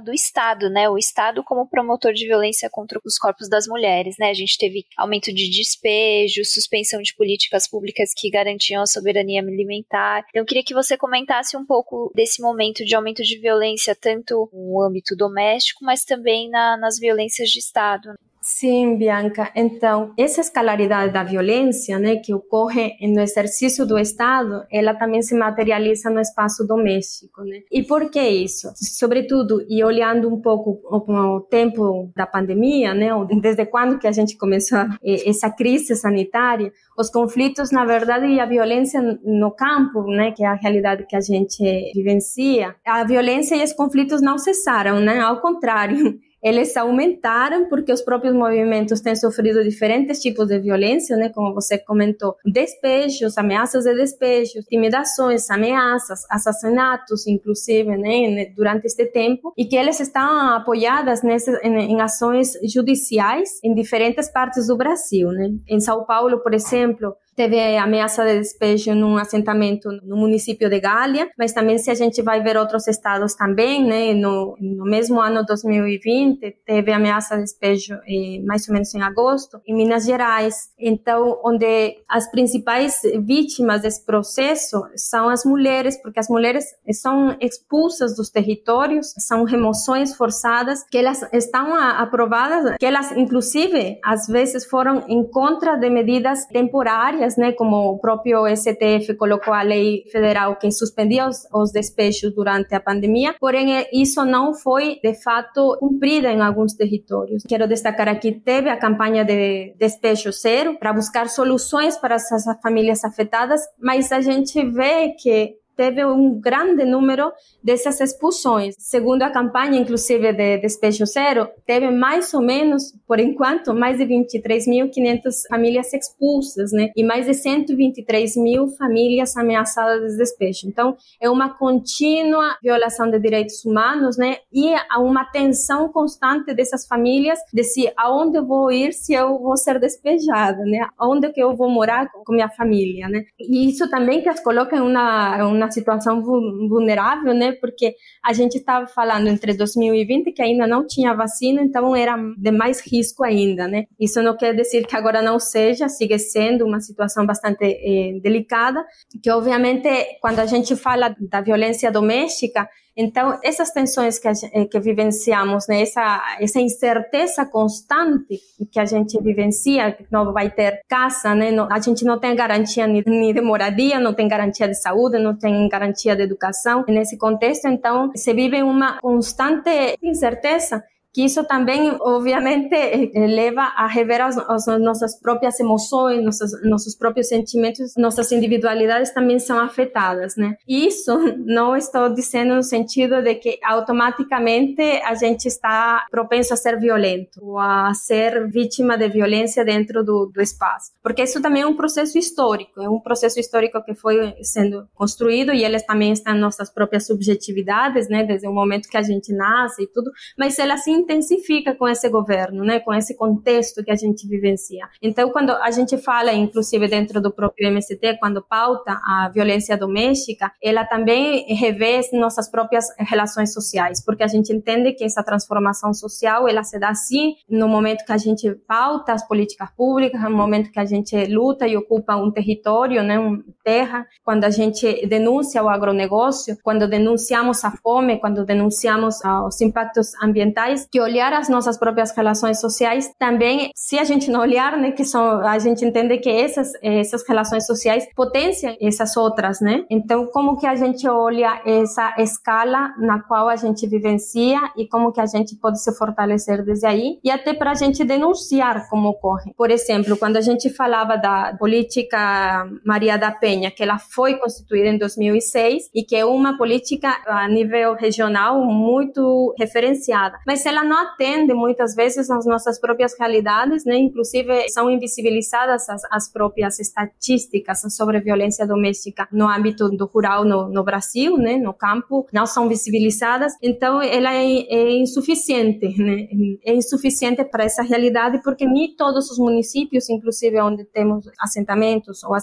do 0.03 0.13
Estado, 0.13 0.69
né? 0.69 0.89
O 0.89 0.97
Estado 0.97 1.43
como 1.43 1.67
promotor 1.67 2.13
de 2.13 2.25
violência 2.25 2.69
contra 2.69 2.99
os 3.05 3.17
corpos 3.17 3.49
das 3.49 3.67
mulheres, 3.67 4.15
né? 4.19 4.29
A 4.29 4.33
gente 4.33 4.57
teve 4.57 4.85
aumento 4.97 5.33
de 5.33 5.49
despejo, 5.49 6.43
suspensão 6.45 6.86
de 7.01 7.15
políticas 7.15 7.67
públicas 7.67 8.13
que 8.15 8.29
garantiam 8.29 8.81
a 8.81 8.87
soberania 8.87 9.41
alimentar. 9.41 10.25
Então, 10.29 10.41
eu 10.41 10.45
queria 10.45 10.63
que 10.63 10.73
você 10.73 10.97
comentasse 10.97 11.57
um 11.57 11.65
pouco 11.65 12.11
desse 12.15 12.41
momento 12.41 12.85
de 12.85 12.95
aumento 12.95 13.23
de 13.23 13.37
violência, 13.39 13.95
tanto 13.95 14.49
no 14.53 14.81
âmbito 14.81 15.15
doméstico, 15.15 15.83
mas 15.83 16.03
também 16.03 16.49
na, 16.49 16.77
nas 16.77 16.99
violências 16.99 17.49
de 17.49 17.59
Estado. 17.59 18.13
Sim, 18.49 18.97
Bianca. 18.97 19.51
Então, 19.53 20.13
essa 20.17 20.39
escalaridade 20.39 21.11
da 21.11 21.21
violência, 21.21 21.99
né, 21.99 22.15
que 22.15 22.33
ocorre 22.33 22.93
no 23.01 23.19
exercício 23.19 23.85
do 23.85 23.99
Estado, 23.99 24.63
ela 24.71 24.95
também 24.95 25.21
se 25.21 25.35
materializa 25.35 26.09
no 26.09 26.21
espaço 26.21 26.65
doméstico, 26.65 27.43
né? 27.43 27.59
E 27.69 27.83
por 27.83 28.09
que 28.09 28.21
isso? 28.21 28.71
Sobretudo, 28.73 29.65
e 29.67 29.83
olhando 29.83 30.33
um 30.33 30.39
pouco 30.39 30.79
o 30.85 31.41
tempo 31.41 32.09
da 32.15 32.25
pandemia, 32.25 32.93
né, 32.93 33.09
desde 33.41 33.65
quando 33.65 33.99
que 33.99 34.07
a 34.07 34.13
gente 34.13 34.37
começou 34.37 34.79
essa 35.03 35.51
crise 35.51 35.93
sanitária, 35.97 36.71
os 36.97 37.09
conflitos, 37.09 37.69
na 37.69 37.83
verdade, 37.83 38.27
e 38.27 38.39
a 38.39 38.45
violência 38.45 39.01
no 39.25 39.51
campo, 39.51 40.03
né, 40.03 40.31
que 40.31 40.45
é 40.45 40.47
a 40.47 40.53
realidade 40.55 41.05
que 41.05 41.17
a 41.17 41.21
gente 41.21 41.91
vivencia, 41.93 42.73
a 42.85 43.03
violência 43.03 43.57
e 43.57 43.63
os 43.63 43.73
conflitos 43.73 44.21
não 44.21 44.37
cessaram, 44.37 45.01
né? 45.01 45.19
Ao 45.19 45.41
contrário, 45.41 46.17
eles 46.41 46.75
aumentaram 46.77 47.67
porque 47.67 47.91
os 47.91 48.01
próprios 48.01 48.33
movimentos 48.33 49.01
têm 49.01 49.15
sofrido 49.15 49.63
diferentes 49.63 50.19
tipos 50.21 50.47
de 50.47 50.59
violência, 50.59 51.17
né? 51.17 51.29
Como 51.29 51.53
você 51.53 51.77
comentou, 51.77 52.35
despejos, 52.45 53.37
ameaças 53.37 53.83
de 53.83 53.95
despejos, 53.95 54.55
intimidações, 54.57 55.49
ameaças, 55.49 56.25
assassinatos, 56.29 57.27
inclusive, 57.27 57.97
né? 57.97 58.51
Durante 58.55 58.85
este 58.85 59.05
tempo 59.07 59.53
e 59.57 59.65
que 59.65 59.75
eles 59.75 59.99
estão 59.99 60.55
apoiadas 60.55 61.23
nesse, 61.23 61.51
em, 61.63 61.93
em 61.93 62.01
ações 62.01 62.53
judiciais 62.63 63.59
em 63.63 63.73
diferentes 63.73 64.29
partes 64.31 64.67
do 64.67 64.77
Brasil, 64.77 65.29
né? 65.29 65.49
Em 65.67 65.79
São 65.79 66.05
Paulo, 66.05 66.39
por 66.39 66.53
exemplo, 66.53 67.15
teve 67.37 67.77
ameaça 67.77 68.25
de 68.25 68.39
despejo 68.39 68.95
num 68.95 69.15
assentamento 69.15 69.89
no 70.03 70.17
município 70.17 70.67
de 70.69 70.79
Gália, 70.79 71.29
mas 71.37 71.53
também 71.53 71.77
se 71.77 71.91
a 71.91 71.93
gente 71.93 72.23
vai 72.23 72.41
ver 72.41 72.57
outros 72.57 72.87
estados 72.87 73.35
também, 73.35 73.85
né, 73.85 74.13
no, 74.15 74.57
no 74.59 74.85
mesmo 74.85 75.21
ano 75.21 75.45
2020 75.45 76.57
teve 76.65 76.91
ameaça 76.91 77.35
de 77.35 77.43
despejo 77.43 77.93
eh, 78.07 78.41
mais 78.43 78.67
ou 78.67 78.73
menos 78.73 78.93
em 78.95 79.01
agosto 79.03 79.61
em 79.67 79.75
Minas 79.75 80.05
Gerais. 80.05 80.69
Então, 80.79 81.39
onde 81.45 81.97
as 82.09 82.29
principais 82.31 83.01
vítimas 83.23 83.83
desse 83.83 84.03
processo 84.03 84.81
são 84.95 85.29
as 85.29 85.45
mulheres, 85.45 86.01
porque 86.01 86.19
as 86.19 86.29
mulheres 86.29 86.65
são 86.91 87.37
expulsas 87.39 88.15
dos 88.15 88.31
territórios, 88.31 89.13
são 89.19 89.43
remoções 89.43 90.15
forçadas 90.15 90.83
que 90.89 90.97
elas 90.97 91.21
estão 91.31 91.75
aprovadas, 91.75 92.77
que 92.79 92.85
elas 92.85 93.11
inclusive 93.11 93.99
às 94.03 94.25
vezes 94.25 94.65
foram 94.65 95.03
em 95.07 95.23
contra 95.23 95.75
de 95.75 95.87
medidas 95.89 96.47
temporárias 96.47 97.26
né, 97.35 97.51
como 97.51 97.91
o 97.91 97.99
próprio 97.99 98.45
STF 98.55 99.15
colocou 99.15 99.53
a 99.53 99.61
lei 99.61 100.03
federal 100.11 100.55
que 100.55 100.71
suspendia 100.71 101.27
os, 101.27 101.47
os 101.53 101.71
despejos 101.71 102.33
durante 102.33 102.73
a 102.75 102.79
pandemia, 102.79 103.35
porém 103.39 103.85
isso 103.91 104.23
não 104.23 104.53
foi 104.53 104.99
de 105.03 105.13
fato 105.15 105.77
cumprida 105.79 106.31
em 106.31 106.41
alguns 106.41 106.73
territórios. 106.73 107.43
Quero 107.47 107.67
destacar 107.67 108.07
aqui 108.07 108.31
teve 108.31 108.69
a 108.69 108.77
campanha 108.77 109.25
de 109.25 109.73
despejo 109.77 110.31
zero 110.31 110.77
para 110.77 110.93
buscar 110.93 111.27
soluções 111.29 111.97
para 111.97 112.15
essas 112.15 112.43
famílias 112.61 113.03
afetadas, 113.03 113.61
mas 113.79 114.11
a 114.11 114.21
gente 114.21 114.63
vê 114.71 115.09
que 115.09 115.55
teve 115.77 116.03
um 116.03 116.39
grande 116.39 116.83
número 116.83 117.31
dessas 117.63 118.01
expulsões. 118.01 118.75
Segundo 118.79 119.21
a 119.21 119.29
campanha, 119.29 119.79
inclusive, 119.79 120.33
de 120.33 120.57
Despejo 120.57 121.05
Zero, 121.05 121.47
teve 121.65 121.91
mais 121.91 122.33
ou 122.33 122.41
menos, 122.41 122.93
por 123.07 123.19
enquanto, 123.19 123.73
mais 123.73 123.99
de 123.99 124.05
23.500 124.05 125.47
famílias 125.47 125.93
expulsas, 125.93 126.71
né? 126.71 126.89
E 126.95 127.03
mais 127.03 127.27
de 127.27 127.33
123 127.35 128.35
mil 128.37 128.67
famílias 128.69 129.37
ameaçadas 129.37 130.13
de 130.13 130.17
despejo. 130.17 130.67
Então, 130.67 130.97
é 131.21 131.29
uma 131.29 131.49
contínua 131.57 132.57
violação 132.61 133.09
de 133.09 133.19
direitos 133.19 133.63
humanos, 133.63 134.17
né? 134.17 134.37
E 134.51 134.73
há 134.89 134.99
uma 134.99 135.25
tensão 135.25 135.89
constante 135.89 136.53
dessas 136.53 136.87
famílias 136.87 137.39
de 137.53 137.63
se 137.63 137.91
aonde 137.95 138.37
eu 138.37 138.45
vou 138.45 138.71
ir 138.71 138.93
se 138.93 139.13
eu 139.13 139.37
vou 139.37 139.55
ser 139.55 139.79
despejada, 139.79 140.63
né? 140.63 140.87
Onde 140.99 141.31
que 141.31 141.41
eu 141.41 141.55
vou 141.55 141.69
morar 141.69 142.09
com 142.11 142.33
minha 142.33 142.49
família, 142.49 143.07
né? 143.07 143.23
E 143.39 143.69
isso 143.69 143.87
também 143.89 144.21
que 144.21 144.29
as 144.29 144.39
coloca 144.39 144.75
em 144.75 144.81
uma, 144.81 145.45
uma 145.45 145.66
situação 145.73 146.21
vulnerável, 146.21 147.33
né? 147.33 147.51
Porque 147.53 147.95
a 148.23 148.33
gente 148.33 148.57
estava 148.57 148.87
falando 148.87 149.27
entre 149.27 149.53
2020 149.53 150.31
que 150.31 150.41
ainda 150.41 150.67
não 150.67 150.85
tinha 150.85 151.13
vacina, 151.13 151.61
então 151.61 151.95
era 151.95 152.17
de 152.37 152.51
mais 152.51 152.81
risco 152.81 153.23
ainda, 153.23 153.67
né? 153.67 153.85
Isso 153.99 154.21
não 154.21 154.35
quer 154.35 154.55
dizer 154.55 154.85
que 154.85 154.95
agora 154.95 155.21
não 155.21 155.39
seja, 155.39 155.87
sigue 155.87 156.17
sendo 156.19 156.65
uma 156.65 156.79
situação 156.79 157.25
bastante 157.25 157.65
eh, 157.65 158.19
delicada, 158.21 158.85
que 159.21 159.29
obviamente 159.31 159.89
quando 160.21 160.39
a 160.39 160.45
gente 160.45 160.75
fala 160.75 161.15
da 161.19 161.41
violência 161.41 161.91
doméstica, 161.91 162.67
então, 162.97 163.39
essas 163.43 163.69
tensões 163.69 164.17
que, 164.17 164.27
eh, 164.27 164.65
que 164.65 164.79
vivenciamos, 164.79 165.67
né, 165.67 165.83
essa, 165.83 166.37
essa 166.39 166.59
incerteza 166.59 167.45
constante 167.45 168.39
que 168.71 168.79
a 168.79 168.85
gente 168.85 169.21
vivencia, 169.21 169.91
que 169.91 170.07
não 170.11 170.33
vai 170.33 170.49
ter 170.49 170.81
casa, 170.89 171.35
né, 171.35 171.51
não, 171.51 171.67
a 171.71 171.79
gente 171.79 172.03
não 172.03 172.19
tem 172.19 172.35
garantia 172.35 172.87
nem, 172.87 173.03
nem 173.05 173.33
de 173.33 173.41
moradia, 173.41 173.99
não 173.99 174.15
tem 174.15 174.27
garantia 174.27 174.67
de 174.67 174.73
saúde, 174.73 175.19
não 175.19 175.37
tem 175.37 175.69
garantia 175.69 176.15
de 176.15 176.23
educação. 176.23 176.83
Nesse 176.87 177.17
contexto, 177.17 177.67
então, 177.67 178.11
se 178.15 178.33
vive 178.33 178.63
uma 178.63 178.99
constante 178.99 179.95
incerteza 180.01 180.83
que 181.17 181.25
isso 181.25 181.43
também, 181.45 181.97
obviamente, 181.99 182.75
leva 183.17 183.63
a 183.75 183.87
rever 183.87 184.21
as, 184.21 184.37
as 184.37 184.67
nossas 184.79 185.19
próprias 185.19 185.59
emoções, 185.59 186.23
nossos, 186.23 186.51
nossos 186.63 186.95
próprios 186.95 187.27
sentimentos, 187.27 187.95
nossas 187.97 188.31
individualidades 188.31 189.11
também 189.11 189.39
são 189.39 189.57
afetadas, 189.57 190.35
né? 190.35 190.55
Isso 190.67 191.17
não 191.43 191.75
estou 191.75 192.13
dizendo 192.13 192.53
no 192.53 192.61
sentido 192.61 193.19
de 193.23 193.33
que 193.33 193.57
automaticamente 193.63 194.79
a 195.03 195.15
gente 195.15 195.47
está 195.47 196.05
propenso 196.11 196.53
a 196.53 196.55
ser 196.55 196.79
violento 196.79 197.43
ou 197.43 197.57
a 197.57 197.91
ser 197.95 198.47
vítima 198.51 198.95
de 198.95 199.09
violência 199.09 199.65
dentro 199.65 200.03
do, 200.03 200.27
do 200.27 200.39
espaço, 200.39 200.91
porque 201.01 201.23
isso 201.23 201.41
também 201.41 201.63
é 201.63 201.65
um 201.67 201.75
processo 201.75 202.15
histórico, 202.19 202.79
é 202.79 202.87
um 202.87 202.99
processo 202.99 203.39
histórico 203.39 203.83
que 203.83 203.95
foi 203.95 204.35
sendo 204.43 204.87
construído 204.93 205.51
e 205.51 205.65
eles 205.65 205.83
também 205.83 206.11
estão 206.11 206.35
nossas 206.35 206.71
próprias 206.71 207.07
subjetividades, 207.07 208.07
né? 208.07 208.23
Desde 208.23 208.47
o 208.47 208.53
momento 208.53 208.87
que 208.87 208.97
a 208.97 209.01
gente 209.01 209.33
nasce 209.33 209.81
e 209.81 209.87
tudo, 209.87 210.11
mas 210.37 210.59
elas 210.59 210.83
sim 210.83 211.06
intensifica 211.07 211.73
com 211.73 211.87
esse 211.87 212.09
governo, 212.09 212.63
né, 212.63 212.79
com 212.81 212.93
esse 212.93 213.15
contexto 213.15 213.83
que 213.83 213.91
a 213.91 213.95
gente 213.95 214.27
vivencia. 214.27 214.87
Então, 215.01 215.29
quando 215.29 215.51
a 215.51 215.71
gente 215.71 215.97
fala, 215.97 216.33
inclusive 216.33 216.87
dentro 216.87 217.21
do 217.21 217.31
próprio 217.31 217.69
MST, 217.69 218.17
quando 218.19 218.41
pauta 218.41 218.91
a 218.91 219.31
violência 219.33 219.77
doméstica, 219.77 220.51
ela 220.61 220.85
também 220.85 221.45
revê 221.55 222.01
nossas 222.13 222.49
próprias 222.49 222.85
relações 222.99 223.53
sociais, 223.53 224.03
porque 224.03 224.23
a 224.23 224.27
gente 224.27 224.51
entende 224.51 224.93
que 224.93 225.03
essa 225.03 225.23
transformação 225.23 225.93
social, 225.93 226.47
ela 226.47 226.63
se 226.63 226.77
dá 226.77 226.93
sim 226.93 227.35
no 227.49 227.67
momento 227.67 228.05
que 228.05 228.11
a 228.11 228.17
gente 228.17 228.51
pauta 228.67 229.13
as 229.13 229.25
políticas 229.25 229.69
públicas, 229.75 230.21
no 230.21 230.35
momento 230.35 230.71
que 230.71 230.79
a 230.79 230.85
gente 230.85 231.15
luta 231.25 231.67
e 231.67 231.77
ocupa 231.77 232.15
um 232.15 232.31
território, 232.31 233.01
né, 233.01 233.17
uma 233.17 233.41
terra, 233.63 234.05
quando 234.23 234.43
a 234.43 234.49
gente 234.49 235.05
denuncia 235.07 235.63
o 235.63 235.69
agronegócio, 235.69 236.57
quando 236.63 236.87
denunciamos 236.87 237.63
a 237.63 237.71
fome, 237.71 238.19
quando 238.19 238.45
denunciamos 238.45 239.19
os 239.45 239.61
impactos 239.61 240.11
ambientais, 240.21 240.86
que 240.91 240.99
olhar 240.99 241.33
as 241.33 241.49
nossas 241.49 241.77
próprias 241.77 242.15
relações 242.15 242.59
sociais 242.59 243.11
também, 243.19 243.71
se 243.75 243.97
a 243.97 244.03
gente 244.03 244.29
não 244.29 244.41
olhar, 244.41 244.77
né, 244.77 244.91
que 244.91 245.03
são, 245.03 245.45
a 245.45 245.59
gente 245.59 245.85
entende 245.85 246.17
que 246.17 246.29
essas, 246.29 246.71
essas 246.81 247.27
relações 247.27 247.65
sociais 247.65 248.07
potenciam 248.15 248.75
essas 248.81 249.15
outras, 249.17 249.59
né? 249.61 249.85
Então, 249.89 250.27
como 250.27 250.57
que 250.57 250.67
a 250.67 250.75
gente 250.75 251.07
olha 251.07 251.61
essa 251.65 252.15
escala 252.17 252.93
na 252.99 253.21
qual 253.21 253.49
a 253.49 253.55
gente 253.55 253.87
vivencia 253.87 254.59
e 254.75 254.87
como 254.87 255.11
que 255.11 255.21
a 255.21 255.25
gente 255.25 255.55
pode 255.55 255.81
se 255.81 255.95
fortalecer 255.95 256.63
desde 256.63 256.85
aí 256.85 257.19
e 257.23 257.31
até 257.31 257.53
para 257.53 257.71
a 257.71 257.75
gente 257.75 258.03
denunciar 258.03 258.87
como 258.89 259.09
ocorre. 259.09 259.53
Por 259.55 259.71
exemplo, 259.71 260.17
quando 260.17 260.37
a 260.37 260.41
gente 260.41 260.69
falava 260.69 261.17
da 261.17 261.55
política 261.57 262.67
Maria 262.85 263.17
da 263.17 263.31
Penha, 263.31 263.71
que 263.71 263.83
ela 263.83 263.97
foi 263.97 264.35
constituída 264.35 264.87
em 264.87 264.97
2006 264.97 265.89
e 265.93 266.03
que 266.03 266.15
é 266.15 266.25
uma 266.25 266.57
política 266.57 267.09
a 267.27 267.47
nível 267.47 267.93
regional 267.93 268.63
muito 268.63 269.53
referenciada, 269.57 270.37
mas 270.45 270.65
ela 270.65 270.76
não 270.83 270.97
atende 270.97 271.53
muitas 271.53 271.95
vezes 271.95 272.29
às 272.29 272.45
nossas 272.45 272.79
próprias 272.79 273.17
realidades, 273.17 273.85
né? 273.85 273.97
Inclusive 273.97 274.69
são 274.69 274.89
invisibilizadas 274.89 275.89
as, 275.89 276.01
as 276.11 276.31
próprias 276.31 276.79
estatísticas 276.79 277.81
sobre 277.89 278.19
violência 278.19 278.65
doméstica 278.65 279.27
no 279.31 279.47
âmbito 279.47 279.89
do 279.89 280.05
rural 280.05 280.43
no, 280.45 280.69
no 280.69 280.83
Brasil, 280.83 281.37
né? 281.37 281.57
No 281.57 281.73
campo, 281.73 282.25
não 282.31 282.45
são 282.45 282.67
visibilizadas. 282.67 283.53
Então 283.61 284.01
ela 284.01 284.33
é, 284.33 284.45
é 284.45 284.97
insuficiente, 284.97 285.87
né? 286.01 286.27
É 286.65 286.73
insuficiente 286.73 287.43
para 287.43 287.63
essa 287.63 287.83
realidade 287.83 288.41
porque 288.43 288.65
nem 288.65 288.95
todos 288.95 289.29
os 289.29 289.37
municípios, 289.37 290.09
inclusive 290.09 290.59
onde 290.61 290.85
temos 290.85 291.25
assentamentos 291.39 292.23
ou, 292.23 292.35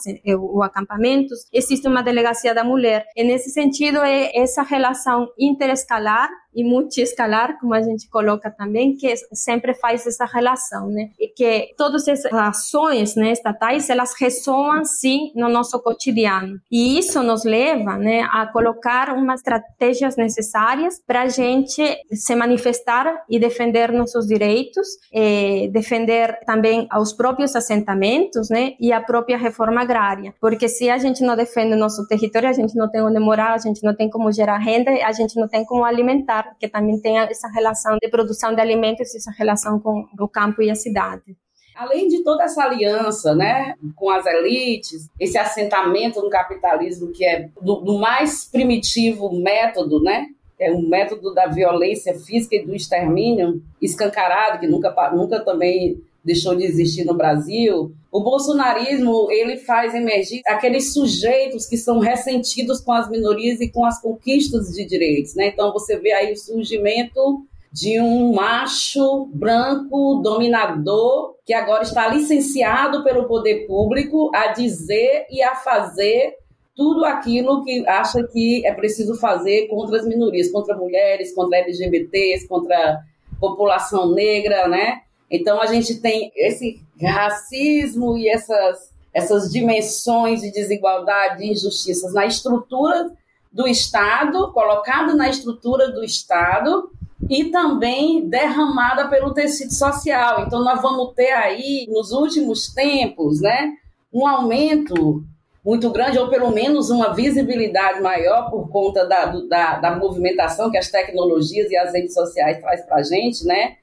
ou 0.55 0.63
acampamentos, 0.63 1.47
existe 1.53 1.87
uma 1.89 2.03
delegacia 2.03 2.55
da 2.55 2.65
mulher. 2.65 3.07
E 3.17 3.25
nesse 3.25 3.51
sentido 3.51 3.99
é 3.99 4.31
essa 4.37 4.63
relação 4.63 5.29
interescalar 5.39 6.31
e 6.55 6.63
multiescalar, 6.63 7.59
como 7.59 7.75
a 7.75 7.83
gente 7.83 8.09
coloca 8.09 8.24
também, 8.57 8.97
que 8.97 9.15
sempre 9.33 9.75
faz 9.75 10.07
essa 10.07 10.25
relação, 10.25 10.89
né? 10.89 11.11
E 11.19 11.29
que 11.29 11.75
todas 11.77 12.07
essas 12.09 12.33
ações 12.33 13.15
né, 13.15 13.33
estatais, 13.33 13.91
elas 13.91 14.15
ressoam, 14.19 14.85
sim, 14.85 15.33
no 15.35 15.49
nosso 15.49 15.81
cotidiano. 15.81 16.59
E 16.71 16.99
isso 16.99 17.23
nos 17.23 17.45
leva 17.45 17.97
né, 17.97 18.23
a 18.33 18.47
colocar 18.47 19.15
umas 19.15 19.41
estratégias 19.41 20.17
necessárias 20.17 21.01
para 21.07 21.23
a 21.23 21.29
gente 21.29 21.83
se 22.13 22.35
manifestar 22.35 23.25
e 23.29 23.39
defender 23.39 23.93
nossos 23.93 24.27
direitos, 24.27 24.87
eh, 25.13 25.69
defender 25.73 26.39
também 26.47 26.89
os 26.99 27.13
próprios 27.13 27.55
assentamentos 27.55 28.49
né, 28.49 28.75
e 28.81 28.93
a 28.93 29.01
própria 29.01 29.37
reforma 29.37 29.83
agrária. 29.83 30.35
Porque 30.41 30.69
se 30.69 30.89
a 30.91 30.99
gente 30.99 31.23
não 31.23 31.37
defende 31.37 31.75
o 31.75 31.79
nosso 31.79 32.07
território, 32.07 32.49
a 32.49 32.53
gente 32.53 32.75
não 32.77 32.91
tem 32.91 33.03
onde 33.03 33.19
morar, 33.19 33.55
a 33.55 33.59
gente 33.59 33.83
não 33.83 33.95
tem 33.95 34.09
como 34.09 34.33
gerar 34.33 34.59
renda, 34.59 34.91
a 34.91 35.13
gente 35.13 35.39
não 35.39 35.49
tem 35.49 35.65
como 35.65 35.85
alimentar 35.85 36.55
que 36.59 36.69
também 36.69 36.99
tem 37.01 37.19
essa 37.19 37.49
relação 37.49 37.97
de 38.01 38.09
produção 38.15 38.55
de 38.55 38.61
alimentos, 38.61 39.13
essa 39.13 39.33
relação 39.33 39.81
com 39.81 40.07
o 40.21 40.29
campo 40.29 40.63
e 40.63 40.71
a 40.71 40.77
cidade. 40.77 41.37
Além 41.75 42.07
de 42.07 42.23
toda 42.23 42.45
essa 42.45 42.63
aliança 42.63 43.35
né, 43.35 43.75
com 43.97 44.09
as 44.09 44.25
elites, 44.25 45.09
esse 45.19 45.37
assentamento 45.37 46.23
no 46.23 46.31
capitalismo 46.31 47.11
que 47.11 47.25
é 47.25 47.49
do, 47.61 47.81
do 47.81 47.99
mais 47.99 48.45
primitivo 48.45 49.33
método, 49.33 50.01
né, 50.01 50.29
é 50.61 50.71
um 50.71 50.89
método 50.89 51.35
da 51.35 51.49
violência 51.49 52.15
física 52.15 52.55
e 52.55 52.65
do 52.65 52.73
extermínio 52.73 53.61
escancarado, 53.83 54.61
que 54.61 54.69
nunca, 54.69 54.95
nunca 55.11 55.41
também 55.45 56.01
deixou 56.25 56.55
de 56.55 56.63
existir 56.63 57.05
no 57.05 57.15
Brasil, 57.15 57.93
o 58.13 58.21
bolsonarismo 58.23 59.29
ele 59.31 59.57
faz 59.57 59.93
emergir 59.93 60.41
aqueles 60.47 60.95
sujeitos 60.95 61.67
que 61.67 61.77
são 61.77 61.99
ressentidos 61.99 62.81
com 62.81 62.93
as 62.93 63.11
minorias 63.11 63.61
e 63.61 63.69
com 63.69 63.85
as 63.85 64.01
conquistas 64.01 64.69
de 64.69 64.87
direitos, 64.87 65.35
né? 65.35 65.49
Então 65.49 65.73
você 65.73 65.99
vê 65.99 66.13
aí 66.13 66.33
o 66.33 66.37
surgimento 66.37 67.45
de 67.75 68.01
um 68.01 68.33
macho 68.33 69.27
branco 69.35 70.21
dominador 70.23 71.35
que 71.45 71.53
agora 71.53 71.83
está 71.83 72.07
licenciado 72.07 73.03
pelo 73.03 73.27
poder 73.27 73.67
público 73.67 74.31
a 74.33 74.53
dizer 74.53 75.27
e 75.29 75.43
a 75.43 75.57
fazer 75.57 76.37
tudo 76.77 77.05
aquilo 77.05 77.65
que 77.65 77.85
acha 77.89 78.23
que 78.29 78.65
é 78.65 78.73
preciso 78.73 79.17
fazer 79.17 79.67
contra 79.67 79.99
as 79.99 80.07
minorias, 80.07 80.53
contra 80.53 80.77
mulheres, 80.77 81.35
contra 81.35 81.59
LGBTs, 81.59 82.47
contra 82.47 83.03
população 83.41 84.13
negra, 84.13 84.69
né? 84.69 85.01
Então 85.29 85.61
a 85.61 85.67
gente 85.67 85.97
tem 85.97 86.31
esse 86.37 86.81
racismo 87.03 88.17
e 88.17 88.29
essas, 88.29 88.93
essas 89.13 89.51
dimensões 89.51 90.43
de 90.43 90.53
desigualdade 90.53 91.43
e 91.43 91.51
injustiças 91.51 92.15
na 92.15 92.25
estrutura 92.25 93.11
do 93.53 93.67
Estado, 93.67 94.53
colocado 94.53 95.17
na 95.17 95.29
estrutura 95.29 95.91
do 95.91 96.05
Estado 96.05 96.95
e 97.29 97.47
também 97.47 98.29
derramada 98.29 99.09
pelo 99.09 99.33
tecido 99.33 99.73
social. 99.73 100.45
Então 100.47 100.63
nós 100.63 100.81
vamos 100.81 101.15
ter 101.15 101.33
aí 101.33 101.87
nos 101.89 102.13
últimos 102.13 102.73
tempos, 102.73 103.41
né, 103.41 103.73
um 104.13 104.27
aumento 104.27 105.23
muito 105.65 105.91
grande, 105.91 106.19
ou 106.19 106.29
pelo 106.29 106.51
menos 106.51 106.91
uma 106.91 107.15
visibilidade 107.15 108.01
maior 108.01 108.51
por 108.51 108.69
conta 108.69 109.07
da, 109.07 109.27
da, 109.27 109.77
da 109.79 109.97
movimentação 109.97 110.71
que 110.71 110.77
as 110.77 110.91
tecnologias 110.91 111.71
e 111.71 111.77
as 111.77 111.93
redes 111.93 112.13
sociais 112.13 112.61
traz 112.61 112.85
para 112.85 112.97
a 112.97 113.03
gente, 113.03 113.47
né? 113.47 113.77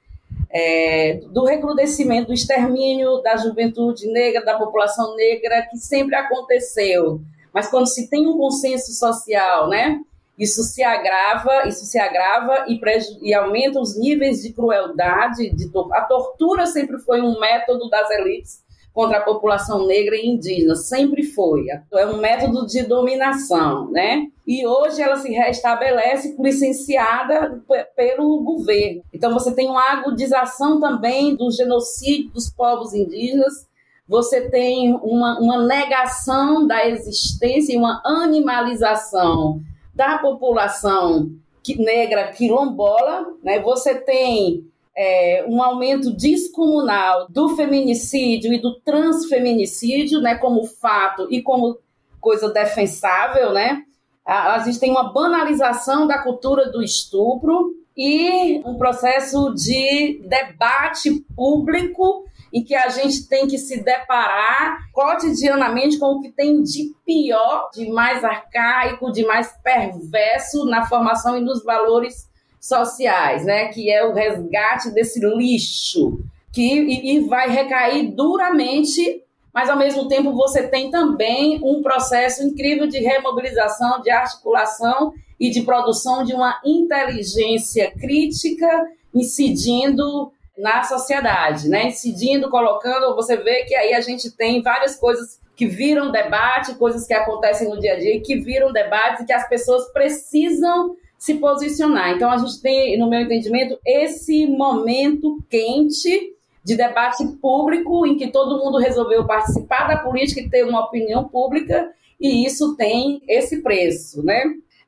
é, 0.54 1.22
do 1.32 1.46
recrudescimento, 1.46 2.28
do 2.28 2.34
extermínio 2.34 3.22
da 3.22 3.38
juventude 3.38 4.08
negra, 4.08 4.44
da 4.44 4.58
população 4.58 5.16
negra, 5.16 5.62
que 5.64 5.78
sempre 5.78 6.16
aconteceu. 6.16 7.22
Mas 7.54 7.70
quando 7.70 7.88
se 7.88 8.10
tem 8.10 8.28
um 8.28 8.38
consenso 8.38 8.92
social, 8.94 9.70
né, 9.70 10.00
isso 10.38 10.64
se 10.64 10.84
agrava, 10.84 11.68
isso 11.68 11.86
se 11.86 12.00
agrava 12.00 12.66
e, 12.68 12.80
e 13.22 13.34
aumenta 13.34 13.80
os 13.80 13.98
níveis 13.98 14.42
de 14.42 14.54
crueldade, 14.54 15.50
de 15.56 15.70
a 15.92 16.02
tortura 16.02 16.66
sempre 16.66 16.98
foi 17.00 17.22
um 17.22 17.40
método 17.40 17.90
das 17.90 18.10
elites 18.12 18.62
contra 18.94 19.20
a 19.20 19.24
população 19.24 19.88
negra 19.88 20.16
e 20.16 20.28
indígena, 20.28 20.76
sempre 20.76 21.24
foi. 21.24 21.66
É 21.70 22.06
um 22.06 22.18
método 22.18 22.66
de 22.66 22.84
dominação, 22.84 23.90
né? 23.90 24.28
E 24.46 24.68
hoje 24.68 25.02
ela 25.02 25.16
se 25.16 25.32
restabelece 25.32 26.36
licenciada 26.38 27.62
pelo 27.96 28.44
governo. 28.44 29.02
Então 29.14 29.32
você 29.34 29.54
tem 29.54 29.70
uma 29.70 29.94
agudização 29.94 30.80
também 30.80 31.36
do 31.36 31.50
genocídio 31.52 32.32
dos 32.32 32.50
povos 32.50 32.94
indígenas, 32.94 33.70
você 34.08 34.50
tem 34.50 34.94
uma, 34.96 35.40
uma 35.40 35.66
negação 35.66 36.68
da 36.68 36.86
existência 36.86 37.74
e 37.74 37.78
uma 37.78 38.02
animalização 38.04 39.62
da 39.94 40.18
população 40.18 41.32
negra 41.78 42.32
quilombola, 42.32 43.28
né? 43.44 43.60
Você 43.60 43.96
tem 43.96 44.66
é, 44.96 45.46
um 45.48 45.62
aumento 45.62 46.12
descomunal 46.12 47.28
do 47.30 47.56
feminicídio 47.56 48.54
e 48.54 48.60
do 48.60 48.80
transfeminicídio, 48.82 50.20
né, 50.20 50.36
como 50.36 50.66
fato 50.66 51.28
e 51.32 51.42
como 51.42 51.78
coisa 52.20 52.50
defensável, 52.50 53.54
né? 53.54 53.84
A, 54.26 54.56
a 54.56 54.60
gente 54.60 54.80
tem 54.80 54.92
uma 54.92 55.12
banalização 55.12 56.08
da 56.08 56.20
cultura 56.20 56.70
do 56.70 56.82
estupro 56.82 57.76
e 57.96 58.62
um 58.66 58.76
processo 58.78 59.54
de 59.54 60.22
debate 60.28 61.26
público 61.36 62.26
em 62.54 62.64
que 62.64 62.76
a 62.76 62.90
gente 62.90 63.28
tem 63.28 63.48
que 63.48 63.58
se 63.58 63.82
deparar 63.82 64.78
cotidianamente 64.92 65.98
com 65.98 66.18
o 66.18 66.22
que 66.22 66.32
tem 66.32 66.62
de 66.62 66.94
pior, 67.06 67.70
de 67.74 67.90
mais 67.90 68.24
arcaico, 68.24 69.12
de 69.12 69.26
mais 69.26 69.54
perverso 69.64 70.66
na 70.66 70.86
formação 70.86 71.38
e 71.38 71.42
nos 71.42 71.64
valores 71.64 72.30
sociais, 72.60 73.46
né? 73.46 73.70
Que 73.70 73.90
é 73.90 74.06
o 74.06 74.14
resgate 74.14 74.92
desse 74.92 75.20
lixo 75.20 76.20
que 76.52 76.62
e, 76.62 77.16
e 77.16 77.20
vai 77.22 77.50
recair 77.50 78.14
duramente 78.14 79.24
mas 79.54 79.70
ao 79.70 79.78
mesmo 79.78 80.08
tempo 80.08 80.34
você 80.34 80.68
tem 80.68 80.90
também 80.90 81.60
um 81.64 81.82
processo 81.82 82.44
incrível 82.44 82.88
de 82.88 83.00
remobilização, 83.00 84.02
de 84.02 84.10
articulação 84.10 85.14
e 85.40 85.50
de 85.50 85.64
produção 85.64 86.24
de 86.24 86.34
uma 86.34 86.60
inteligência 86.66 87.92
crítica 87.92 88.68
incidindo 89.14 90.32
na 90.62 90.84
sociedade, 90.84 91.68
né? 91.68 91.88
Incidindo, 91.88 92.50
colocando, 92.50 93.16
você 93.16 93.36
vê 93.36 93.64
que 93.64 93.76
aí 93.76 93.94
a 93.94 94.02
gente 94.02 94.32
tem 94.32 94.62
várias 94.62 94.96
coisas 94.96 95.42
que 95.56 95.66
viram 95.66 96.12
debate, 96.12 96.76
coisas 96.76 97.06
que 97.06 97.14
acontecem 97.14 97.68
no 97.68 97.80
dia 97.80 97.94
a 97.94 98.00
dia 98.00 98.16
e 98.16 98.22
que 98.22 98.40
viram 98.40 98.72
debate 98.72 99.24
e 99.24 99.26
que 99.26 99.34
as 99.34 99.48
pessoas 99.50 99.92
precisam 99.92 100.96
se 101.18 101.36
posicionar. 101.36 102.12
Então, 102.12 102.32
a 102.32 102.38
gente 102.38 102.62
tem, 102.62 102.98
no 102.98 103.10
meu 103.10 103.22
entendimento, 103.22 103.78
esse 103.86 104.46
momento 104.48 105.44
quente 105.50 106.36
de 106.64 106.76
debate 106.76 107.26
público 107.42 108.06
em 108.06 108.16
que 108.16 108.32
todo 108.32 108.64
mundo 108.64 108.78
resolveu 108.78 109.26
participar 109.26 109.88
da 109.88 109.98
política 109.98 110.42
e 110.42 110.50
ter 110.50 110.64
uma 110.64 110.86
opinião 110.86 111.28
pública, 111.28 111.92
e 112.20 112.46
isso 112.46 112.76
tem 112.76 113.22
esse 113.28 113.64
preço, 113.64 114.24
né? 114.24 114.44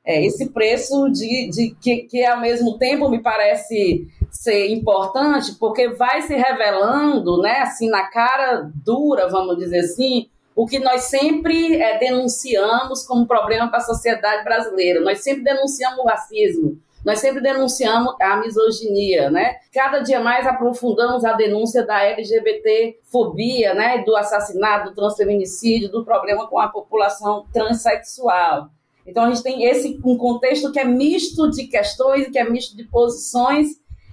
É, 0.06 0.24
esse 0.24 0.50
preço 0.50 1.08
de, 1.08 1.48
de 1.48 1.74
que, 1.80 2.02
que, 2.02 2.24
ao 2.24 2.40
mesmo 2.40 2.76
tempo 2.76 3.08
me 3.08 3.22
parece 3.22 4.06
ser 4.30 4.68
importante, 4.68 5.54
porque 5.58 5.88
vai 5.88 6.20
se 6.22 6.34
revelando, 6.34 7.40
né, 7.40 7.60
assim, 7.60 7.88
na 7.88 8.08
cara 8.08 8.70
dura, 8.84 9.28
vamos 9.28 9.56
dizer 9.56 9.78
assim, 9.78 10.28
o 10.54 10.66
que 10.66 10.78
nós 10.78 11.04
sempre 11.04 11.80
é, 11.80 11.98
denunciamos 11.98 13.06
como 13.06 13.26
problema 13.26 13.68
para 13.68 13.78
a 13.78 13.82
sociedade 13.82 14.44
brasileira. 14.44 15.00
Nós 15.00 15.22
sempre 15.22 15.42
denunciamos 15.42 15.98
o 15.98 16.06
racismo, 16.06 16.78
nós 17.04 17.18
sempre 17.18 17.42
denunciamos 17.42 18.14
a 18.20 18.36
misoginia, 18.36 19.30
né? 19.30 19.56
Cada 19.72 19.98
dia 20.00 20.20
mais 20.20 20.46
aprofundamos 20.46 21.24
a 21.24 21.32
denúncia 21.32 21.84
da 21.84 22.02
LGBT-fobia, 22.02 23.74
né? 23.74 24.02
Do 24.04 24.16
assassinato, 24.16 24.90
do 24.90 24.94
transfeminicídio, 24.94 25.90
do 25.90 26.04
problema 26.04 26.46
com 26.46 26.58
a 26.58 26.68
população 26.68 27.44
transexual. 27.52 28.70
Então 29.06 29.24
a 29.24 29.28
gente 29.28 29.42
tem 29.42 29.64
esse 29.64 30.00
um 30.04 30.16
contexto 30.16 30.72
que 30.72 30.80
é 30.80 30.84
misto 30.84 31.50
de 31.50 31.66
questões, 31.66 32.28
que 32.28 32.38
é 32.38 32.48
misto 32.48 32.76
de 32.76 32.84
posições 32.84 33.68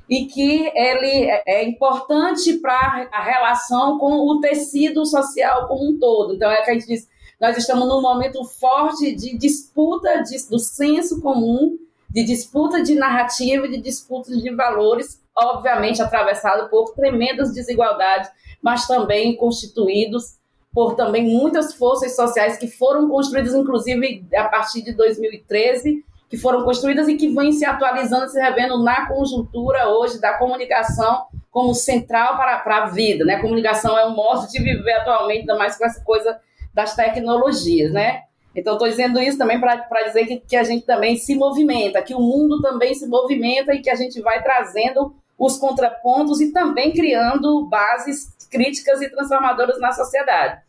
e 0.09 0.25
que 0.25 0.69
ele 0.75 1.29
é, 1.29 1.43
é 1.47 1.63
importante 1.63 2.57
para 2.57 3.09
a 3.13 3.23
relação 3.23 3.97
com 3.97 4.11
o 4.27 4.41
tecido 4.41 5.05
social 5.05 5.67
como 5.67 5.89
um 5.89 5.97
todo. 5.97 6.35
Então 6.35 6.51
é 6.51 6.61
que 6.61 6.69
a 6.69 6.73
gente 6.73 6.87
diz, 6.87 7.07
nós 7.39 7.57
estamos 7.57 7.87
num 7.87 8.01
momento 8.01 8.43
forte 8.43 9.15
de 9.15 9.37
disputa 9.37 10.21
de, 10.23 10.37
do 10.49 10.59
senso 10.59 11.21
comum, 11.21 11.77
de 12.09 12.25
disputa 12.25 12.83
de 12.83 12.93
narrativa 12.93 13.69
de 13.69 13.77
disputa 13.77 14.35
de 14.35 14.53
valores, 14.53 15.21
obviamente 15.35 16.01
atravessado 16.01 16.69
por 16.69 16.93
tremendas 16.93 17.53
desigualdades, 17.53 18.29
mas 18.61 18.85
também 18.85 19.37
constituídos 19.37 20.40
por 20.73 20.95
também 20.95 21.23
muitas 21.25 21.73
forças 21.73 22.15
sociais 22.15 22.57
que 22.57 22.67
foram 22.67 23.09
construídas, 23.09 23.53
inclusive 23.53 24.25
a 24.35 24.45
partir 24.45 24.81
de 24.81 24.93
2013, 24.93 26.03
que 26.29 26.37
foram 26.37 26.63
construídas 26.63 27.09
e 27.09 27.15
que 27.15 27.27
vêm 27.27 27.51
se 27.51 27.65
atualizando, 27.65 28.29
se 28.29 28.39
revendo 28.39 28.81
na 28.81 29.05
conjuntura 29.07 29.89
hoje 29.89 30.19
da 30.19 30.37
comunicação 30.37 31.25
como 31.51 31.73
central 31.73 32.37
para, 32.37 32.59
para 32.59 32.83
a 32.83 32.85
vida. 32.85 33.25
Né? 33.25 33.41
Comunicação 33.41 33.97
é 33.97 34.05
um 34.05 34.15
modo 34.15 34.47
de 34.47 34.63
viver 34.63 34.93
atualmente, 34.93 35.41
ainda 35.41 35.57
mais 35.57 35.77
com 35.77 35.85
essa 35.85 36.01
coisa 36.01 36.39
das 36.73 36.95
tecnologias. 36.95 37.91
Né? 37.91 38.21
Então, 38.55 38.73
estou 38.73 38.87
dizendo 38.87 39.19
isso 39.19 39.37
também 39.37 39.59
para 39.59 40.03
dizer 40.05 40.25
que, 40.25 40.37
que 40.37 40.55
a 40.55 40.63
gente 40.63 40.85
também 40.85 41.17
se 41.17 41.35
movimenta, 41.35 42.01
que 42.01 42.15
o 42.15 42.21
mundo 42.21 42.61
também 42.61 42.93
se 42.93 43.05
movimenta 43.07 43.73
e 43.73 43.81
que 43.81 43.89
a 43.89 43.95
gente 43.95 44.21
vai 44.21 44.41
trazendo 44.41 45.13
os 45.37 45.57
contrapontos 45.57 46.39
e 46.39 46.53
também 46.53 46.93
criando 46.93 47.65
bases 47.65 48.30
críticas 48.51 49.01
e 49.01 49.09
transformadoras 49.09 49.79
na 49.79 49.91
sociedade. 49.91 50.61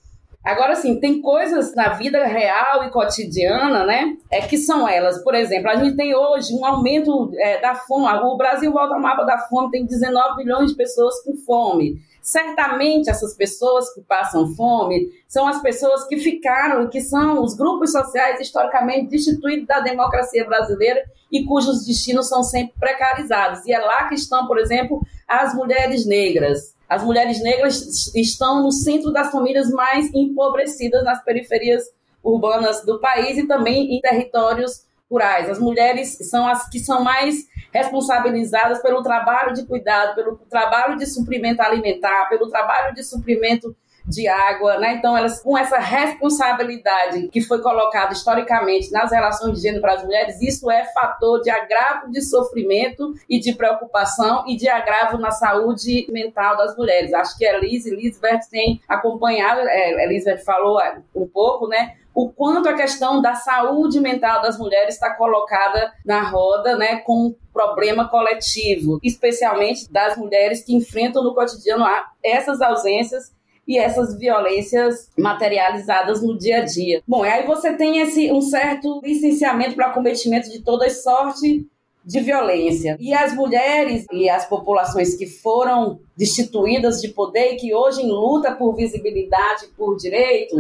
Agora, 0.44 0.74
sim, 0.74 0.98
tem 0.98 1.20
coisas 1.20 1.72
na 1.72 1.90
vida 1.90 2.24
real 2.24 2.82
e 2.82 2.90
cotidiana, 2.90 3.84
né? 3.84 4.16
É 4.28 4.40
que 4.40 4.58
são 4.58 4.88
elas. 4.88 5.22
Por 5.22 5.36
exemplo, 5.36 5.70
a 5.70 5.76
gente 5.76 5.96
tem 5.96 6.16
hoje 6.16 6.52
um 6.52 6.64
aumento 6.64 7.30
é, 7.36 7.60
da 7.60 7.76
fome. 7.76 8.08
O 8.24 8.36
Brasil 8.36 8.72
volta 8.72 8.94
ao 8.94 9.00
mapa 9.00 9.22
da 9.22 9.38
fome, 9.38 9.70
tem 9.70 9.86
19 9.86 10.38
milhões 10.38 10.70
de 10.70 10.76
pessoas 10.76 11.22
com 11.22 11.36
fome. 11.36 11.94
Certamente 12.20 13.08
essas 13.08 13.36
pessoas 13.36 13.92
que 13.94 14.00
passam 14.00 14.52
fome 14.54 15.10
são 15.28 15.46
as 15.46 15.60
pessoas 15.62 16.06
que 16.08 16.16
ficaram, 16.16 16.88
que 16.88 17.00
são 17.00 17.40
os 17.40 17.54
grupos 17.54 17.92
sociais 17.92 18.40
historicamente 18.40 19.10
destituídos 19.10 19.66
da 19.66 19.78
democracia 19.78 20.44
brasileira 20.44 21.02
e 21.30 21.44
cujos 21.44 21.84
destinos 21.84 22.28
são 22.28 22.42
sempre 22.42 22.74
precarizados. 22.80 23.64
E 23.66 23.72
é 23.72 23.78
lá 23.78 24.08
que 24.08 24.16
estão, 24.16 24.46
por 24.48 24.58
exemplo, 24.58 25.00
as 25.26 25.54
mulheres 25.54 26.04
negras 26.04 26.74
as 26.92 27.02
mulheres 27.02 27.42
negras 27.42 28.14
estão 28.14 28.62
no 28.62 28.70
centro 28.70 29.10
das 29.10 29.30
famílias 29.32 29.70
mais 29.70 30.12
empobrecidas 30.12 31.02
nas 31.02 31.24
periferias 31.24 31.82
urbanas 32.22 32.84
do 32.84 33.00
país 33.00 33.38
e 33.38 33.46
também 33.46 33.96
em 33.96 34.00
territórios 34.02 34.84
rurais. 35.10 35.48
As 35.48 35.58
mulheres 35.58 36.18
são 36.28 36.46
as 36.46 36.68
que 36.68 36.78
são 36.78 37.02
mais 37.02 37.46
responsabilizadas 37.72 38.82
pelo 38.82 39.02
trabalho 39.02 39.54
de 39.54 39.64
cuidado, 39.64 40.14
pelo 40.14 40.36
trabalho 40.50 40.98
de 40.98 41.06
suprimento 41.06 41.62
alimentar, 41.62 42.28
pelo 42.28 42.50
trabalho 42.50 42.94
de 42.94 43.02
suprimento 43.02 43.74
de 44.06 44.28
água, 44.28 44.78
né? 44.78 44.94
Então, 44.94 45.16
elas 45.16 45.40
com 45.40 45.56
essa 45.56 45.78
responsabilidade 45.78 47.28
que 47.28 47.40
foi 47.40 47.60
colocada 47.60 48.12
historicamente 48.12 48.90
nas 48.90 49.10
relações 49.10 49.56
de 49.56 49.62
gênero 49.62 49.80
para 49.80 49.94
as 49.94 50.04
mulheres, 50.04 50.40
isso 50.40 50.70
é 50.70 50.84
fator 50.92 51.40
de 51.40 51.50
agravo 51.50 52.10
de 52.10 52.20
sofrimento 52.22 53.14
e 53.28 53.38
de 53.38 53.54
preocupação 53.54 54.44
e 54.46 54.56
de 54.56 54.68
agravo 54.68 55.18
na 55.18 55.30
saúde 55.30 56.06
mental 56.10 56.56
das 56.56 56.76
mulheres. 56.76 57.12
Acho 57.12 57.36
que 57.36 57.46
a 57.46 57.58
Liz 57.58 57.86
e 57.86 57.94
Lisbeth 57.94 58.48
tem 58.50 58.80
acompanhado, 58.88 59.60
é, 59.60 60.06
Lisbeth 60.06 60.38
falou 60.38 60.80
é, 60.80 61.00
um 61.14 61.26
pouco, 61.26 61.68
né? 61.68 61.94
o 62.14 62.30
quanto 62.30 62.68
a 62.68 62.74
questão 62.74 63.22
da 63.22 63.34
saúde 63.34 63.98
mental 63.98 64.42
das 64.42 64.58
mulheres 64.58 64.94
está 64.94 65.14
colocada 65.14 65.92
na 66.04 66.22
roda, 66.22 66.76
né, 66.76 66.96
com 66.96 67.28
um 67.28 67.34
problema 67.52 68.08
coletivo, 68.08 68.98
especialmente 69.02 69.90
das 69.90 70.16
mulheres 70.16 70.62
que 70.62 70.74
enfrentam 70.74 71.22
no 71.22 71.34
cotidiano 71.34 71.84
essas 72.22 72.60
ausências 72.60 73.32
e 73.66 73.78
essas 73.78 74.18
violências 74.18 75.08
materializadas 75.16 76.22
no 76.22 76.36
dia 76.36 76.58
a 76.58 76.64
dia. 76.64 77.02
Bom, 77.06 77.22
aí 77.22 77.46
você 77.46 77.72
tem 77.74 77.98
esse 77.98 78.30
um 78.32 78.40
certo 78.40 79.00
licenciamento 79.02 79.74
para 79.74 79.92
cometimento 79.92 80.50
de 80.50 80.60
toda 80.60 80.88
sorte 80.90 81.66
de 82.04 82.20
violência. 82.20 82.96
E 82.98 83.14
as 83.14 83.34
mulheres 83.34 84.06
e 84.12 84.28
as 84.28 84.46
populações 84.46 85.14
que 85.14 85.26
foram 85.26 86.00
destituídas 86.16 87.00
de 87.00 87.08
poder 87.08 87.52
e 87.52 87.56
que 87.56 87.74
hoje 87.74 88.02
em 88.02 88.08
luta 88.08 88.52
por 88.52 88.74
visibilidade, 88.74 89.68
por 89.76 89.96
direito, 89.96 90.56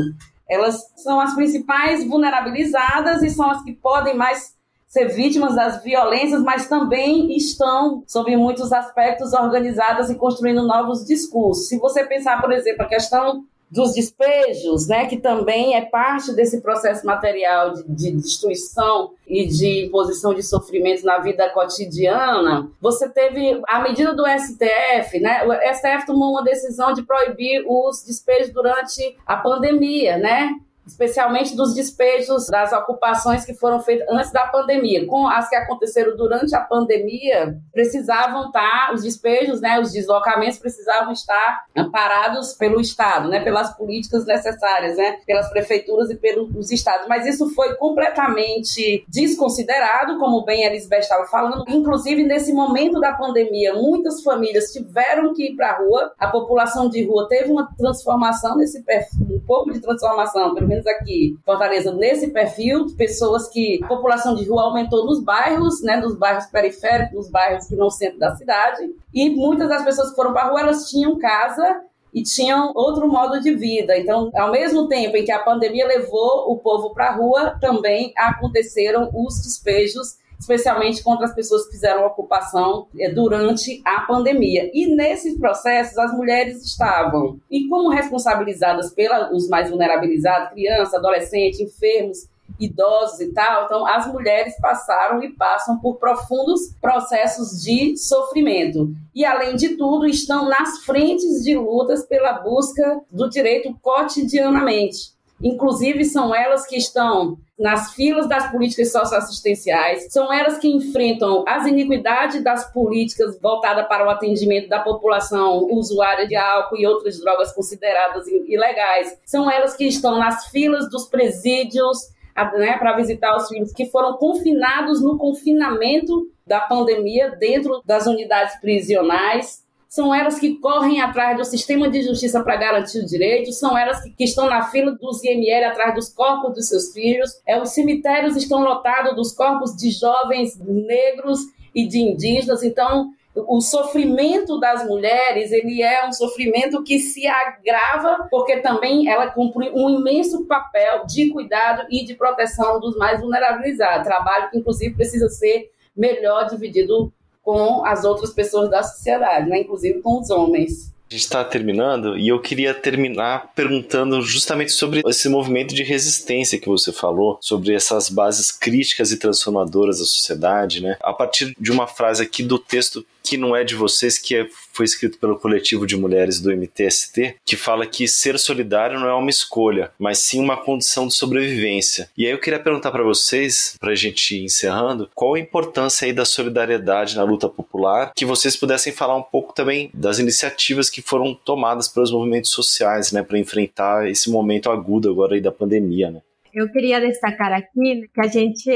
elas 0.48 0.80
são 0.96 1.20
as 1.20 1.34
principais 1.34 2.06
vulnerabilizadas 2.06 3.22
e 3.22 3.30
são 3.30 3.50
as 3.50 3.62
que 3.64 3.72
podem 3.72 4.14
mais 4.14 4.54
ser 4.92 5.08
vítimas 5.08 5.56
das 5.56 5.82
violências, 5.82 6.42
mas 6.42 6.68
também 6.68 7.34
estão, 7.34 8.04
sob 8.06 8.36
muitos 8.36 8.70
aspectos, 8.74 9.32
organizadas 9.32 10.10
e 10.10 10.14
construindo 10.16 10.66
novos 10.66 11.06
discursos. 11.06 11.66
Se 11.66 11.78
você 11.78 12.04
pensar, 12.04 12.38
por 12.42 12.52
exemplo, 12.52 12.82
a 12.82 12.88
questão 12.88 13.42
dos 13.70 13.94
despejos, 13.94 14.86
né, 14.86 15.06
que 15.06 15.16
também 15.16 15.74
é 15.74 15.80
parte 15.80 16.34
desse 16.34 16.60
processo 16.60 17.06
material 17.06 17.72
de, 17.72 17.84
de, 17.88 18.12
destruição 18.12 19.12
e 19.26 19.46
de 19.46 19.86
imposição 19.86 20.34
de 20.34 20.42
sofrimento 20.42 21.06
na 21.06 21.20
vida 21.20 21.48
cotidiana, 21.48 22.70
você 22.78 23.08
teve 23.08 23.62
a 23.66 23.80
medida 23.80 24.12
do 24.12 24.24
STF, 24.26 25.18
né? 25.20 25.42
O 25.46 25.74
STF 25.74 26.04
tomou 26.04 26.32
uma 26.32 26.44
decisão 26.44 26.92
de 26.92 27.02
proibir 27.02 27.64
os 27.66 28.04
despejos 28.04 28.52
durante 28.52 29.16
a 29.24 29.38
pandemia, 29.38 30.18
né? 30.18 30.50
Especialmente 30.86 31.56
dos 31.56 31.74
despejos 31.74 32.46
das 32.46 32.72
ocupações 32.72 33.44
que 33.44 33.54
foram 33.54 33.80
feitas 33.80 34.06
antes 34.10 34.32
da 34.32 34.46
pandemia. 34.46 35.06
Com 35.06 35.26
as 35.26 35.48
que 35.48 35.56
aconteceram 35.56 36.16
durante 36.16 36.54
a 36.54 36.60
pandemia, 36.60 37.56
precisavam 37.72 38.46
estar, 38.46 38.92
os 38.92 39.02
despejos, 39.02 39.60
né, 39.60 39.80
os 39.80 39.92
deslocamentos 39.92 40.58
precisavam 40.58 41.12
estar 41.12 41.64
amparados 41.76 42.54
pelo 42.54 42.80
Estado, 42.80 43.28
né, 43.28 43.40
pelas 43.40 43.76
políticas 43.76 44.26
necessárias, 44.26 44.96
né, 44.96 45.18
pelas 45.26 45.48
prefeituras 45.50 46.10
e 46.10 46.16
pelos 46.16 46.70
estados. 46.70 47.06
Mas 47.08 47.26
isso 47.26 47.54
foi 47.54 47.74
completamente 47.76 49.04
desconsiderado, 49.08 50.18
como 50.18 50.44
bem 50.44 50.64
a 50.64 50.70
Elisabeth 50.70 51.00
estava 51.00 51.26
falando. 51.26 51.64
Inclusive, 51.68 52.24
nesse 52.24 52.52
momento 52.52 53.00
da 53.00 53.12
pandemia, 53.12 53.74
muitas 53.74 54.22
famílias 54.22 54.72
tiveram 54.72 55.32
que 55.32 55.50
ir 55.50 55.56
para 55.56 55.70
a 55.70 55.78
rua, 55.78 56.12
a 56.18 56.28
população 56.28 56.88
de 56.88 57.04
rua 57.04 57.28
teve 57.28 57.50
uma 57.50 57.68
transformação 57.76 58.56
nesse 58.56 58.82
perfil, 58.82 59.26
um 59.36 59.40
pouco 59.46 59.72
de 59.72 59.80
transformação, 59.80 60.54
pelo 60.54 60.71
menos 60.72 60.86
aqui 60.86 61.38
Fortaleza, 61.44 61.92
nesse 61.92 62.28
perfil, 62.30 62.86
pessoas 62.96 63.48
que 63.48 63.78
a 63.82 63.86
população 63.86 64.34
de 64.34 64.48
rua 64.48 64.62
aumentou 64.62 65.04
nos 65.04 65.22
bairros, 65.22 65.82
né, 65.82 65.96
nos 65.96 66.16
bairros 66.16 66.46
periféricos, 66.46 67.14
nos 67.14 67.30
bairros 67.30 67.66
que 67.66 67.76
não 67.76 67.90
centro 67.90 68.18
da 68.18 68.34
cidade, 68.34 68.90
e 69.12 69.30
muitas 69.30 69.68
das 69.68 69.84
pessoas 69.84 70.10
que 70.10 70.16
foram 70.16 70.32
para 70.32 70.42
a 70.42 70.50
rua, 70.50 70.60
elas 70.60 70.88
tinham 70.88 71.18
casa 71.18 71.82
e 72.12 72.22
tinham 72.22 72.72
outro 72.74 73.08
modo 73.08 73.40
de 73.40 73.54
vida. 73.54 73.96
Então, 73.96 74.30
ao 74.34 74.50
mesmo 74.50 74.88
tempo 74.88 75.16
em 75.16 75.24
que 75.24 75.32
a 75.32 75.38
pandemia 75.38 75.86
levou 75.86 76.50
o 76.52 76.58
povo 76.58 76.92
para 76.92 77.08
a 77.08 77.14
rua, 77.14 77.56
também 77.60 78.12
aconteceram 78.16 79.10
os 79.14 79.42
despejos 79.42 80.21
especialmente 80.42 81.02
contra 81.02 81.24
as 81.24 81.34
pessoas 81.34 81.66
que 81.66 81.72
fizeram 81.72 82.04
ocupação 82.04 82.88
eh, 82.98 83.10
durante 83.12 83.80
a 83.84 84.00
pandemia. 84.00 84.70
E 84.74 84.94
nesses 84.94 85.38
processos, 85.38 85.96
as 85.96 86.12
mulheres 86.12 86.64
estavam, 86.64 87.38
e 87.48 87.68
como 87.68 87.88
responsabilizadas 87.88 88.90
pelos 88.90 89.48
mais 89.48 89.70
vulnerabilizados, 89.70 90.50
crianças, 90.50 90.94
adolescentes, 90.94 91.60
enfermos, 91.60 92.26
idosos 92.58 93.20
e 93.20 93.32
tal, 93.32 93.64
então 93.64 93.86
as 93.86 94.06
mulheres 94.12 94.54
passaram 94.60 95.22
e 95.22 95.30
passam 95.32 95.78
por 95.78 95.96
profundos 95.96 96.74
processos 96.80 97.62
de 97.62 97.96
sofrimento. 97.96 98.90
E, 99.14 99.24
além 99.24 99.56
de 99.56 99.76
tudo, 99.76 100.06
estão 100.06 100.48
nas 100.48 100.84
frentes 100.84 101.44
de 101.44 101.56
lutas 101.56 102.04
pela 102.04 102.32
busca 102.40 103.00
do 103.10 103.28
direito 103.30 103.74
cotidianamente. 103.80 105.12
Inclusive, 105.42 106.04
são 106.04 106.34
elas 106.34 106.66
que 106.66 106.76
estão 106.76 107.36
nas 107.62 107.92
filas 107.94 108.28
das 108.28 108.50
políticas 108.50 108.90
socioassistenciais, 108.90 110.08
são 110.10 110.32
elas 110.32 110.58
que 110.58 110.68
enfrentam 110.68 111.44
as 111.46 111.64
iniquidades 111.64 112.42
das 112.42 112.70
políticas 112.72 113.38
voltadas 113.40 113.86
para 113.86 114.04
o 114.04 114.10
atendimento 114.10 114.68
da 114.68 114.80
população 114.80 115.68
usuária 115.70 116.26
de 116.26 116.34
álcool 116.34 116.76
e 116.76 116.86
outras 116.86 117.20
drogas 117.20 117.52
consideradas 117.52 118.26
ilegais, 118.26 119.16
são 119.24 119.48
elas 119.48 119.76
que 119.76 119.84
estão 119.84 120.18
nas 120.18 120.46
filas 120.48 120.90
dos 120.90 121.06
presídios 121.06 122.10
né, 122.58 122.76
para 122.78 122.96
visitar 122.96 123.36
os 123.36 123.46
filhos 123.46 123.72
que 123.72 123.86
foram 123.86 124.14
confinados 124.14 125.00
no 125.00 125.16
confinamento 125.16 126.28
da 126.44 126.60
pandemia 126.60 127.30
dentro 127.38 127.80
das 127.86 128.06
unidades 128.06 128.58
prisionais 128.60 129.62
são 129.92 130.14
elas 130.14 130.38
que 130.38 130.54
correm 130.54 131.02
atrás 131.02 131.36
do 131.36 131.44
sistema 131.44 131.86
de 131.86 132.00
justiça 132.00 132.42
para 132.42 132.56
garantir 132.56 132.98
o 133.00 133.04
direito, 133.04 133.52
são 133.52 133.76
elas 133.76 134.02
que, 134.02 134.08
que, 134.08 134.24
estão 134.24 134.48
na 134.48 134.62
fila 134.70 134.92
dos 134.92 135.22
IML 135.22 135.66
atrás 135.66 135.94
dos 135.94 136.08
corpos 136.08 136.54
dos 136.54 136.66
seus 136.66 136.94
filhos, 136.94 137.30
é, 137.46 137.60
os 137.60 137.74
cemitérios 137.74 138.34
estão 138.34 138.64
lotados 138.64 139.14
dos 139.14 139.32
corpos 139.32 139.76
de 139.76 139.90
jovens 139.90 140.58
negros 140.58 141.40
e 141.74 141.86
de 141.86 141.98
indígenas, 141.98 142.62
então 142.62 143.10
o 143.34 143.60
sofrimento 143.60 144.58
das 144.58 144.86
mulheres 144.86 145.52
ele 145.52 145.82
é 145.82 146.08
um 146.08 146.12
sofrimento 146.12 146.82
que 146.82 146.98
se 146.98 147.26
agrava 147.26 148.28
porque 148.30 148.60
também 148.60 149.10
ela 149.10 149.26
cumpre 149.26 149.70
um 149.74 149.90
imenso 149.90 150.46
papel 150.46 151.04
de 151.04 151.28
cuidado 151.28 151.86
e 151.90 152.02
de 152.02 152.14
proteção 152.14 152.80
dos 152.80 152.96
mais 152.96 153.20
vulnerabilizados, 153.20 154.06
trabalho 154.06 154.48
que 154.48 154.56
inclusive 154.56 154.94
precisa 154.94 155.28
ser 155.28 155.70
melhor 155.94 156.48
dividido 156.48 157.12
com 157.42 157.84
as 157.84 158.04
outras 158.04 158.30
pessoas 158.30 158.70
da 158.70 158.82
sociedade, 158.82 159.48
né? 159.48 159.60
inclusive 159.60 160.00
com 160.00 160.20
os 160.20 160.30
homens. 160.30 160.92
A 161.10 161.14
gente 161.14 161.24
está 161.24 161.44
terminando 161.44 162.16
e 162.16 162.28
eu 162.28 162.40
queria 162.40 162.72
terminar 162.72 163.52
perguntando 163.54 164.22
justamente 164.22 164.72
sobre 164.72 165.02
esse 165.06 165.28
movimento 165.28 165.74
de 165.74 165.82
resistência 165.82 166.58
que 166.58 166.70
você 166.70 166.90
falou, 166.90 167.36
sobre 167.38 167.74
essas 167.74 168.08
bases 168.08 168.50
críticas 168.50 169.12
e 169.12 169.18
transformadoras 169.18 169.98
da 169.98 170.06
sociedade, 170.06 170.80
né? 170.80 170.96
A 171.02 171.12
partir 171.12 171.54
de 171.60 171.70
uma 171.70 171.86
frase 171.86 172.22
aqui 172.22 172.42
do 172.42 172.58
texto 172.58 173.04
que 173.22 173.36
não 173.36 173.54
é 173.54 173.62
de 173.62 173.74
vocês, 173.74 174.16
que 174.16 174.34
é, 174.34 174.46
foi 174.72 174.84
escrito 174.84 175.18
pelo 175.18 175.38
coletivo 175.38 175.86
de 175.86 175.96
mulheres 175.96 176.40
do 176.40 176.50
MTST, 176.50 177.36
que 177.44 177.56
fala 177.56 177.86
que 177.86 178.08
ser 178.08 178.38
solidário 178.38 178.98
não 178.98 179.08
é 179.08 179.14
uma 179.14 179.30
escolha, 179.30 179.90
mas 179.98 180.18
sim 180.18 180.40
uma 180.40 180.56
condição 180.56 181.06
de 181.06 181.14
sobrevivência. 181.14 182.08
E 182.16 182.26
aí 182.26 182.32
eu 182.32 182.40
queria 182.40 182.58
perguntar 182.58 182.90
para 182.90 183.02
vocês, 183.02 183.76
para 183.78 183.92
a 183.92 183.96
gente 183.96 184.36
ir 184.36 184.44
encerrando, 184.44 185.10
qual 185.14 185.34
a 185.34 185.40
importância 185.40 186.06
aí 186.06 186.12
da 186.12 186.24
solidariedade 186.24 187.16
na 187.16 187.22
luta 187.22 187.48
popular, 187.48 188.12
que 188.14 188.24
vocês 188.24 188.56
pudessem 188.56 188.92
falar 188.92 189.16
um 189.16 189.22
pouco 189.22 189.52
também 189.54 189.90
das 189.92 190.18
iniciativas 190.18 190.88
que 190.88 191.02
foram 191.02 191.34
tomadas 191.34 191.88
pelos 191.88 192.10
movimentos 192.10 192.50
sociais, 192.50 193.12
né, 193.12 193.22
para 193.22 193.38
enfrentar 193.38 194.08
esse 194.08 194.30
momento 194.30 194.70
agudo 194.70 195.10
agora 195.10 195.34
aí 195.34 195.40
da 195.40 195.52
pandemia, 195.52 196.10
né? 196.10 196.20
Eu 196.52 196.70
queria 196.70 197.00
destacar 197.00 197.52
aqui 197.52 198.08
que 198.12 198.20
a 198.20 198.28
gente, 198.28 198.70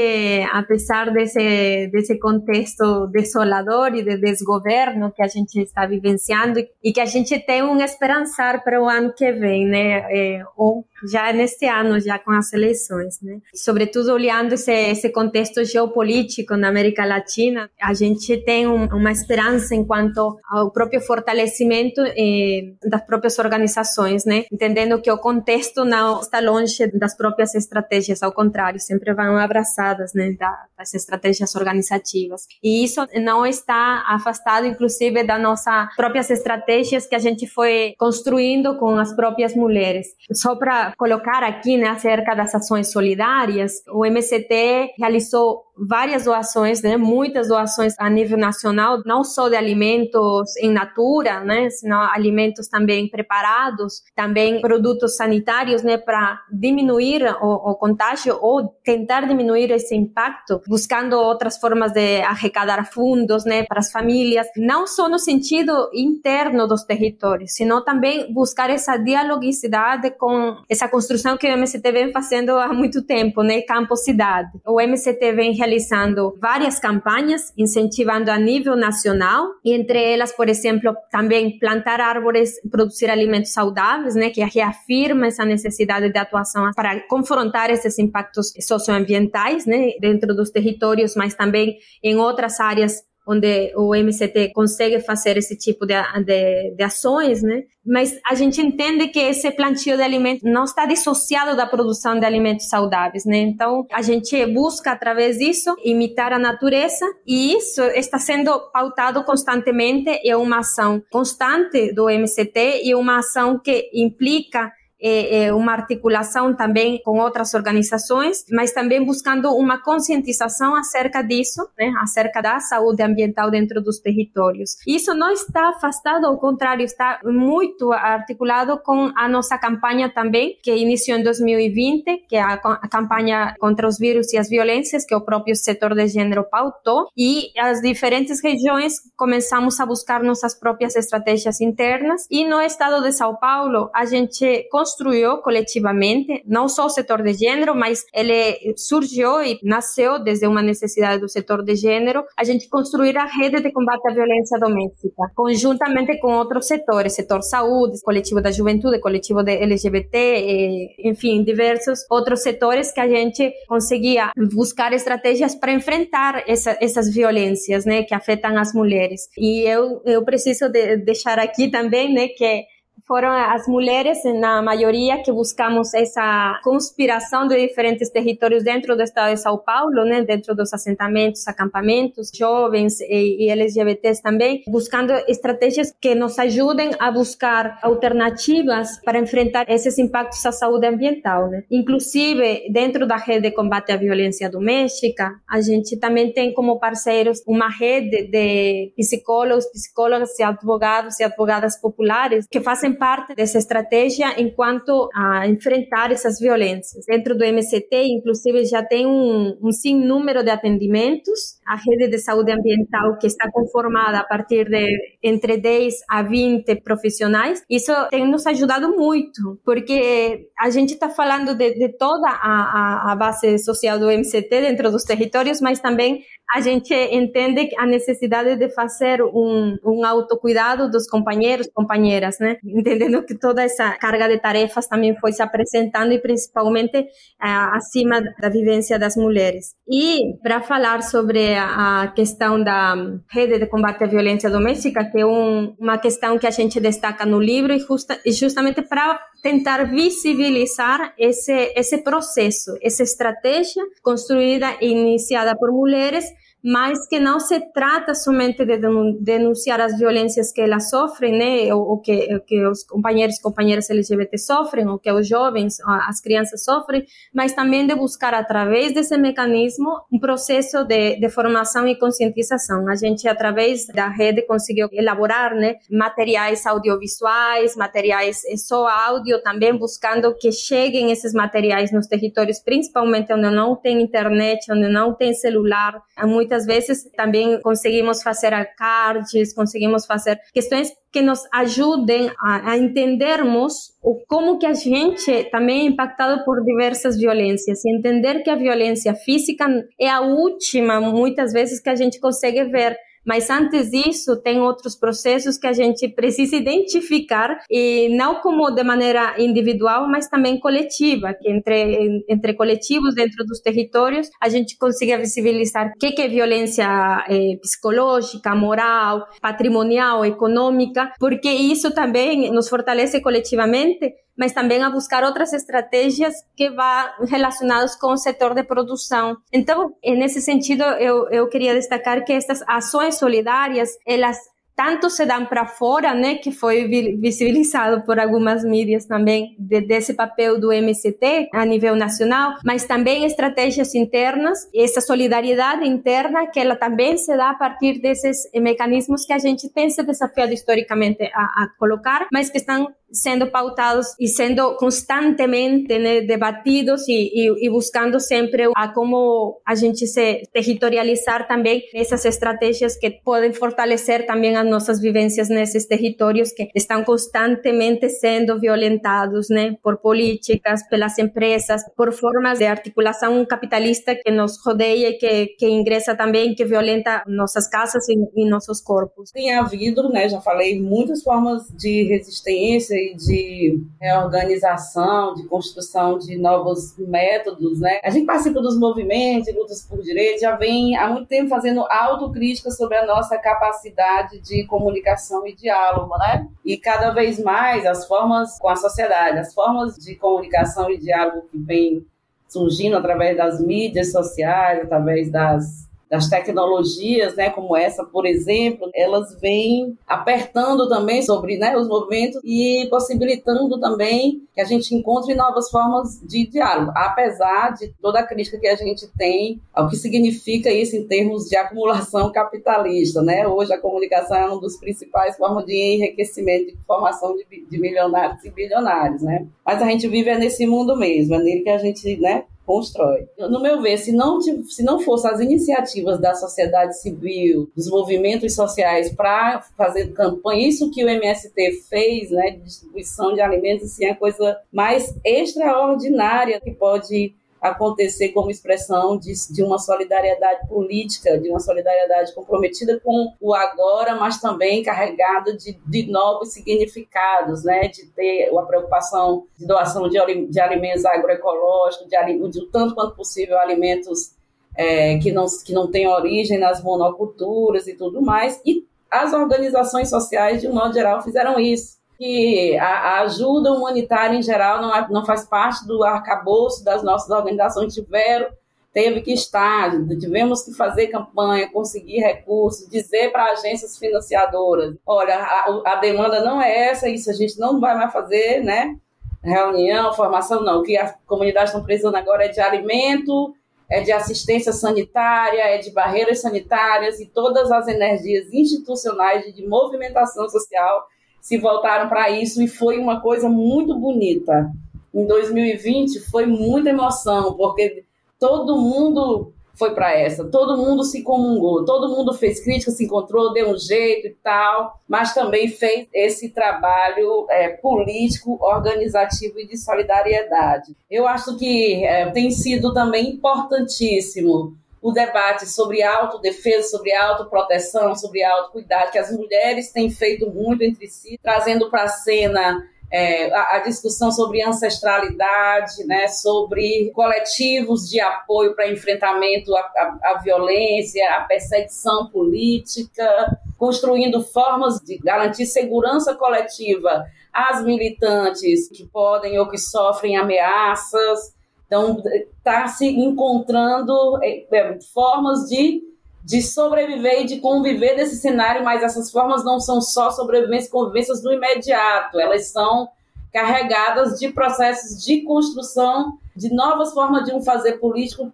apesar 0.51 1.11
desse, 1.11 1.87
desse 1.91 2.17
contexto 2.19 3.07
desolador 3.07 3.93
e 3.95 4.03
de 4.03 4.17
desgoverno 4.17 5.11
que 5.11 5.21
a 5.21 5.27
gente 5.27 5.61
está 5.61 5.85
vivenciando, 5.85 6.59
e 6.83 6.91
que 6.91 6.99
a 6.99 7.05
gente 7.05 7.37
tem 7.39 7.61
um 7.61 7.79
esperançar 7.79 8.63
para 8.63 8.81
o 8.81 8.87
ano 8.87 9.13
que 9.13 9.31
vem, 9.31 9.67
né? 9.67 10.05
É, 10.09 10.43
ou 10.55 10.85
já 11.09 11.31
neste 11.31 11.67
ano, 11.67 11.99
já 11.99 12.17
com 12.17 12.31
as 12.31 12.51
eleições, 12.53 13.21
né? 13.21 13.39
Sobretudo 13.53 14.13
olhando 14.13 14.53
esse, 14.53 14.71
esse 14.71 15.09
contexto 15.09 15.63
geopolítico 15.63 16.55
na 16.55 16.69
América 16.69 17.05
Latina, 17.05 17.69
a 17.79 17.93
gente 17.93 18.37
tem 18.37 18.67
um, 18.67 18.85
uma 18.85 19.11
esperança 19.11 19.75
enquanto 19.75 20.39
ao 20.49 20.71
próprio 20.71 21.01
fortalecimento 21.01 22.01
eh, 22.01 22.73
das 22.83 23.05
próprias 23.05 23.37
organizações, 23.37 24.25
né? 24.25 24.45
Entendendo 24.51 25.01
que 25.01 25.11
o 25.11 25.17
contexto 25.17 25.85
não 25.85 26.21
está 26.21 26.39
longe 26.39 26.87
das 26.93 27.15
próprias 27.15 27.53
estratégias, 27.67 28.23
ao 28.23 28.31
contrário, 28.31 28.79
sempre 28.79 29.13
vão 29.13 29.37
abraçadas, 29.37 30.13
né, 30.13 30.35
das 30.77 30.93
estratégias 30.93 31.53
organizativas. 31.55 32.47
E 32.63 32.83
isso 32.83 33.05
não 33.15 33.45
está 33.45 34.03
afastado, 34.07 34.65
inclusive, 34.65 35.23
das 35.23 35.41
nossas 35.41 35.93
próprias 35.95 36.29
estratégias 36.29 37.05
que 37.05 37.15
a 37.15 37.19
gente 37.19 37.45
foi 37.47 37.93
construindo 37.97 38.77
com 38.77 38.97
as 38.97 39.13
próprias 39.13 39.53
mulheres. 39.55 40.07
Só 40.33 40.55
para 40.55 40.93
colocar 40.97 41.43
aqui 41.43 41.77
né, 41.77 41.89
acerca 41.89 42.33
das 42.33 42.55
ações 42.55 42.91
solidárias, 42.91 43.83
o 43.89 44.05
MCT 44.05 44.93
realizou 44.97 45.66
várias 45.77 46.25
doações, 46.25 46.81
né, 46.81 46.97
muitas 46.97 47.47
doações 47.47 47.93
a 47.99 48.09
nível 48.09 48.37
nacional, 48.37 49.01
não 49.05 49.23
só 49.23 49.49
de 49.49 49.55
alimentos 49.55 50.55
em 50.57 50.71
natura, 50.71 51.39
né, 51.41 51.69
senão 51.69 52.01
alimentos 52.01 52.67
também 52.67 53.09
preparados, 53.09 54.01
também 54.15 54.61
produtos 54.61 55.15
sanitários, 55.15 55.83
né, 55.83 55.97
para 55.97 56.41
diminuir 56.51 57.23
o, 57.41 57.71
o, 57.71 57.75
contágio 57.75 58.37
ou 58.41 58.67
tentar 58.83 59.21
diminuir 59.21 59.71
esse 59.71 59.95
impacto, 59.95 60.61
buscando 60.67 61.17
outras 61.17 61.57
formas 61.57 61.91
de 61.91 62.21
arrecadar 62.21 62.85
fundos, 62.91 63.45
né, 63.45 63.63
para 63.63 63.79
as 63.79 63.91
famílias, 63.91 64.47
não 64.55 64.87
só 64.87 65.07
no 65.09 65.19
sentido 65.19 65.89
interno 65.93 66.67
dos 66.67 66.83
territórios, 66.83 67.53
senão 67.53 67.83
também 67.83 68.33
buscar 68.33 68.69
essa 68.69 68.97
dialogicidade 68.97 70.11
com 70.11 70.57
essa 70.69 70.87
construção 70.87 71.37
que 71.37 71.47
o 71.47 71.57
MCT 71.57 71.91
vem 71.91 72.11
fazendo 72.11 72.51
há 72.51 72.73
muito 72.73 73.01
tempo, 73.03 73.43
né, 73.43 73.61
campo-cidade. 73.61 74.49
O 74.65 74.81
MCT 74.81 75.33
vem 75.33 75.53
realizando 75.67 76.37
várias 76.41 76.79
campanhas, 76.79 77.53
incentivando 77.57 78.31
a 78.31 78.37
nível 78.37 78.75
nacional, 78.75 79.47
e 79.63 79.73
entre 79.73 80.01
elas, 80.01 80.31
por 80.31 80.47
exemplo, 80.47 80.95
também 81.11 81.59
plantar 81.59 81.99
árvores, 81.99 82.53
produzir 82.71 83.09
alimentos 83.09 83.51
saudáveis, 83.51 84.15
né, 84.15 84.29
que 84.29 84.43
reafirma 84.43 85.27
essa 85.27 85.43
necessidade 85.43 86.09
de 86.09 86.17
atuação 86.17 86.71
para 86.75 87.01
confrontar 87.07 87.69
esses 87.69 87.99
impactos 87.99 88.53
socioambientais, 88.61 89.65
né, 89.65 89.91
dentro 89.99 90.33
dos 90.33 90.49
territórios, 90.49 91.15
mas 91.15 91.35
também 91.35 91.77
em 92.01 92.15
outras 92.15 92.59
áreas 92.59 93.03
onde 93.27 93.73
o 93.75 93.93
MCT 93.93 94.51
consegue 94.53 94.99
fazer 95.01 95.37
esse 95.37 95.57
tipo 95.57 95.85
de, 95.85 95.93
de, 96.23 96.75
de, 96.75 96.83
ações, 96.83 97.43
né? 97.43 97.63
Mas 97.85 98.17
a 98.29 98.35
gente 98.35 98.61
entende 98.61 99.07
que 99.07 99.19
esse 99.19 99.49
plantio 99.51 99.95
de 99.95 100.03
alimentos 100.03 100.43
não 100.43 100.63
está 100.63 100.85
dissociado 100.85 101.55
da 101.55 101.65
produção 101.65 102.19
de 102.19 102.25
alimentos 102.25 102.67
saudáveis, 102.67 103.25
né? 103.25 103.37
Então, 103.37 103.85
a 103.91 104.01
gente 104.01 104.45
busca, 104.47 104.91
através 104.91 105.37
disso, 105.37 105.75
imitar 105.83 106.33
a 106.33 106.39
natureza 106.39 107.05
e 107.25 107.53
isso 107.53 107.81
está 107.81 108.19
sendo 108.19 108.59
pautado 108.71 109.23
constantemente, 109.23 110.19
é 110.25 110.35
uma 110.35 110.59
ação 110.59 111.01
constante 111.11 111.93
do 111.93 112.09
MCT 112.09 112.81
e 112.83 112.95
uma 112.95 113.19
ação 113.19 113.59
que 113.59 113.89
implica 113.93 114.71
é, 114.99 115.45
é 115.45 115.53
uma 115.53 115.73
articulação 115.73 116.55
também 116.55 117.01
com 117.03 117.19
outras 117.19 117.53
organizações, 117.53 118.43
mas 118.51 118.71
também 118.71 119.03
buscando 119.03 119.51
uma 119.53 119.81
conscientização 119.81 120.75
acerca 120.75 121.21
disso, 121.21 121.67
né, 121.77 121.93
acerca 121.99 122.41
da 122.41 122.59
saúde 122.59 123.03
ambiental 123.03 123.49
dentro 123.51 123.81
dos 123.81 123.99
territórios. 123.99 124.77
Isso 124.87 125.13
não 125.13 125.31
está 125.31 125.69
afastado, 125.69 126.25
ao 126.25 126.37
contrário, 126.37 126.83
está 126.83 127.19
muito 127.23 127.91
articulado 127.91 128.77
com 128.79 129.11
a 129.15 129.27
nossa 129.27 129.57
campanha 129.57 130.09
também, 130.09 130.57
que 130.61 130.73
iniciou 130.75 131.17
em 131.17 131.23
2020, 131.23 132.25
que 132.27 132.35
é 132.35 132.41
a, 132.41 132.53
a 132.53 132.87
campanha 132.87 133.55
contra 133.59 133.87
os 133.87 133.97
vírus 133.97 134.33
e 134.33 134.37
as 134.37 134.49
violências, 134.49 135.05
que 135.05 135.15
o 135.15 135.21
próprio 135.21 135.55
setor 135.55 135.93
de 135.93 136.07
gênero 136.07 136.43
pautou, 136.43 137.07
e 137.15 137.51
as 137.57 137.81
diferentes 137.81 138.41
regiões 138.41 138.95
começamos 139.15 139.79
a 139.79 139.85
buscar 139.85 140.23
nossas 140.23 140.57
próprias 140.57 140.95
estratégias 140.95 141.61
internas, 141.61 142.25
e 142.29 142.45
no 142.45 142.61
estado 142.61 143.01
de 143.03 143.11
São 143.11 143.35
Paulo, 143.35 143.89
a 143.93 144.05
gente 144.05 144.67
construiu 144.87 145.37
coletivamente, 145.39 146.41
não 146.45 146.69
só 146.69 146.85
o 146.85 146.89
setor 146.89 147.21
de 147.21 147.33
gênero, 147.33 147.75
mas 147.75 148.05
ele 148.13 148.73
surgiu 148.77 149.43
e 149.43 149.59
nasceu 149.61 150.17
desde 150.23 150.47
uma 150.47 150.61
necessidade 150.61 151.19
do 151.19 151.27
setor 151.27 151.61
de 151.61 151.75
gênero, 151.75 152.23
a 152.37 152.43
gente 152.45 152.69
construir 152.69 153.17
a 153.17 153.25
rede 153.25 153.61
de 153.61 153.71
combate 153.71 154.07
à 154.09 154.13
violência 154.13 154.57
doméstica, 154.57 155.23
conjuntamente 155.35 156.17
com 156.19 156.33
outros 156.33 156.67
setores, 156.67 157.15
setor 157.15 157.41
saúde, 157.41 157.99
coletivo 158.01 158.41
da 158.41 158.49
juventude, 158.49 159.01
coletivo 159.01 159.43
de 159.43 159.51
LGBT, 159.51 160.95
enfim, 161.03 161.43
diversos 161.43 161.99
outros 162.09 162.41
setores 162.41 162.93
que 162.93 163.01
a 163.01 163.07
gente 163.07 163.51
conseguia 163.67 164.31
buscar 164.53 164.93
estratégias 164.93 165.53
para 165.53 165.73
enfrentar 165.73 166.43
essa, 166.47 166.77
essas 166.79 167.13
violências, 167.13 167.85
né, 167.85 168.03
que 168.03 168.15
afetam 168.15 168.57
as 168.57 168.73
mulheres. 168.73 169.27
E 169.37 169.63
eu, 169.67 170.01
eu 170.05 170.23
preciso 170.23 170.69
de 170.69 170.97
deixar 170.97 171.39
aqui 171.39 171.69
também, 171.69 172.13
né, 172.13 172.29
que 172.29 172.76
foram 173.05 173.31
as 173.31 173.67
mulheres, 173.67 174.19
na 174.39 174.61
maioria, 174.61 175.21
que 175.23 175.31
buscamos 175.31 175.93
essa 175.93 176.59
conspiração 176.63 177.47
de 177.47 177.55
diferentes 177.67 178.09
territórios 178.09 178.63
dentro 178.63 178.95
do 178.95 179.03
estado 179.03 179.33
de 179.33 179.39
São 179.39 179.57
Paulo, 179.57 180.03
né, 180.05 180.21
dentro 180.23 180.55
dos 180.55 180.73
assentamentos, 180.73 181.47
acampamentos, 181.47 182.31
jovens 182.33 182.99
e, 183.01 183.49
LGBTs 183.49 184.21
também, 184.21 184.63
buscando 184.67 185.13
estratégias 185.27 185.93
que 185.99 186.15
nos 186.15 186.37
ajudem 186.39 186.91
a 186.99 187.11
buscar 187.11 187.79
alternativas 187.81 188.99
para 189.03 189.19
enfrentar 189.19 189.65
esses 189.69 189.97
impactos 189.97 190.45
à 190.45 190.51
saúde 190.51 190.87
ambiental. 190.87 191.49
Né? 191.49 191.63
Inclusive, 191.71 192.69
dentro 192.71 193.07
da 193.07 193.15
rede 193.17 193.49
de 193.49 193.51
combate 193.51 193.91
à 193.91 193.97
violência 193.97 194.49
doméstica, 194.49 195.31
a 195.49 195.61
gente 195.61 195.97
também 195.97 196.31
tem 196.31 196.53
como 196.53 196.79
parceiros 196.79 197.41
uma 197.47 197.69
rede 197.69 198.27
de 198.27 198.93
psicólogos, 198.95 199.65
psicólogas 199.71 200.37
e 200.39 200.43
advogados 200.43 201.19
e 201.19 201.23
advogadas 201.23 201.79
populares 201.79 202.45
que 202.49 202.59
fazem 202.59 202.86
parte 202.93 203.35
dessa 203.35 203.57
estratégia 203.57 204.39
enquanto 204.39 205.09
a 205.13 205.47
enfrentar 205.47 206.11
essas 206.11 206.39
violências. 206.39 207.05
Dentro 207.05 207.37
do 207.37 207.43
MCT, 207.43 208.03
inclusive, 208.07 208.65
já 208.65 208.83
tem 208.83 209.05
um, 209.05 209.57
um 209.61 209.71
sim 209.71 209.99
número 209.99 210.43
de 210.43 210.49
atendimentos. 210.49 211.57
A 211.65 211.75
rede 211.75 212.09
de 212.09 212.19
saúde 212.19 212.51
ambiental 212.51 213.17
que 213.17 213.27
está 213.27 213.49
conformada 213.51 214.19
a 214.19 214.23
partir 214.23 214.69
de 214.69 214.87
entre 215.21 215.57
10 215.57 215.93
a 216.09 216.23
20 216.23 216.81
profissionais. 216.81 217.63
Isso 217.69 217.91
tem 218.09 218.29
nos 218.29 218.45
ajudado 218.45 218.95
muito, 218.95 219.59
porque 219.65 220.47
a 220.59 220.69
gente 220.69 220.93
está 220.93 221.09
falando 221.09 221.55
de, 221.55 221.73
de 221.73 221.89
toda 221.97 222.29
a, 222.29 223.11
a 223.11 223.15
base 223.15 223.57
social 223.59 223.99
do 223.99 224.11
MCT 224.11 224.49
dentro 224.49 224.91
dos 224.91 225.03
territórios, 225.03 225.61
mas 225.61 225.79
também 225.79 226.23
a 226.53 226.61
gente 226.61 226.93
entende 226.93 227.69
a 227.77 227.85
necessidade 227.85 228.55
de 228.55 228.69
fazer 228.69 229.21
um, 229.21 229.77
um 229.83 230.05
autocuidado 230.05 230.89
dos 230.89 231.05
companheiros, 231.07 231.69
companheiras, 231.73 232.39
né? 232.39 232.57
Entendendo 232.77 233.23
que 233.23 233.33
toda 233.33 233.63
essa 233.63 233.91
carga 233.97 234.27
de 234.27 234.39
tarefas 234.39 234.87
também 234.87 235.15
foi 235.17 235.31
se 235.31 235.41
apresentando 235.41 236.11
e 236.11 236.19
principalmente 236.19 236.99
uh, 236.99 237.73
acima 237.73 238.21
da 238.39 238.49
vivência 238.49 238.99
das 238.99 239.15
mulheres. 239.15 239.73
E 239.89 240.37
para 240.43 240.61
falar 240.61 241.01
sobre 241.01 241.55
a 241.55 242.11
questão 242.15 242.63
da 242.63 242.95
rede 243.31 243.57
de 243.57 243.65
combate 243.65 244.03
à 244.03 244.07
violência 244.07 244.49
doméstica, 244.49 245.05
que 245.05 245.19
é 245.19 245.25
um, 245.25 245.75
uma 245.79 245.97
questão 245.97 246.37
que 246.37 246.45
a 246.45 246.51
gente 246.51 246.79
destaca 246.79 247.25
no 247.25 247.39
livro 247.39 247.73
e, 247.73 247.79
justa, 247.79 248.19
e 248.23 248.31
justamente 248.31 248.83
para 248.83 249.19
tentar 249.41 249.85
visibilizar 249.85 251.13
esse, 251.17 251.73
esse 251.75 251.97
processo, 252.03 252.77
essa 252.81 253.01
estratégia 253.01 253.83
construída 254.03 254.77
e 254.81 254.87
iniciada 254.87 255.57
por 255.57 255.71
mulheres 255.71 256.25
mas 256.63 257.07
que 257.07 257.19
não 257.19 257.39
se 257.39 257.59
trata 257.71 258.13
somente 258.13 258.65
de 258.65 258.77
denunciar 259.19 259.79
as 259.79 259.97
violências 259.97 260.51
que 260.51 260.61
elas 260.61 260.89
sofrem, 260.89 261.37
né, 261.37 261.73
ou, 261.73 261.87
ou 261.87 261.97
que, 261.99 262.39
que 262.41 262.65
os 262.65 262.83
companheiros 262.83 263.37
e 263.37 263.41
companheiras 263.41 263.89
LGBT 263.89 264.37
sofrem, 264.37 264.87
ou 264.87 264.99
que 264.99 265.11
os 265.11 265.27
jovens, 265.27 265.77
as 266.07 266.19
crianças 266.19 266.63
sofrem, 266.63 267.05
mas 267.33 267.53
também 267.53 267.87
de 267.87 267.95
buscar, 267.95 268.33
através 268.33 268.93
desse 268.93 269.17
mecanismo, 269.17 270.01
um 270.11 270.19
processo 270.19 270.83
de, 270.83 271.19
de 271.19 271.29
formação 271.29 271.87
e 271.87 271.97
conscientização. 271.97 272.89
A 272.89 272.95
gente, 272.95 273.27
através 273.27 273.87
da 273.87 274.07
rede, 274.09 274.41
conseguiu 274.41 274.89
elaborar 274.91 275.55
né, 275.55 275.75
materiais 275.89 276.65
audiovisuais, 276.65 277.75
materiais 277.75 278.43
eh, 278.45 278.57
só 278.57 278.87
áudio, 278.87 279.41
também 279.41 279.77
buscando 279.77 280.33
que 280.35 280.51
cheguem 280.51 281.11
esses 281.11 281.33
materiais 281.33 281.91
nos 281.91 282.07
territórios, 282.07 282.59
principalmente 282.59 283.31
onde 283.31 283.49
não 283.49 283.75
tem 283.75 284.01
internet, 284.01 284.71
onde 284.71 284.89
não 284.89 285.13
tem 285.13 285.33
celular, 285.33 286.01
muitas 286.23 286.46
muitas 286.47 286.65
vezes 286.65 287.03
também 287.17 287.59
conseguimos 287.61 288.23
fazer 288.23 288.53
cards, 288.77 289.53
conseguimos 289.53 290.05
fazer 290.05 290.39
questões 290.53 290.93
que 291.11 291.21
nos 291.21 291.41
ajudem 291.53 292.31
a, 292.39 292.71
a, 292.71 292.77
entendermos 292.77 293.91
o 294.01 294.15
como 294.27 294.57
que 294.57 294.65
a 294.65 294.73
gente 294.73 295.43
também 295.51 295.81
é 295.81 295.89
impactado 295.89 296.45
por 296.45 296.63
diversas 296.63 297.17
violências. 297.17 297.83
E 297.83 297.93
entender 297.93 298.43
que 298.43 298.49
a 298.49 298.55
violência 298.55 299.13
física 299.13 299.67
é 299.99 300.09
a 300.09 300.21
última 300.21 301.01
muitas 301.01 301.51
vezes 301.51 301.81
que 301.81 301.89
a 301.89 301.95
gente 301.95 302.19
consegue 302.19 302.63
ver 302.65 302.97
mas 303.27 303.49
antes 303.49 303.91
disso, 303.91 304.41
tem 304.41 304.61
outros 304.61 304.95
processos 304.95 305.57
que 305.57 305.67
a 305.67 305.73
gente 305.73 306.07
precisa 306.07 306.55
identificar, 306.55 307.59
e 307.69 308.09
não 308.15 308.35
como 308.35 308.71
de 308.71 308.83
maneira 308.83 309.35
individual, 309.37 310.07
mas 310.07 310.29
também 310.29 310.59
coletiva, 310.59 311.33
que 311.33 311.49
entre, 311.49 312.23
entre 312.29 312.53
coletivos 312.53 313.13
dentro 313.13 313.45
dos 313.45 313.59
territórios, 313.59 314.29
a 314.41 314.47
gente 314.47 314.77
consiga 314.77 315.17
visibilizar 315.17 315.91
o 315.93 315.99
que, 315.99 316.21
é 316.21 316.27
violência 316.27 316.87
é, 317.27 317.57
psicológica, 317.61 318.55
moral, 318.55 319.27
patrimonial, 319.41 320.25
econômica, 320.25 321.11
porque 321.19 321.49
isso 321.49 321.93
também 321.93 322.51
nos 322.51 322.69
fortalece 322.69 323.19
coletivamente 323.21 324.13
mas 324.37 324.53
também 324.53 324.83
a 324.83 324.89
buscar 324.89 325.23
outras 325.23 325.51
estratégias 325.53 326.33
que 326.55 326.69
vá 326.69 327.15
relacionadas 327.27 327.95
com 327.95 328.13
o 328.13 328.17
setor 328.17 328.53
de 328.53 328.63
produção. 328.63 329.37
Então, 329.51 329.93
nesse 330.03 330.41
sentido, 330.41 330.83
eu, 330.83 331.27
eu 331.29 331.49
queria 331.49 331.73
destacar 331.73 332.23
que 332.23 332.33
estas 332.33 332.61
ações 332.67 333.15
solidárias, 333.15 333.89
elas 334.05 334.37
tanto 334.77 335.09
se 335.09 335.25
dão 335.25 335.43
para 335.43 335.65
fora, 335.65 336.13
né, 336.13 336.35
que 336.35 336.51
foi 336.51 336.87
visibilizado 337.19 338.05
por 338.05 338.19
algumas 338.19 338.63
mídias 338.63 339.05
também 339.05 339.55
de, 339.57 339.81
desse 339.81 340.13
papel 340.13 340.59
do 340.59 340.71
MCT 340.71 341.49
a 341.51 341.65
nível 341.65 341.95
nacional, 341.95 342.53
mas 342.63 342.85
também 342.85 343.25
estratégias 343.25 343.95
internas, 343.95 344.69
essa 344.75 345.01
solidariedade 345.01 345.83
interna 345.87 346.45
que 346.45 346.59
ela 346.59 346.75
também 346.75 347.17
se 347.17 347.35
dá 347.35 347.49
a 347.49 347.55
partir 347.55 347.99
desses 347.99 348.37
mecanismos 348.53 349.25
que 349.25 349.33
a 349.33 349.39
gente 349.39 349.67
tem 349.73 349.89
se 349.89 350.03
desafiado 350.03 350.53
historicamente 350.53 351.23
a, 351.23 351.63
a 351.63 351.69
colocar, 351.79 352.27
mas 352.31 352.51
que 352.51 352.59
estão 352.59 352.87
sendo 353.11 353.47
pautados 353.47 354.07
e 354.19 354.27
sendo 354.27 354.75
constantemente 354.75 355.97
né, 355.97 356.21
debatidos 356.21 357.07
e, 357.07 357.31
e, 357.33 357.65
e, 357.65 357.69
buscando 357.69 358.19
sempre 358.19 358.69
a 358.75 358.87
como 358.89 359.61
a 359.65 359.75
gente 359.75 360.05
se 360.05 360.43
territorializar 360.51 361.47
também 361.47 361.83
essas 361.93 362.25
estratégias 362.25 362.97
que 362.97 363.09
podem 363.23 363.53
fortalecer 363.53 364.25
também 364.25 364.55
as 364.55 364.66
nossas 364.67 364.99
vivências 364.99 365.49
nesses 365.49 365.85
territórios 365.85 366.51
que 366.51 366.69
estão 366.75 367.03
constantemente 367.03 368.09
sendo 368.09 368.59
violentados 368.59 369.47
né, 369.49 369.75
por 369.81 369.97
políticas, 369.97 370.87
pelas 370.89 371.17
empresas, 371.17 371.81
por 371.95 372.11
formas 372.11 372.59
de 372.59 372.65
articulação 372.65 373.45
capitalista 373.45 374.15
que 374.15 374.31
nos 374.31 374.57
rodeia 374.63 375.09
e 375.09 375.13
que, 375.13 375.45
que 375.57 375.67
ingressa 375.67 376.15
também, 376.15 376.53
que 376.53 376.65
violenta 376.65 377.23
nossas 377.27 377.67
casas 377.67 378.07
e, 378.09 378.15
e 378.35 378.49
nossos 378.49 378.81
corpos. 378.81 379.31
Tem 379.31 379.53
havido, 379.53 380.09
né, 380.09 380.29
já 380.29 380.41
falei, 380.41 380.79
muitas 380.79 381.23
formas 381.23 381.67
de 381.69 382.03
resistência 382.03 382.95
e 382.95 383.15
de 383.15 383.81
reorganização, 383.99 385.33
de 385.33 385.47
construção 385.47 386.17
de 386.17 386.37
novos 386.37 386.95
métodos, 386.97 387.79
né? 387.79 387.99
A 388.03 388.09
gente 388.09 388.25
participa 388.25 388.61
dos 388.61 388.77
movimentos, 388.79 389.53
lutas 389.53 389.81
por 389.81 390.01
direitos, 390.01 390.41
já 390.41 390.55
vem 390.55 390.95
há 390.95 391.07
muito 391.07 391.27
tempo 391.27 391.49
fazendo 391.49 391.85
autocrítica 391.89 392.71
sobre 392.71 392.97
a 392.97 393.05
nossa 393.05 393.37
capacidade 393.37 394.39
de 394.39 394.56
comunicação 394.65 395.45
e 395.45 395.55
diálogo, 395.55 396.17
né? 396.17 396.47
E 396.63 396.77
cada 396.77 397.11
vez 397.11 397.39
mais 397.39 397.85
as 397.85 398.07
formas 398.07 398.57
com 398.59 398.69
a 398.69 398.75
sociedade, 398.75 399.39
as 399.39 399.53
formas 399.53 399.95
de 399.95 400.15
comunicação 400.15 400.89
e 400.89 400.97
diálogo 400.97 401.47
que 401.51 401.57
vem 401.57 402.05
surgindo 402.47 402.97
através 402.97 403.35
das 403.37 403.59
mídias 403.59 404.11
sociais, 404.11 404.81
através 404.83 405.29
das 405.29 405.86
das 406.09 406.29
tecnologias, 406.29 407.35
né, 407.35 407.49
como 407.49 407.75
essa, 407.75 408.03
por 408.03 408.25
exemplo, 408.25 408.89
elas 408.95 409.37
vêm 409.39 409.97
apertando 410.07 410.87
também 410.87 411.21
sobre 411.21 411.57
né, 411.57 411.75
os 411.77 411.87
movimentos 411.87 412.39
e 412.43 412.87
possibilitando 412.89 413.79
também 413.79 414.41
que 414.53 414.61
a 414.61 414.65
gente 414.65 414.95
encontre 414.95 415.35
novas 415.35 415.69
formas 415.69 416.19
de 416.21 416.47
diálogo, 416.47 416.91
apesar 416.95 417.73
de 417.73 417.93
toda 418.01 418.19
a 418.19 418.23
crítica 418.25 418.57
que 418.57 418.67
a 418.67 418.75
gente 418.75 419.07
tem 419.17 419.61
ao 419.73 419.87
que 419.89 419.95
significa 419.95 420.71
isso 420.71 420.95
em 420.95 421.05
termos 421.05 421.45
de 421.45 421.55
acumulação 421.55 422.31
capitalista. 422.31 423.21
Né? 423.21 423.47
Hoje 423.47 423.73
a 423.73 423.79
comunicação 423.79 424.37
é 424.37 424.47
uma 424.47 424.61
das 424.61 424.77
principais 424.77 425.35
formas 425.37 425.65
de 425.65 425.75
enriquecimento, 425.75 426.67
de 426.67 426.77
formação 426.85 427.35
de, 427.35 427.45
de 427.69 427.79
milionários 427.79 428.43
e 428.45 428.49
bilionários. 428.49 429.21
Né? 429.21 429.45
Mas 429.65 429.81
a 429.81 429.85
gente 429.85 430.07
vive 430.07 430.33
nesse 430.37 430.65
mundo 430.65 430.95
mesmo, 430.95 431.35
é 431.35 431.39
nele 431.39 431.61
que 431.61 431.69
a 431.69 431.77
gente 431.77 432.17
né, 432.17 432.45
constrói. 432.67 433.29
No 433.37 433.61
meu 433.61 433.81
ver, 433.81 433.97
se 433.97 434.11
não, 434.11 434.41
se 434.41 434.83
não 434.83 434.99
fosse 434.99 435.25
as 435.25 435.39
iniciativas 435.39 436.19
da 436.19 436.35
sociedade 436.35 436.99
civil, 436.99 437.71
dos 437.73 437.89
movimentos 437.89 438.53
sociais 438.53 439.09
para 439.13 439.61
fazer 439.77 440.11
campanha, 440.11 440.67
isso 440.67 440.91
que 440.91 441.03
o 441.03 441.09
MST 441.09 441.83
fez, 441.89 442.29
né, 442.29 442.59
distribuição 442.61 443.33
de 443.33 443.39
alimentos, 443.39 443.85
assim, 443.85 444.05
é 444.05 444.11
a 444.11 444.15
coisa 444.15 444.59
mais 444.69 445.15
extraordinária 445.23 446.59
que 446.59 446.71
pode 446.71 447.33
acontecer 447.61 448.29
como 448.29 448.51
expressão 448.51 449.17
de, 449.17 449.33
de 449.51 449.63
uma 449.63 449.79
solidariedade 449.79 450.67
política, 450.67 451.37
de 451.39 451.49
uma 451.49 451.59
solidariedade 451.59 452.33
comprometida 452.33 452.99
com 452.99 453.33
o 453.39 453.53
agora, 453.53 454.15
mas 454.15 454.39
também 454.39 454.83
carregada 454.83 455.55
de, 455.55 455.79
de 455.85 456.11
novos 456.11 456.53
significados, 456.53 457.63
né? 457.63 457.87
de 457.87 458.05
ter 458.07 458.55
a 458.55 458.61
preocupação 458.63 459.45
de 459.57 459.65
doação 459.65 460.07
de, 460.07 460.45
de 460.47 460.59
alimentos 460.59 461.05
agroecológicos, 461.05 462.07
de, 462.07 462.49
de 462.49 462.65
tanto 462.67 462.93
quanto 462.93 463.15
possível 463.15 463.57
alimentos 463.59 464.35
é, 464.75 465.17
que, 465.17 465.31
não, 465.31 465.45
que 465.65 465.73
não 465.73 465.89
têm 465.89 466.07
origem 466.07 466.59
nas 466.59 466.83
monoculturas 466.83 467.87
e 467.87 467.95
tudo 467.95 468.21
mais, 468.21 468.61
e 468.65 468.85
as 469.09 469.33
organizações 469.33 470.09
sociais, 470.09 470.61
de 470.61 470.67
um 470.67 470.73
modo 470.73 470.93
geral, 470.93 471.21
fizeram 471.23 471.59
isso 471.59 471.96
que 472.17 472.77
a, 472.77 472.87
a, 472.87 473.21
ajuda 473.21 473.71
humanitária 473.71 474.35
em 474.35 474.41
geral 474.41 474.81
não, 474.81 474.95
é, 474.95 475.07
não 475.09 475.25
faz 475.25 475.45
parte 475.45 475.85
do 475.85 476.03
arcabouço 476.03 476.83
das 476.83 477.03
nossas 477.03 477.29
organizações, 477.29 477.93
tiveram, 477.93 478.47
teve 478.91 479.21
que 479.21 479.31
estar, 479.31 479.91
tivemos 480.19 480.63
que 480.63 480.73
fazer 480.73 481.07
campanha, 481.07 481.71
conseguir 481.71 482.19
recursos, 482.19 482.89
dizer 482.89 483.31
para 483.31 483.51
agências 483.51 483.97
financiadoras, 483.97 484.95
olha, 485.05 485.37
a, 485.37 485.81
a, 485.85 485.95
demanda 485.97 486.43
não 486.43 486.59
é 486.59 486.87
essa, 486.87 487.07
isso 487.07 487.29
a 487.29 487.33
gente 487.33 487.59
não 487.59 487.79
vai 487.79 487.95
mais 487.95 488.11
fazer, 488.11 488.63
né? 488.63 488.95
Reunião, 489.43 490.13
formação, 490.13 490.63
não. 490.63 490.79
O 490.79 490.83
que 490.83 490.97
as 490.97 491.15
comunidades 491.25 491.69
estão 491.69 491.85
precisando 491.85 492.15
agora 492.15 492.45
é 492.45 492.47
de 492.49 492.59
alimento, 492.59 493.53
é 493.89 494.01
de 494.01 494.11
assistência 494.11 494.73
sanitária, 494.73 495.61
é 495.61 495.77
de 495.77 495.91
barreiras 495.91 496.41
sanitárias 496.41 497.19
e 497.19 497.27
todas 497.27 497.71
as 497.71 497.87
energias 497.87 498.51
institucionais 498.51 499.53
de 499.53 499.65
movimentação 499.65 500.49
social 500.49 501.05
se 501.47 501.57
voltaram 501.57 502.09
para 502.09 502.29
isso 502.29 502.61
e 502.61 502.67
foi 502.67 502.97
uma 502.97 503.21
coisa 503.21 503.47
muito 503.47 503.97
bonita. 503.97 504.69
Em 505.13 505.25
2020 505.25 506.19
foi 506.29 506.45
muita 506.45 506.89
emoção, 506.89 507.53
porque 507.53 508.03
todo 508.37 508.75
mundo 508.75 509.53
foi 509.73 509.95
para 509.95 510.13
essa. 510.13 510.43
Todo 510.43 510.75
mundo 510.75 511.05
se 511.05 511.23
comungou, 511.23 511.85
todo 511.85 512.09
mundo 512.09 512.33
fez 512.33 512.61
crítica, 512.61 512.91
se 512.91 513.05
encontrou, 513.05 513.53
deu 513.53 513.69
um 513.69 513.77
jeito 513.77 514.27
e 514.27 514.35
tal, 514.43 514.99
mas 515.07 515.33
também 515.33 515.69
fez 515.69 516.09
esse 516.13 516.49
trabalho 516.49 517.47
é, 517.49 517.69
político, 517.69 518.57
organizativo 518.59 519.57
e 519.57 519.67
de 519.67 519.77
solidariedade. 519.77 520.97
Eu 521.09 521.25
acho 521.25 521.57
que 521.57 522.03
é, 522.03 522.29
tem 522.31 522.51
sido 522.51 522.93
também 522.93 523.29
importantíssimo 523.29 524.75
o 525.07 525.13
debate 525.13 525.65
sobre 525.65 526.03
autodefesa, 526.03 526.89
sobre 526.89 527.15
autoproteção, 527.15 528.13
sobre 528.13 528.43
autocuidado, 528.43 529.09
que 529.09 529.17
as 529.17 529.31
mulheres 529.31 529.89
têm 529.89 530.09
feito 530.09 530.49
muito 530.49 530.83
entre 530.83 531.07
si, 531.07 531.39
trazendo 531.41 531.89
para 531.89 532.03
a 532.03 532.07
cena 532.09 532.85
é, 533.09 533.49
a, 533.53 533.77
a, 533.77 533.79
discussão 533.79 534.29
sobre 534.33 534.61
ancestralidade, 534.61 536.03
né, 536.05 536.27
sobre 536.27 537.09
coletivos 537.15 538.09
de 538.09 538.19
apoio 538.19 538.75
para 538.75 538.91
enfrentamento 538.91 539.73
à, 539.77 539.79
à, 539.79 540.19
à, 540.23 540.41
violência, 540.43 541.23
à 541.37 541.45
perseguição 541.45 542.27
política, 542.29 543.57
construindo 543.77 544.43
formas 544.43 544.99
de 544.99 545.17
garantir 545.19 545.65
segurança 545.67 546.35
coletiva 546.35 547.23
às 547.53 547.81
militantes 547.81 548.89
que 548.89 549.05
podem 549.05 549.57
ou 549.57 549.69
que 549.69 549.77
sofrem 549.77 550.35
ameaças. 550.35 551.55
Então, 551.87 552.21
está 552.57 552.87
se 552.87 553.07
encontrando 553.07 554.37
é, 554.43 554.65
é, 554.71 554.99
formas 555.13 555.67
de 555.67 556.05
de 556.47 556.61
sobreviver 556.61 557.41
e 557.41 557.45
de 557.45 557.59
conviver 557.59 558.15
nesse 558.15 558.37
cenário, 558.37 558.81
mas 558.81 559.03
essas 559.03 559.29
formas 559.29 559.65
não 559.65 559.81
são 559.81 559.99
só 559.99 560.31
sobrevivências 560.31 560.87
e 560.87 560.91
convivências 560.91 561.41
do 561.41 561.51
imediato, 561.51 562.39
elas 562.39 562.67
são 562.67 563.09
carregadas 563.51 564.39
de 564.39 564.47
processos 564.53 565.21
de 565.25 565.41
construção 565.41 566.37
de 566.55 566.73
novas 566.73 567.13
formas 567.13 567.43
de 567.43 567.53
um 567.53 567.61
fazer 567.61 567.99
político 567.99 568.49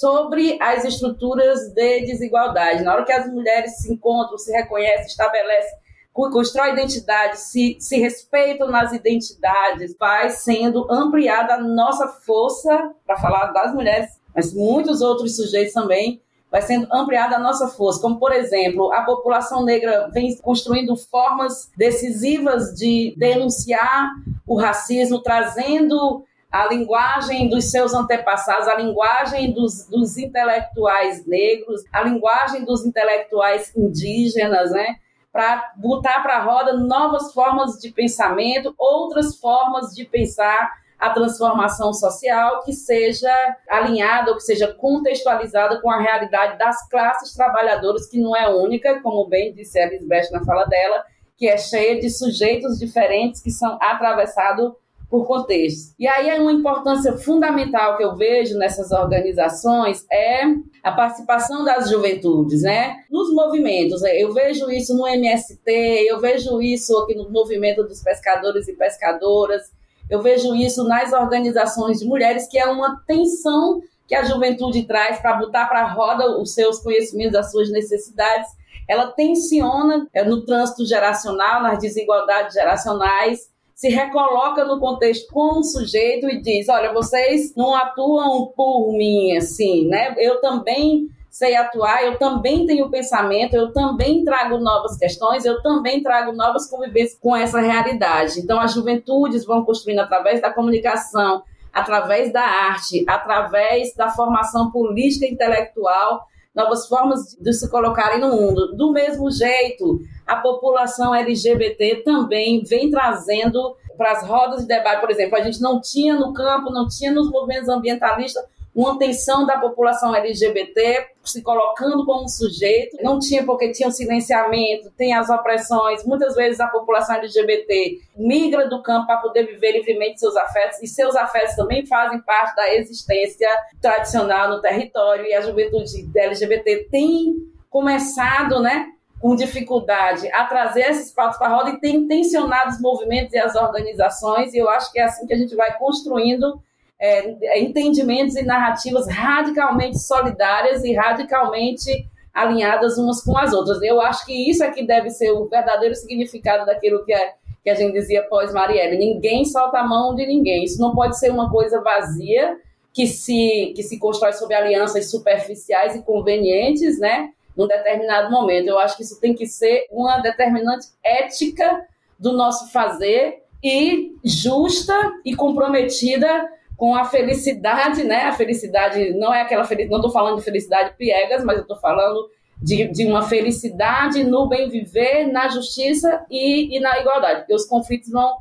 sobre 0.00 0.58
as 0.60 0.84
estruturas 0.84 1.72
de 1.72 2.00
desigualdade. 2.06 2.82
Na 2.82 2.94
hora 2.94 3.04
que 3.04 3.12
as 3.12 3.32
mulheres 3.32 3.76
se 3.76 3.92
encontram, 3.92 4.36
se 4.38 4.50
reconhecem, 4.50 5.06
estabelecem, 5.06 5.78
constrói 6.16 6.72
identidade, 6.72 7.38
se, 7.38 7.76
se 7.78 7.98
respeitam 7.98 8.70
nas 8.70 8.92
identidades, 8.92 9.94
vai 9.98 10.30
sendo 10.30 10.90
ampliada 10.90 11.54
a 11.54 11.60
nossa 11.60 12.08
força, 12.08 12.90
para 13.06 13.18
falar 13.18 13.52
das 13.52 13.74
mulheres, 13.74 14.08
mas 14.34 14.52
muitos 14.54 15.02
outros 15.02 15.36
sujeitos 15.36 15.74
também, 15.74 16.20
vai 16.50 16.62
sendo 16.62 16.88
ampliada 16.92 17.36
a 17.36 17.40
nossa 17.40 17.68
força, 17.68 18.00
como 18.00 18.18
por 18.18 18.32
exemplo, 18.32 18.92
a 18.92 19.02
população 19.02 19.64
negra 19.64 20.08
vem 20.12 20.34
construindo 20.38 20.96
formas 20.96 21.70
decisivas 21.76 22.74
de 22.74 23.14
denunciar 23.16 24.10
o 24.46 24.56
racismo, 24.58 25.20
trazendo 25.20 26.24
a 26.50 26.66
linguagem 26.68 27.48
dos 27.48 27.70
seus 27.70 27.92
antepassados, 27.92 28.68
a 28.68 28.76
linguagem 28.76 29.52
dos, 29.52 29.86
dos 29.86 30.16
intelectuais 30.16 31.26
negros, 31.26 31.82
a 31.92 32.02
linguagem 32.02 32.64
dos 32.64 32.86
intelectuais 32.86 33.72
indígenas, 33.76 34.70
né? 34.70 34.96
Para 35.36 35.74
botar 35.76 36.22
para 36.22 36.38
a 36.38 36.42
roda 36.42 36.72
novas 36.72 37.30
formas 37.34 37.72
de 37.78 37.90
pensamento, 37.90 38.74
outras 38.78 39.36
formas 39.36 39.94
de 39.94 40.06
pensar 40.06 40.72
a 40.98 41.10
transformação 41.10 41.92
social 41.92 42.62
que 42.64 42.72
seja 42.72 43.30
alinhada 43.68 44.30
ou 44.30 44.38
que 44.38 44.42
seja 44.42 44.72
contextualizada 44.72 45.78
com 45.82 45.90
a 45.90 46.00
realidade 46.00 46.58
das 46.58 46.88
classes 46.88 47.34
trabalhadoras, 47.34 48.08
que 48.08 48.18
não 48.18 48.34
é 48.34 48.48
única, 48.48 49.02
como 49.02 49.28
bem 49.28 49.52
disse 49.52 49.78
a 49.78 49.90
Lisbeth 49.90 50.30
na 50.32 50.42
fala 50.42 50.64
dela, 50.64 51.04
que 51.36 51.46
é 51.46 51.58
cheia 51.58 52.00
de 52.00 52.08
sujeitos 52.08 52.78
diferentes 52.78 53.42
que 53.42 53.50
são 53.50 53.76
atravessados 53.82 54.72
por 55.08 55.26
contextos. 55.26 55.94
E 55.98 56.06
aí 56.06 56.38
uma 56.40 56.52
importância 56.52 57.16
fundamental 57.16 57.96
que 57.96 58.02
eu 58.02 58.16
vejo 58.16 58.58
nessas 58.58 58.90
organizações 58.90 60.04
é 60.10 60.42
a 60.82 60.92
participação 60.92 61.64
das 61.64 61.88
juventudes, 61.88 62.62
né? 62.62 62.96
Nos 63.10 63.32
movimentos, 63.32 64.02
eu 64.02 64.32
vejo 64.32 64.70
isso 64.70 64.96
no 64.96 65.06
MST, 65.06 65.70
eu 66.08 66.20
vejo 66.20 66.60
isso 66.60 66.96
aqui 66.98 67.14
no 67.14 67.30
movimento 67.30 67.84
dos 67.84 68.02
pescadores 68.02 68.66
e 68.68 68.72
pescadoras, 68.72 69.70
eu 70.08 70.22
vejo 70.22 70.54
isso 70.54 70.84
nas 70.84 71.12
organizações 71.12 71.98
de 71.98 72.06
mulheres, 72.06 72.48
que 72.48 72.58
é 72.58 72.66
uma 72.66 73.00
tensão 73.06 73.80
que 74.06 74.14
a 74.14 74.24
juventude 74.24 74.84
traz 74.84 75.18
para 75.18 75.34
botar 75.34 75.66
para 75.66 75.82
a 75.82 75.92
roda 75.92 76.38
os 76.40 76.54
seus 76.54 76.78
conhecimentos, 76.78 77.34
as 77.34 77.50
suas 77.50 77.70
necessidades. 77.70 78.48
Ela 78.88 79.08
tensiona 79.08 80.06
é, 80.14 80.24
no 80.24 80.44
trânsito 80.44 80.86
geracional, 80.86 81.60
nas 81.60 81.80
desigualdades 81.80 82.54
geracionais, 82.54 83.50
se 83.76 83.90
recoloca 83.90 84.64
no 84.64 84.80
contexto 84.80 85.30
como 85.30 85.62
sujeito 85.62 86.26
e 86.30 86.40
diz: 86.40 86.68
olha, 86.70 86.94
vocês 86.94 87.54
não 87.54 87.76
atuam 87.76 88.50
por 88.56 88.90
mim, 88.92 89.36
assim, 89.36 89.86
né? 89.86 90.14
Eu 90.16 90.40
também 90.40 91.10
sei 91.30 91.54
atuar, 91.54 92.02
eu 92.02 92.18
também 92.18 92.64
tenho 92.64 92.88
pensamento, 92.88 93.54
eu 93.54 93.70
também 93.70 94.24
trago 94.24 94.56
novas 94.56 94.96
questões, 94.96 95.44
eu 95.44 95.62
também 95.62 96.02
trago 96.02 96.32
novas 96.32 96.70
convivências 96.70 97.18
com 97.20 97.36
essa 97.36 97.60
realidade. 97.60 98.40
Então, 98.40 98.58
as 98.58 98.72
juventudes 98.72 99.44
vão 99.44 99.62
construindo 99.62 99.98
através 99.98 100.40
da 100.40 100.50
comunicação, 100.50 101.42
através 101.70 102.32
da 102.32 102.40
arte, 102.40 103.04
através 103.06 103.94
da 103.94 104.08
formação 104.08 104.70
política 104.70 105.26
e 105.26 105.32
intelectual, 105.32 106.26
novas 106.56 106.88
formas 106.88 107.36
de 107.38 107.52
se 107.52 107.70
colocarem 107.70 108.18
no 108.18 108.30
mundo. 108.30 108.74
Do 108.74 108.90
mesmo 108.90 109.30
jeito, 109.30 110.00
a 110.26 110.36
população 110.36 111.14
LGBT 111.14 111.96
também 111.96 112.64
vem 112.64 112.90
trazendo 112.90 113.76
para 113.96 114.12
as 114.12 114.26
rodas 114.26 114.62
de 114.62 114.66
debate, 114.66 115.00
por 115.00 115.10
exemplo, 115.10 115.36
a 115.36 115.42
gente 115.42 115.60
não 115.60 115.80
tinha 115.80 116.14
no 116.14 116.32
campo, 116.32 116.70
não 116.70 116.88
tinha 116.88 117.12
nos 117.12 117.30
movimentos 117.30 117.68
ambientalistas 117.68 118.42
uma 118.76 118.98
tensão 118.98 119.46
da 119.46 119.58
população 119.58 120.14
LGBT 120.14 121.08
se 121.24 121.42
colocando 121.42 122.04
como 122.04 122.28
sujeito. 122.28 122.98
Não 123.02 123.18
tinha 123.18 123.42
porque 123.42 123.72
tinha 123.72 123.88
o 123.88 123.92
silenciamento, 123.92 124.90
tem 124.90 125.14
as 125.14 125.30
opressões. 125.30 126.04
Muitas 126.04 126.34
vezes 126.34 126.60
a 126.60 126.68
população 126.68 127.16
LGBT 127.16 127.98
migra 128.14 128.68
do 128.68 128.82
campo 128.82 129.06
para 129.06 129.16
poder 129.16 129.46
viver 129.46 129.72
livremente 129.72 130.20
seus 130.20 130.36
afetos 130.36 130.82
e 130.82 130.86
seus 130.86 131.16
afetos 131.16 131.56
também 131.56 131.86
fazem 131.86 132.20
parte 132.20 132.54
da 132.54 132.74
existência 132.74 133.48
tradicional 133.80 134.50
no 134.50 134.60
território 134.60 135.24
e 135.24 135.32
a 135.32 135.40
juventude 135.40 136.10
LGBT 136.14 136.88
tem 136.90 137.34
começado, 137.70 138.60
né, 138.60 138.92
com 139.20 139.34
dificuldade 139.34 140.30
a 140.32 140.44
trazer 140.44 140.90
esses 140.90 141.12
fatos 141.12 141.38
para 141.38 141.46
a 141.46 141.56
roda 141.56 141.70
e 141.70 141.80
tem 141.80 142.06
tensionado 142.06 142.70
os 142.70 142.80
movimentos 142.80 143.32
e 143.32 143.38
as 143.38 143.54
organizações 143.54 144.52
e 144.52 144.58
eu 144.58 144.68
acho 144.68 144.92
que 144.92 145.00
é 145.00 145.04
assim 145.04 145.26
que 145.26 145.32
a 145.32 145.38
gente 145.38 145.56
vai 145.56 145.76
construindo 145.78 146.60
é, 146.98 147.60
entendimentos 147.60 148.36
e 148.36 148.42
narrativas 148.42 149.06
radicalmente 149.08 149.98
solidárias 149.98 150.82
e 150.84 150.94
radicalmente 150.94 152.08
alinhadas 152.32 152.98
umas 152.98 153.22
com 153.22 153.36
as 153.36 153.52
outras. 153.52 153.80
Eu 153.82 154.00
acho 154.00 154.24
que 154.26 154.50
isso 154.50 154.62
é 154.62 154.70
que 154.70 154.86
deve 154.86 155.10
ser 155.10 155.30
o 155.32 155.46
verdadeiro 155.46 155.94
significado 155.94 156.66
daquilo 156.66 157.04
que, 157.04 157.12
é, 157.12 157.34
que 157.62 157.70
a 157.70 157.74
gente 157.74 157.92
dizia 157.92 158.22
pós-Marielle. 158.24 158.98
Ninguém 158.98 159.44
solta 159.44 159.78
a 159.78 159.86
mão 159.86 160.14
de 160.14 160.26
ninguém. 160.26 160.64
Isso 160.64 160.80
não 160.80 160.94
pode 160.94 161.18
ser 161.18 161.30
uma 161.30 161.50
coisa 161.50 161.80
vazia 161.80 162.58
que 162.92 163.06
se, 163.06 163.72
que 163.74 163.82
se 163.82 163.98
constrói 163.98 164.32
sob 164.32 164.54
alianças 164.54 165.10
superficiais 165.10 165.94
e 165.94 166.02
convenientes, 166.02 166.98
né? 166.98 167.30
Num 167.56 167.66
determinado 167.66 168.30
momento. 168.30 168.68
Eu 168.68 168.78
acho 168.78 168.96
que 168.96 169.02
isso 169.02 169.20
tem 169.20 169.34
que 169.34 169.46
ser 169.46 169.86
uma 169.90 170.18
determinante 170.18 170.88
ética 171.02 171.86
do 172.18 172.32
nosso 172.32 172.70
fazer 172.70 173.42
e 173.62 174.14
justa 174.24 174.94
e 175.24 175.34
comprometida 175.34 176.46
com 176.76 176.94
a 176.94 177.04
felicidade, 177.04 178.04
né? 178.04 178.24
A 178.24 178.32
felicidade 178.32 179.14
não 179.14 179.32
é 179.32 179.42
aquela 179.42 179.64
felicidade, 179.64 179.90
não 179.90 179.98
estou 179.98 180.12
falando 180.12 180.36
de 180.36 180.44
felicidade 180.44 180.94
piegas, 180.96 181.44
mas 181.44 181.56
eu 181.56 181.62
estou 181.62 181.78
falando 181.78 182.28
de, 182.60 182.88
de 182.88 183.06
uma 183.06 183.22
felicidade 183.22 184.24
no 184.24 184.48
bem 184.48 184.68
viver, 184.68 185.26
na 185.26 185.48
justiça 185.48 186.24
e, 186.30 186.76
e 186.76 186.80
na 186.80 186.98
igualdade, 187.00 187.40
porque 187.40 187.54
os 187.54 187.66
conflitos 187.66 188.10
vão, 188.10 188.36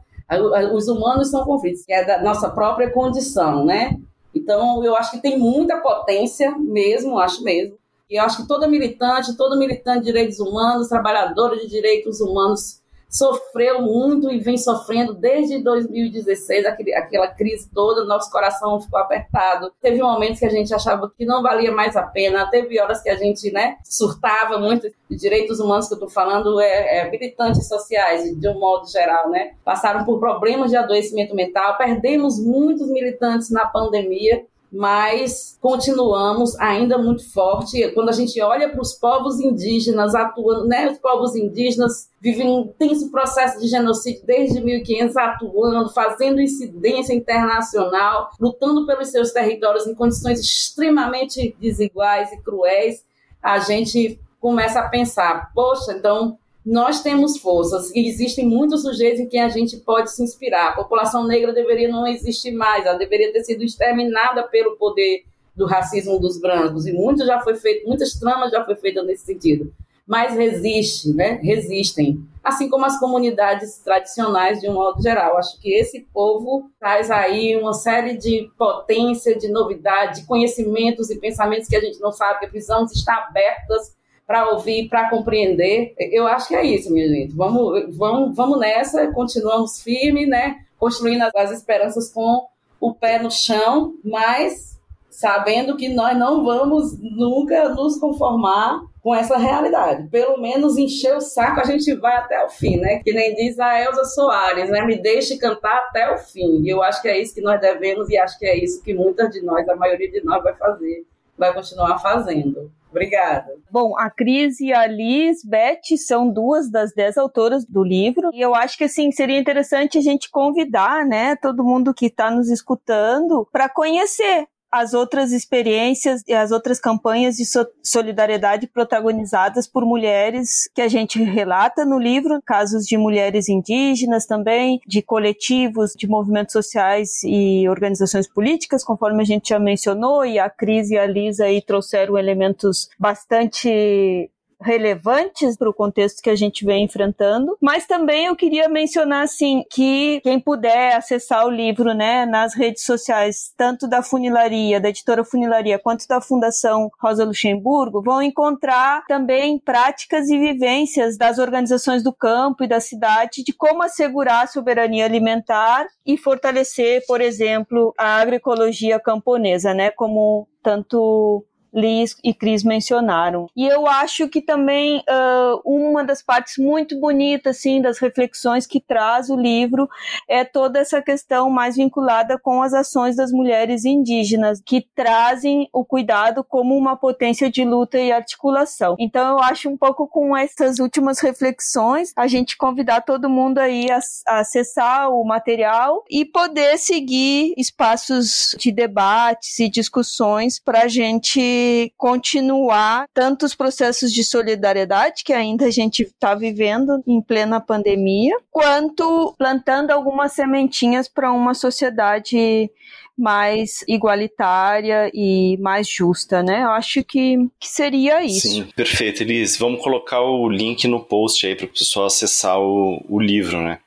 os 0.74 0.88
humanos 0.88 1.30
são 1.30 1.46
conflitos, 1.46 1.86
que 1.86 1.94
é 1.94 2.04
da 2.04 2.22
nossa 2.22 2.50
própria 2.50 2.90
condição, 2.92 3.66
né? 3.66 3.98
Então, 4.34 4.84
eu 4.84 4.96
acho 4.96 5.12
que 5.12 5.22
tem 5.22 5.40
muita 5.40 5.78
potência 5.78 6.52
mesmo, 6.58 7.18
acho 7.18 7.42
mesmo. 7.44 7.78
E 8.10 8.16
eu 8.20 8.24
acho 8.24 8.42
que 8.42 8.48
toda 8.48 8.68
militante, 8.68 9.36
todo 9.36 9.58
militante 9.58 10.00
de 10.00 10.06
direitos 10.06 10.40
humanos, 10.40 10.90
trabalhadora 10.90 11.58
de 11.58 11.68
direitos 11.68 12.20
humanos, 12.20 12.82
sofreu 13.16 13.82
muito 13.82 14.30
e 14.30 14.40
vem 14.40 14.58
sofrendo 14.58 15.14
desde 15.14 15.64
2016, 15.64 16.66
aquele, 16.66 16.94
aquela 16.94 17.30
crise 17.30 17.70
toda, 17.74 18.04
nosso 18.04 18.30
coração 18.30 18.82
ficou 18.82 19.00
apertado. 19.00 19.72
Teve 19.82 20.02
momentos 20.02 20.40
que 20.40 20.46
a 20.46 20.50
gente 20.50 20.74
achava 20.74 21.10
que 21.18 21.26
não 21.26 21.42
valia 21.42 21.72
mais 21.72 21.96
a 21.96 22.04
pena, 22.04 22.50
teve 22.52 22.78
horas 22.78 23.02
que 23.02 23.10
a 23.10 23.16
gente 23.16 23.50
né, 23.54 23.78
surtava 23.86 24.58
muito. 24.58 24.90
De 25.10 25.16
direitos 25.16 25.60
humanos 25.60 25.88
que 25.88 25.94
eu 25.94 25.98
estou 25.98 26.10
falando 26.10 26.60
é, 26.60 26.98
é, 26.98 27.10
militantes 27.10 27.68
sociais, 27.68 28.38
de 28.38 28.50
um 28.50 28.60
modo 28.60 28.90
geral, 28.90 29.30
né? 29.30 29.54
Passaram 29.64 30.04
por 30.04 30.20
problemas 30.20 30.72
de 30.72 30.78
adoecimento 30.78 31.36
mental, 31.36 31.78
perdemos 31.78 32.44
muitos 32.44 32.90
militantes 32.90 33.52
na 33.52 33.68
pandemia 33.68 34.44
mas 34.76 35.58
continuamos 35.62 36.60
ainda 36.60 36.98
muito 36.98 37.32
forte. 37.32 37.90
Quando 37.94 38.10
a 38.10 38.12
gente 38.12 38.42
olha 38.42 38.70
para 38.70 38.82
os 38.82 38.94
povos 38.94 39.40
indígenas 39.40 40.14
atuando, 40.14 40.68
né, 40.68 40.92
os 40.92 40.98
povos 40.98 41.34
indígenas 41.34 42.10
vivem 42.20 42.50
um 42.50 42.62
intenso 42.62 43.10
processo 43.10 43.58
de 43.60 43.68
genocídio 43.68 44.24
desde 44.26 44.60
1500, 44.60 45.16
atuando, 45.16 45.94
fazendo 45.94 46.42
incidência 46.42 47.14
internacional, 47.14 48.32
lutando 48.38 48.86
pelos 48.86 49.10
seus 49.10 49.32
territórios 49.32 49.88
em 49.88 49.96
condições 49.96 50.42
extremamente 50.42 51.56
desiguais 51.58 52.30
e 52.34 52.42
cruéis. 52.42 53.02
A 53.42 53.60
gente 53.60 54.20
começa 54.42 54.82
a 54.82 54.90
pensar, 54.90 55.52
poxa, 55.56 55.94
então 55.94 56.38
nós 56.66 57.04
temos 57.04 57.38
forças 57.38 57.94
e 57.94 58.08
existem 58.08 58.48
muitos 58.48 58.82
sujeitos 58.82 59.20
em 59.20 59.28
quem 59.28 59.42
a 59.42 59.50
gente 59.50 59.78
pode 59.78 60.12
se 60.12 60.24
inspirar. 60.24 60.70
A 60.70 60.76
população 60.76 61.28
negra 61.28 61.54
deveria 61.54 61.88
não 61.88 62.08
existir 62.08 62.52
mais, 62.52 62.86
ela 62.86 62.98
deveria 62.98 63.32
ter 63.32 63.44
sido 63.44 63.64
exterminada 63.64 64.42
pelo 64.44 64.76
poder 64.76 65.24
do 65.56 65.68
racismo 65.68 66.20
dos 66.20 66.40
brancos 66.40 66.88
e 66.88 66.92
muito 66.92 67.24
já 67.24 67.40
foi 67.42 67.56
feito, 67.56 67.88
muitas 67.88 68.14
tramas 68.14 68.52
já 68.52 68.66
foi 68.66 68.76
feitas 68.76 69.06
nesse 69.06 69.26
sentido. 69.26 69.72
Mas 70.08 70.36
resiste, 70.36 71.14
né? 71.14 71.40
Resistem, 71.42 72.20
assim 72.44 72.70
como 72.70 72.86
as 72.86 73.00
comunidades 73.00 73.80
tradicionais 73.80 74.60
de 74.60 74.70
um 74.70 74.74
modo 74.74 75.02
geral. 75.02 75.38
Acho 75.38 75.60
que 75.60 75.74
esse 75.74 76.02
povo 76.14 76.70
traz 76.80 77.10
aí 77.10 77.56
uma 77.56 77.74
série 77.74 78.16
de 78.16 78.50
potência, 78.58 79.36
de 79.36 79.48
novidade, 79.48 80.22
de 80.22 80.28
conhecimentos 80.28 81.10
e 81.10 81.20
pensamentos 81.20 81.68
que 81.68 81.76
a 81.76 81.82
gente 81.82 82.00
não 82.00 82.12
sabe, 82.12 82.40
que 82.40 82.48
precisamos 82.48 82.92
estar 82.92 83.28
abertas 83.30 83.96
para 84.26 84.52
ouvir, 84.52 84.90
para 84.90 85.10
compreender. 85.10 85.94
Eu 85.98 86.28
acho 86.28 86.48
que 86.48 86.56
é 86.56 86.66
isso, 86.66 86.92
minha 86.92 87.08
gente. 87.08 87.36
Vamos, 87.36 87.96
vamos, 87.96 88.36
vamos 88.36 88.60
nessa, 88.60 89.12
continuamos 89.12 89.82
firme, 89.82 90.26
né? 90.26 90.58
Construindo 90.78 91.24
as 91.36 91.52
esperanças 91.52 92.12
com 92.12 92.48
o 92.80 92.94
pé 92.94 93.20
no 93.20 93.32
chão, 93.32 93.94
mas 94.04 94.76
sabendo 95.10 95.78
que 95.78 95.88
nós 95.88 96.18
não 96.18 96.44
vamos 96.44 97.00
nunca 97.00 97.70
nos 97.70 97.98
conformar 97.98 98.82
com 99.02 99.16
essa 99.16 99.38
realidade. 99.38 100.08
Pelo 100.10 100.42
menos 100.42 100.78
encher 100.78 101.16
o 101.16 101.22
saco 101.22 101.62
a 101.62 101.64
gente 101.64 101.94
vai 101.96 102.16
até 102.18 102.44
o 102.44 102.50
fim, 102.50 102.78
né? 102.78 103.02
Que 103.04 103.14
nem 103.14 103.34
diz 103.34 103.58
a 103.60 103.80
Elza 103.80 104.04
Soares, 104.04 104.70
né? 104.70 104.84
Me 104.84 105.02
deixe 105.02 105.38
cantar 105.38 105.78
até 105.88 106.12
o 106.14 106.18
fim. 106.18 106.64
E 106.64 106.70
eu 106.70 106.84
acho 106.84 107.02
que 107.02 107.08
é 107.08 107.22
isso 107.22 107.34
que 107.34 107.42
nós 107.42 107.62
devemos 107.62 108.10
e 108.10 108.18
acho 108.18 108.38
que 108.38 108.46
é 108.46 108.58
isso 108.58 108.84
que 108.84 108.94
muitas 108.94 109.30
de 109.30 109.42
nós, 109.42 109.68
a 109.70 109.76
maioria 109.76 110.12
de 110.12 110.24
nós 110.24 110.44
vai 110.44 110.56
fazer, 110.56 111.06
vai 111.38 111.54
continuar 111.54 112.00
fazendo. 112.00 112.72
Obrigada. 112.96 113.54
Bom, 113.70 113.98
a 114.00 114.10
Cris 114.10 114.62
e 114.62 114.72
a 114.72 114.88
Liz 114.88 115.44
Beth 115.44 115.98
são 115.98 116.32
duas 116.32 116.72
das 116.72 116.94
dez 116.94 117.18
autoras 117.18 117.66
do 117.66 117.84
livro. 117.84 118.30
E 118.34 118.40
eu 118.40 118.56
acho 118.56 118.78
que 118.78 118.86
assim 118.86 119.12
seria 119.12 119.38
interessante 119.38 119.98
a 119.98 120.02
gente 120.02 120.30
convidar, 120.30 121.06
né, 121.06 121.36
todo 121.36 121.64
mundo 121.64 121.94
que 121.94 122.06
está 122.06 122.32
nos 122.32 122.50
escutando 122.50 123.46
para 123.52 123.68
conhecer 123.68 124.48
as 124.76 124.94
outras 124.94 125.32
experiências 125.32 126.22
e 126.28 126.34
as 126.34 126.52
outras 126.52 126.80
campanhas 126.82 127.38
de 127.38 127.46
solidariedade 127.82 128.68
protagonizadas 128.68 129.66
por 129.68 129.86
mulheres 129.86 130.70
que 130.76 130.82
a 130.82 130.90
gente 130.90 131.24
relata 131.24 131.86
no 131.86 131.98
livro, 131.98 132.42
casos 132.46 132.86
de 132.86 132.98
mulheres 132.98 133.48
indígenas 133.48 134.26
também, 134.26 134.82
de 134.86 135.02
coletivos, 135.02 135.94
de 135.98 136.08
movimentos 136.08 136.52
sociais 136.52 137.24
e 137.24 137.70
organizações 137.70 138.28
políticas, 138.28 138.84
conforme 138.84 139.22
a 139.22 139.26
gente 139.26 139.50
já 139.50 139.60
mencionou, 139.60 140.26
e 140.26 140.38
a 140.38 140.50
Cris 140.50 140.90
e 140.90 140.98
a 140.98 141.08
Lisa 141.08 141.46
aí 141.46 141.62
trouxeram 141.62 142.18
elementos 142.18 142.90
bastante 143.00 144.30
relevantes 144.62 145.58
para 145.58 145.70
o 145.70 145.74
contexto 145.74 146.22
que 146.22 146.30
a 146.30 146.36
gente 146.36 146.66
vem 146.66 146.86
enfrentando, 146.86 147.58
mas 147.62 147.86
também 147.86 148.26
eu 148.26 148.36
queria 148.36 148.68
mencionar 148.70 149.24
assim 149.24 149.64
que 149.70 150.22
quem 150.22 150.40
puder 150.40 150.96
acessar 150.96 151.46
o 151.46 151.50
livro, 151.50 151.94
né, 151.94 152.26
nas 152.26 152.56
redes 152.56 152.84
sociais, 152.84 153.54
tanto 153.58 153.88
da 153.88 154.02
Funilaria, 154.02 154.80
da 154.80 154.90
editora 154.90 155.24
Funilaria, 155.24 155.80
quanto 155.80 156.08
da 156.08 156.22
Fundação 156.22 156.90
Rosa 157.02 157.26
Luxemburgo, 157.26 158.02
vão 158.02 158.22
encontrar 158.22 159.04
também 159.08 159.60
práticas 159.60 160.30
e 160.30 160.38
vivências 160.38 161.18
das 161.18 161.38
organizações 161.38 162.04
do 162.04 162.14
campo 162.14 162.64
e 162.64 162.68
da 162.68 162.80
cidade 162.80 163.44
de 163.44 163.54
como 163.54 163.84
assegurar 163.84 164.44
a 164.44 164.48
soberania 164.48 165.06
alimentar 165.06 165.86
e 166.06 166.18
fortalecer, 166.18 167.04
por 167.08 167.22
exemplo, 167.22 167.94
a 167.98 168.18
agroecologia 168.18 169.00
camponesa, 169.00 169.74
né, 169.74 169.92
como 169.92 170.48
tanto 170.62 171.46
Liz 171.76 172.16
e 172.24 172.34
Cris 172.34 172.64
mencionaram. 172.64 173.48
E 173.56 173.68
eu 173.68 173.86
acho 173.86 174.30
que 174.30 174.42
também 174.42 175.00
uh, 175.00 175.62
uma 175.66 176.04
das 176.04 176.22
partes 176.22 176.58
muito 176.58 177.00
bonitas, 177.00 177.58
assim, 177.58 177.82
das 177.82 178.00
reflexões 178.00 178.66
que 178.66 178.80
traz 178.80 179.30
o 179.30 179.36
livro 179.36 179.90
é 180.28 180.46
toda 180.46 180.80
essa 180.80 181.02
questão 181.02 181.50
mais 181.50 181.76
vinculada 181.76 182.40
com 182.40 182.62
as 182.62 182.74
ações 182.74 183.16
das 183.16 183.32
mulheres 183.32 183.84
indígenas, 183.84 184.62
que 184.66 184.88
trazem 184.96 185.68
o 185.74 185.84
cuidado 185.84 186.44
como 186.44 186.76
uma 186.76 186.96
potência 186.96 187.50
de 187.50 187.66
luta 187.66 188.00
e 188.00 188.12
articulação. 188.12 188.96
Então 188.98 189.28
eu 189.28 189.40
acho 189.40 189.70
um 189.70 189.78
pouco 189.78 190.08
com 190.08 190.36
essas 190.36 190.80
últimas 190.80 191.20
reflexões, 191.20 192.14
a 192.16 192.28
gente 192.28 192.58
convidar 192.58 193.02
todo 193.02 193.30
mundo 193.30 193.60
aí 193.60 193.92
a, 193.92 194.00
a 194.28 194.40
acessar 194.40 195.10
o 195.12 195.24
material 195.26 196.04
e 196.10 196.24
poder 196.24 196.78
seguir 196.78 197.54
espaços 197.58 198.56
de 198.58 198.72
debates 198.72 199.60
e 199.60 199.70
discussões 199.70 200.60
para 200.60 200.84
a 200.84 200.88
gente 200.88 201.65
continuar 201.98 203.08
tanto 203.14 203.46
os 203.46 203.56
processos 203.56 204.12
de 204.12 204.24
solidariedade 204.24 205.24
que 205.24 205.34
ainda 205.34 205.66
a 205.66 205.72
gente 205.72 206.04
está 206.04 206.36
vivendo 206.36 207.02
em 207.08 207.22
plena 207.22 207.60
pandemia, 207.60 208.38
quanto 208.52 209.34
plantando 209.38 209.92
algumas 209.92 210.34
sementinhas 210.34 211.08
para 211.08 211.32
uma 211.32 211.54
sociedade 211.54 212.70
mais 213.18 213.84
igualitária 213.88 215.10
e 215.14 215.58
mais 215.58 215.88
justa, 215.88 216.44
né? 216.44 216.64
Eu 216.64 216.72
acho 216.72 217.04
que, 217.04 217.38
que 217.60 217.68
seria 217.68 218.24
isso. 218.24 218.48
Sim, 218.48 218.68
perfeito, 218.76 219.24
Elis. 219.24 219.58
Vamos 219.58 219.82
colocar 219.82 220.22
o 220.22 220.50
link 220.50 220.86
no 220.88 221.00
post 221.00 221.48
aí 221.48 221.56
para 221.56 221.66
o 221.66 221.70
pessoal 221.70 222.08
acessar 222.08 222.60
o, 222.60 223.04
o 223.08 223.20
livro, 223.20 223.62
né? 223.62 223.80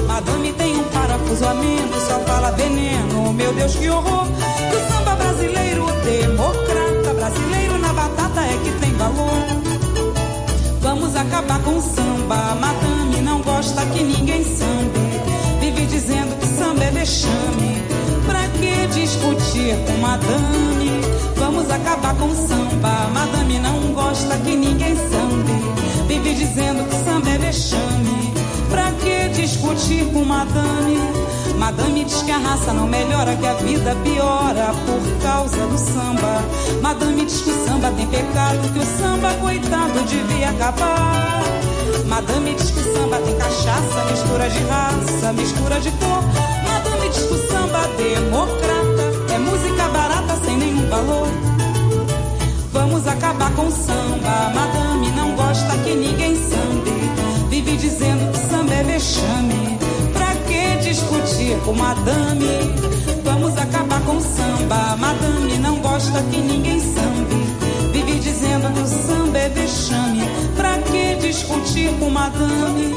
Madame 0.07 0.53
parafuso 0.93 1.47
a 1.47 1.55
menos, 1.55 2.03
só 2.03 2.19
fala 2.21 2.51
veneno. 2.53 3.33
Meu 3.33 3.53
Deus, 3.53 3.75
que 3.75 3.89
horror! 3.89 4.27
Que 4.27 4.77
o 4.77 4.93
samba 4.93 5.15
brasileiro 5.17 5.87
democrata, 6.05 7.15
brasileiro 7.15 7.79
na 7.79 7.93
batata 7.93 8.41
é 8.41 8.59
que 8.63 8.71
tem 8.81 8.93
valor. 8.95 9.47
Vamos 10.81 11.17
acabar 11.17 11.61
com 11.61 11.77
o 11.77 11.83
samba, 11.83 12.55
madame 12.55 13.21
não 13.23 13.41
gosta 13.43 13.85
que 13.87 14.03
ninguém 14.03 14.45
sambe. 14.45 15.01
Vive 15.61 15.87
dizendo 15.87 16.39
que 16.39 16.47
samba 16.47 16.85
é 16.85 16.91
vexame. 16.91 17.80
Que 18.61 18.87
discutir 18.89 19.75
com 19.87 19.97
madame? 20.03 21.01
Vamos 21.37 21.71
acabar 21.71 22.15
com 22.17 22.27
o 22.27 22.35
samba, 22.35 23.09
madame 23.15 23.59
não 23.59 23.95
gosta 23.95 24.37
que 24.37 24.55
ninguém 24.55 24.95
sambe. 24.97 25.53
Vive 26.07 26.35
dizendo 26.35 26.87
que 26.87 26.95
samba 27.03 27.31
é 27.31 27.39
vexame. 27.39 28.35
Pra 28.69 28.93
que 28.93 29.29
discutir 29.31 30.05
com 30.13 30.27
madame? 30.27 30.99
Madame 31.59 32.05
diz 32.05 32.23
que 32.23 32.31
a 32.31 32.37
raça 32.37 32.75
não 32.75 32.87
melhora, 32.87 33.35
que 33.35 33.47
a 33.47 33.55
vida 33.55 33.97
piora 34.05 34.75
por 34.85 35.23
causa 35.23 35.67
do 35.67 35.79
samba. 35.79 36.45
Madame 36.83 37.25
diz 37.25 37.41
que 37.41 37.51
o 37.51 37.67
samba 37.67 37.91
tem 37.93 38.07
pecado, 38.09 38.73
que 38.75 38.79
o 38.79 38.87
samba, 38.99 39.33
coitado, 39.41 40.01
devia 40.07 40.51
acabar. 40.51 41.43
Madame 42.07 42.55
diz 42.55 42.71
que 42.71 42.81
o 42.81 42.95
samba 42.95 43.17
tem 43.19 43.37
cachaça, 43.39 44.05
mistura 44.11 44.51
de 44.51 44.59
raça, 44.65 45.33
mistura 45.33 45.81
de 45.81 45.91
cor. 45.93 46.23
Madame 46.65 47.09
diz 47.09 47.23
que 47.25 47.35
o 47.35 47.49
samba 47.49 47.60
democrata 47.89 49.35
é 49.35 49.39
música 49.39 49.89
barata 49.89 50.37
sem 50.45 50.57
nenhum 50.57 50.89
valor. 50.89 51.29
Vamos 52.73 53.07
acabar 53.07 53.53
com 53.55 53.67
o 53.67 53.71
samba, 53.71 54.53
madame 54.55 55.11
não 55.13 55.35
gosta 55.35 55.77
que 55.79 55.95
ninguém 55.95 56.35
sambe. 56.37 56.91
Vive 57.49 57.77
dizendo 57.77 58.31
que 58.33 58.39
samba 58.39 58.75
é 58.75 58.83
vexame. 58.85 59.79
Pra 60.13 60.35
que 60.47 60.89
discutir 60.89 61.59
com 61.65 61.73
madame? 61.73 62.75
Vamos 63.25 63.57
acabar 63.57 64.01
com 64.03 64.17
o 64.17 64.21
samba. 64.21 64.97
Madame 64.97 65.59
não 65.59 65.77
gosta 65.77 66.23
que 66.31 66.41
ninguém 66.41 66.81
sambe. 66.81 67.91
Vive 67.93 68.19
dizendo 68.19 68.73
que 68.73 68.81
o 68.81 68.87
samba 68.87 69.39
é 69.39 69.49
vexame. 69.49 70.23
Pra 70.57 70.79
que 70.79 71.17
discutir 71.17 71.93
com 71.99 72.11
madame? 72.11 72.95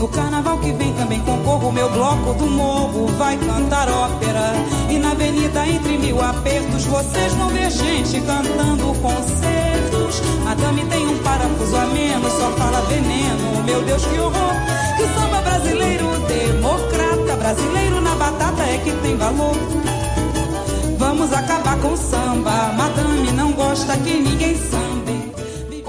No 0.00 0.08
carnaval 0.08 0.56
que 0.56 0.72
vem 0.72 0.94
também 0.94 1.20
concorro, 1.20 1.70
meu 1.70 1.90
bloco 1.90 2.32
do 2.32 2.46
morro 2.46 3.06
vai 3.18 3.36
cantar 3.36 3.86
ópera. 3.90 4.54
E 4.88 4.96
na 4.96 5.10
avenida 5.10 5.68
entre 5.68 5.98
mil 5.98 6.22
apertos, 6.22 6.86
vocês 6.86 7.34
vão 7.34 7.50
ver 7.50 7.70
gente 7.70 8.18
cantando 8.22 8.94
concertos. 9.02 10.22
Madame 10.42 10.86
tem 10.86 11.06
um 11.06 11.18
parafuso 11.18 11.76
a 11.76 11.84
menos, 11.84 12.32
só 12.32 12.50
fala 12.52 12.80
veneno. 12.88 13.62
Meu 13.66 13.82
Deus, 13.82 14.02
que 14.06 14.18
horror! 14.18 14.54
Que 14.96 15.20
samba 15.20 15.42
brasileiro 15.42 16.06
democrata, 16.26 17.36
brasileiro 17.36 18.00
na 18.00 18.14
batata 18.14 18.62
é 18.62 18.78
que 18.78 18.92
tem 19.02 19.18
valor. 19.18 19.54
Vamos 20.96 21.30
acabar 21.30 21.78
com 21.78 21.92
o 21.92 21.96
samba, 21.98 22.72
madame 22.72 23.32
não 23.32 23.52
gosta 23.52 23.94
que 23.98 24.14
ninguém 24.18 24.56
sambe. 24.56 24.89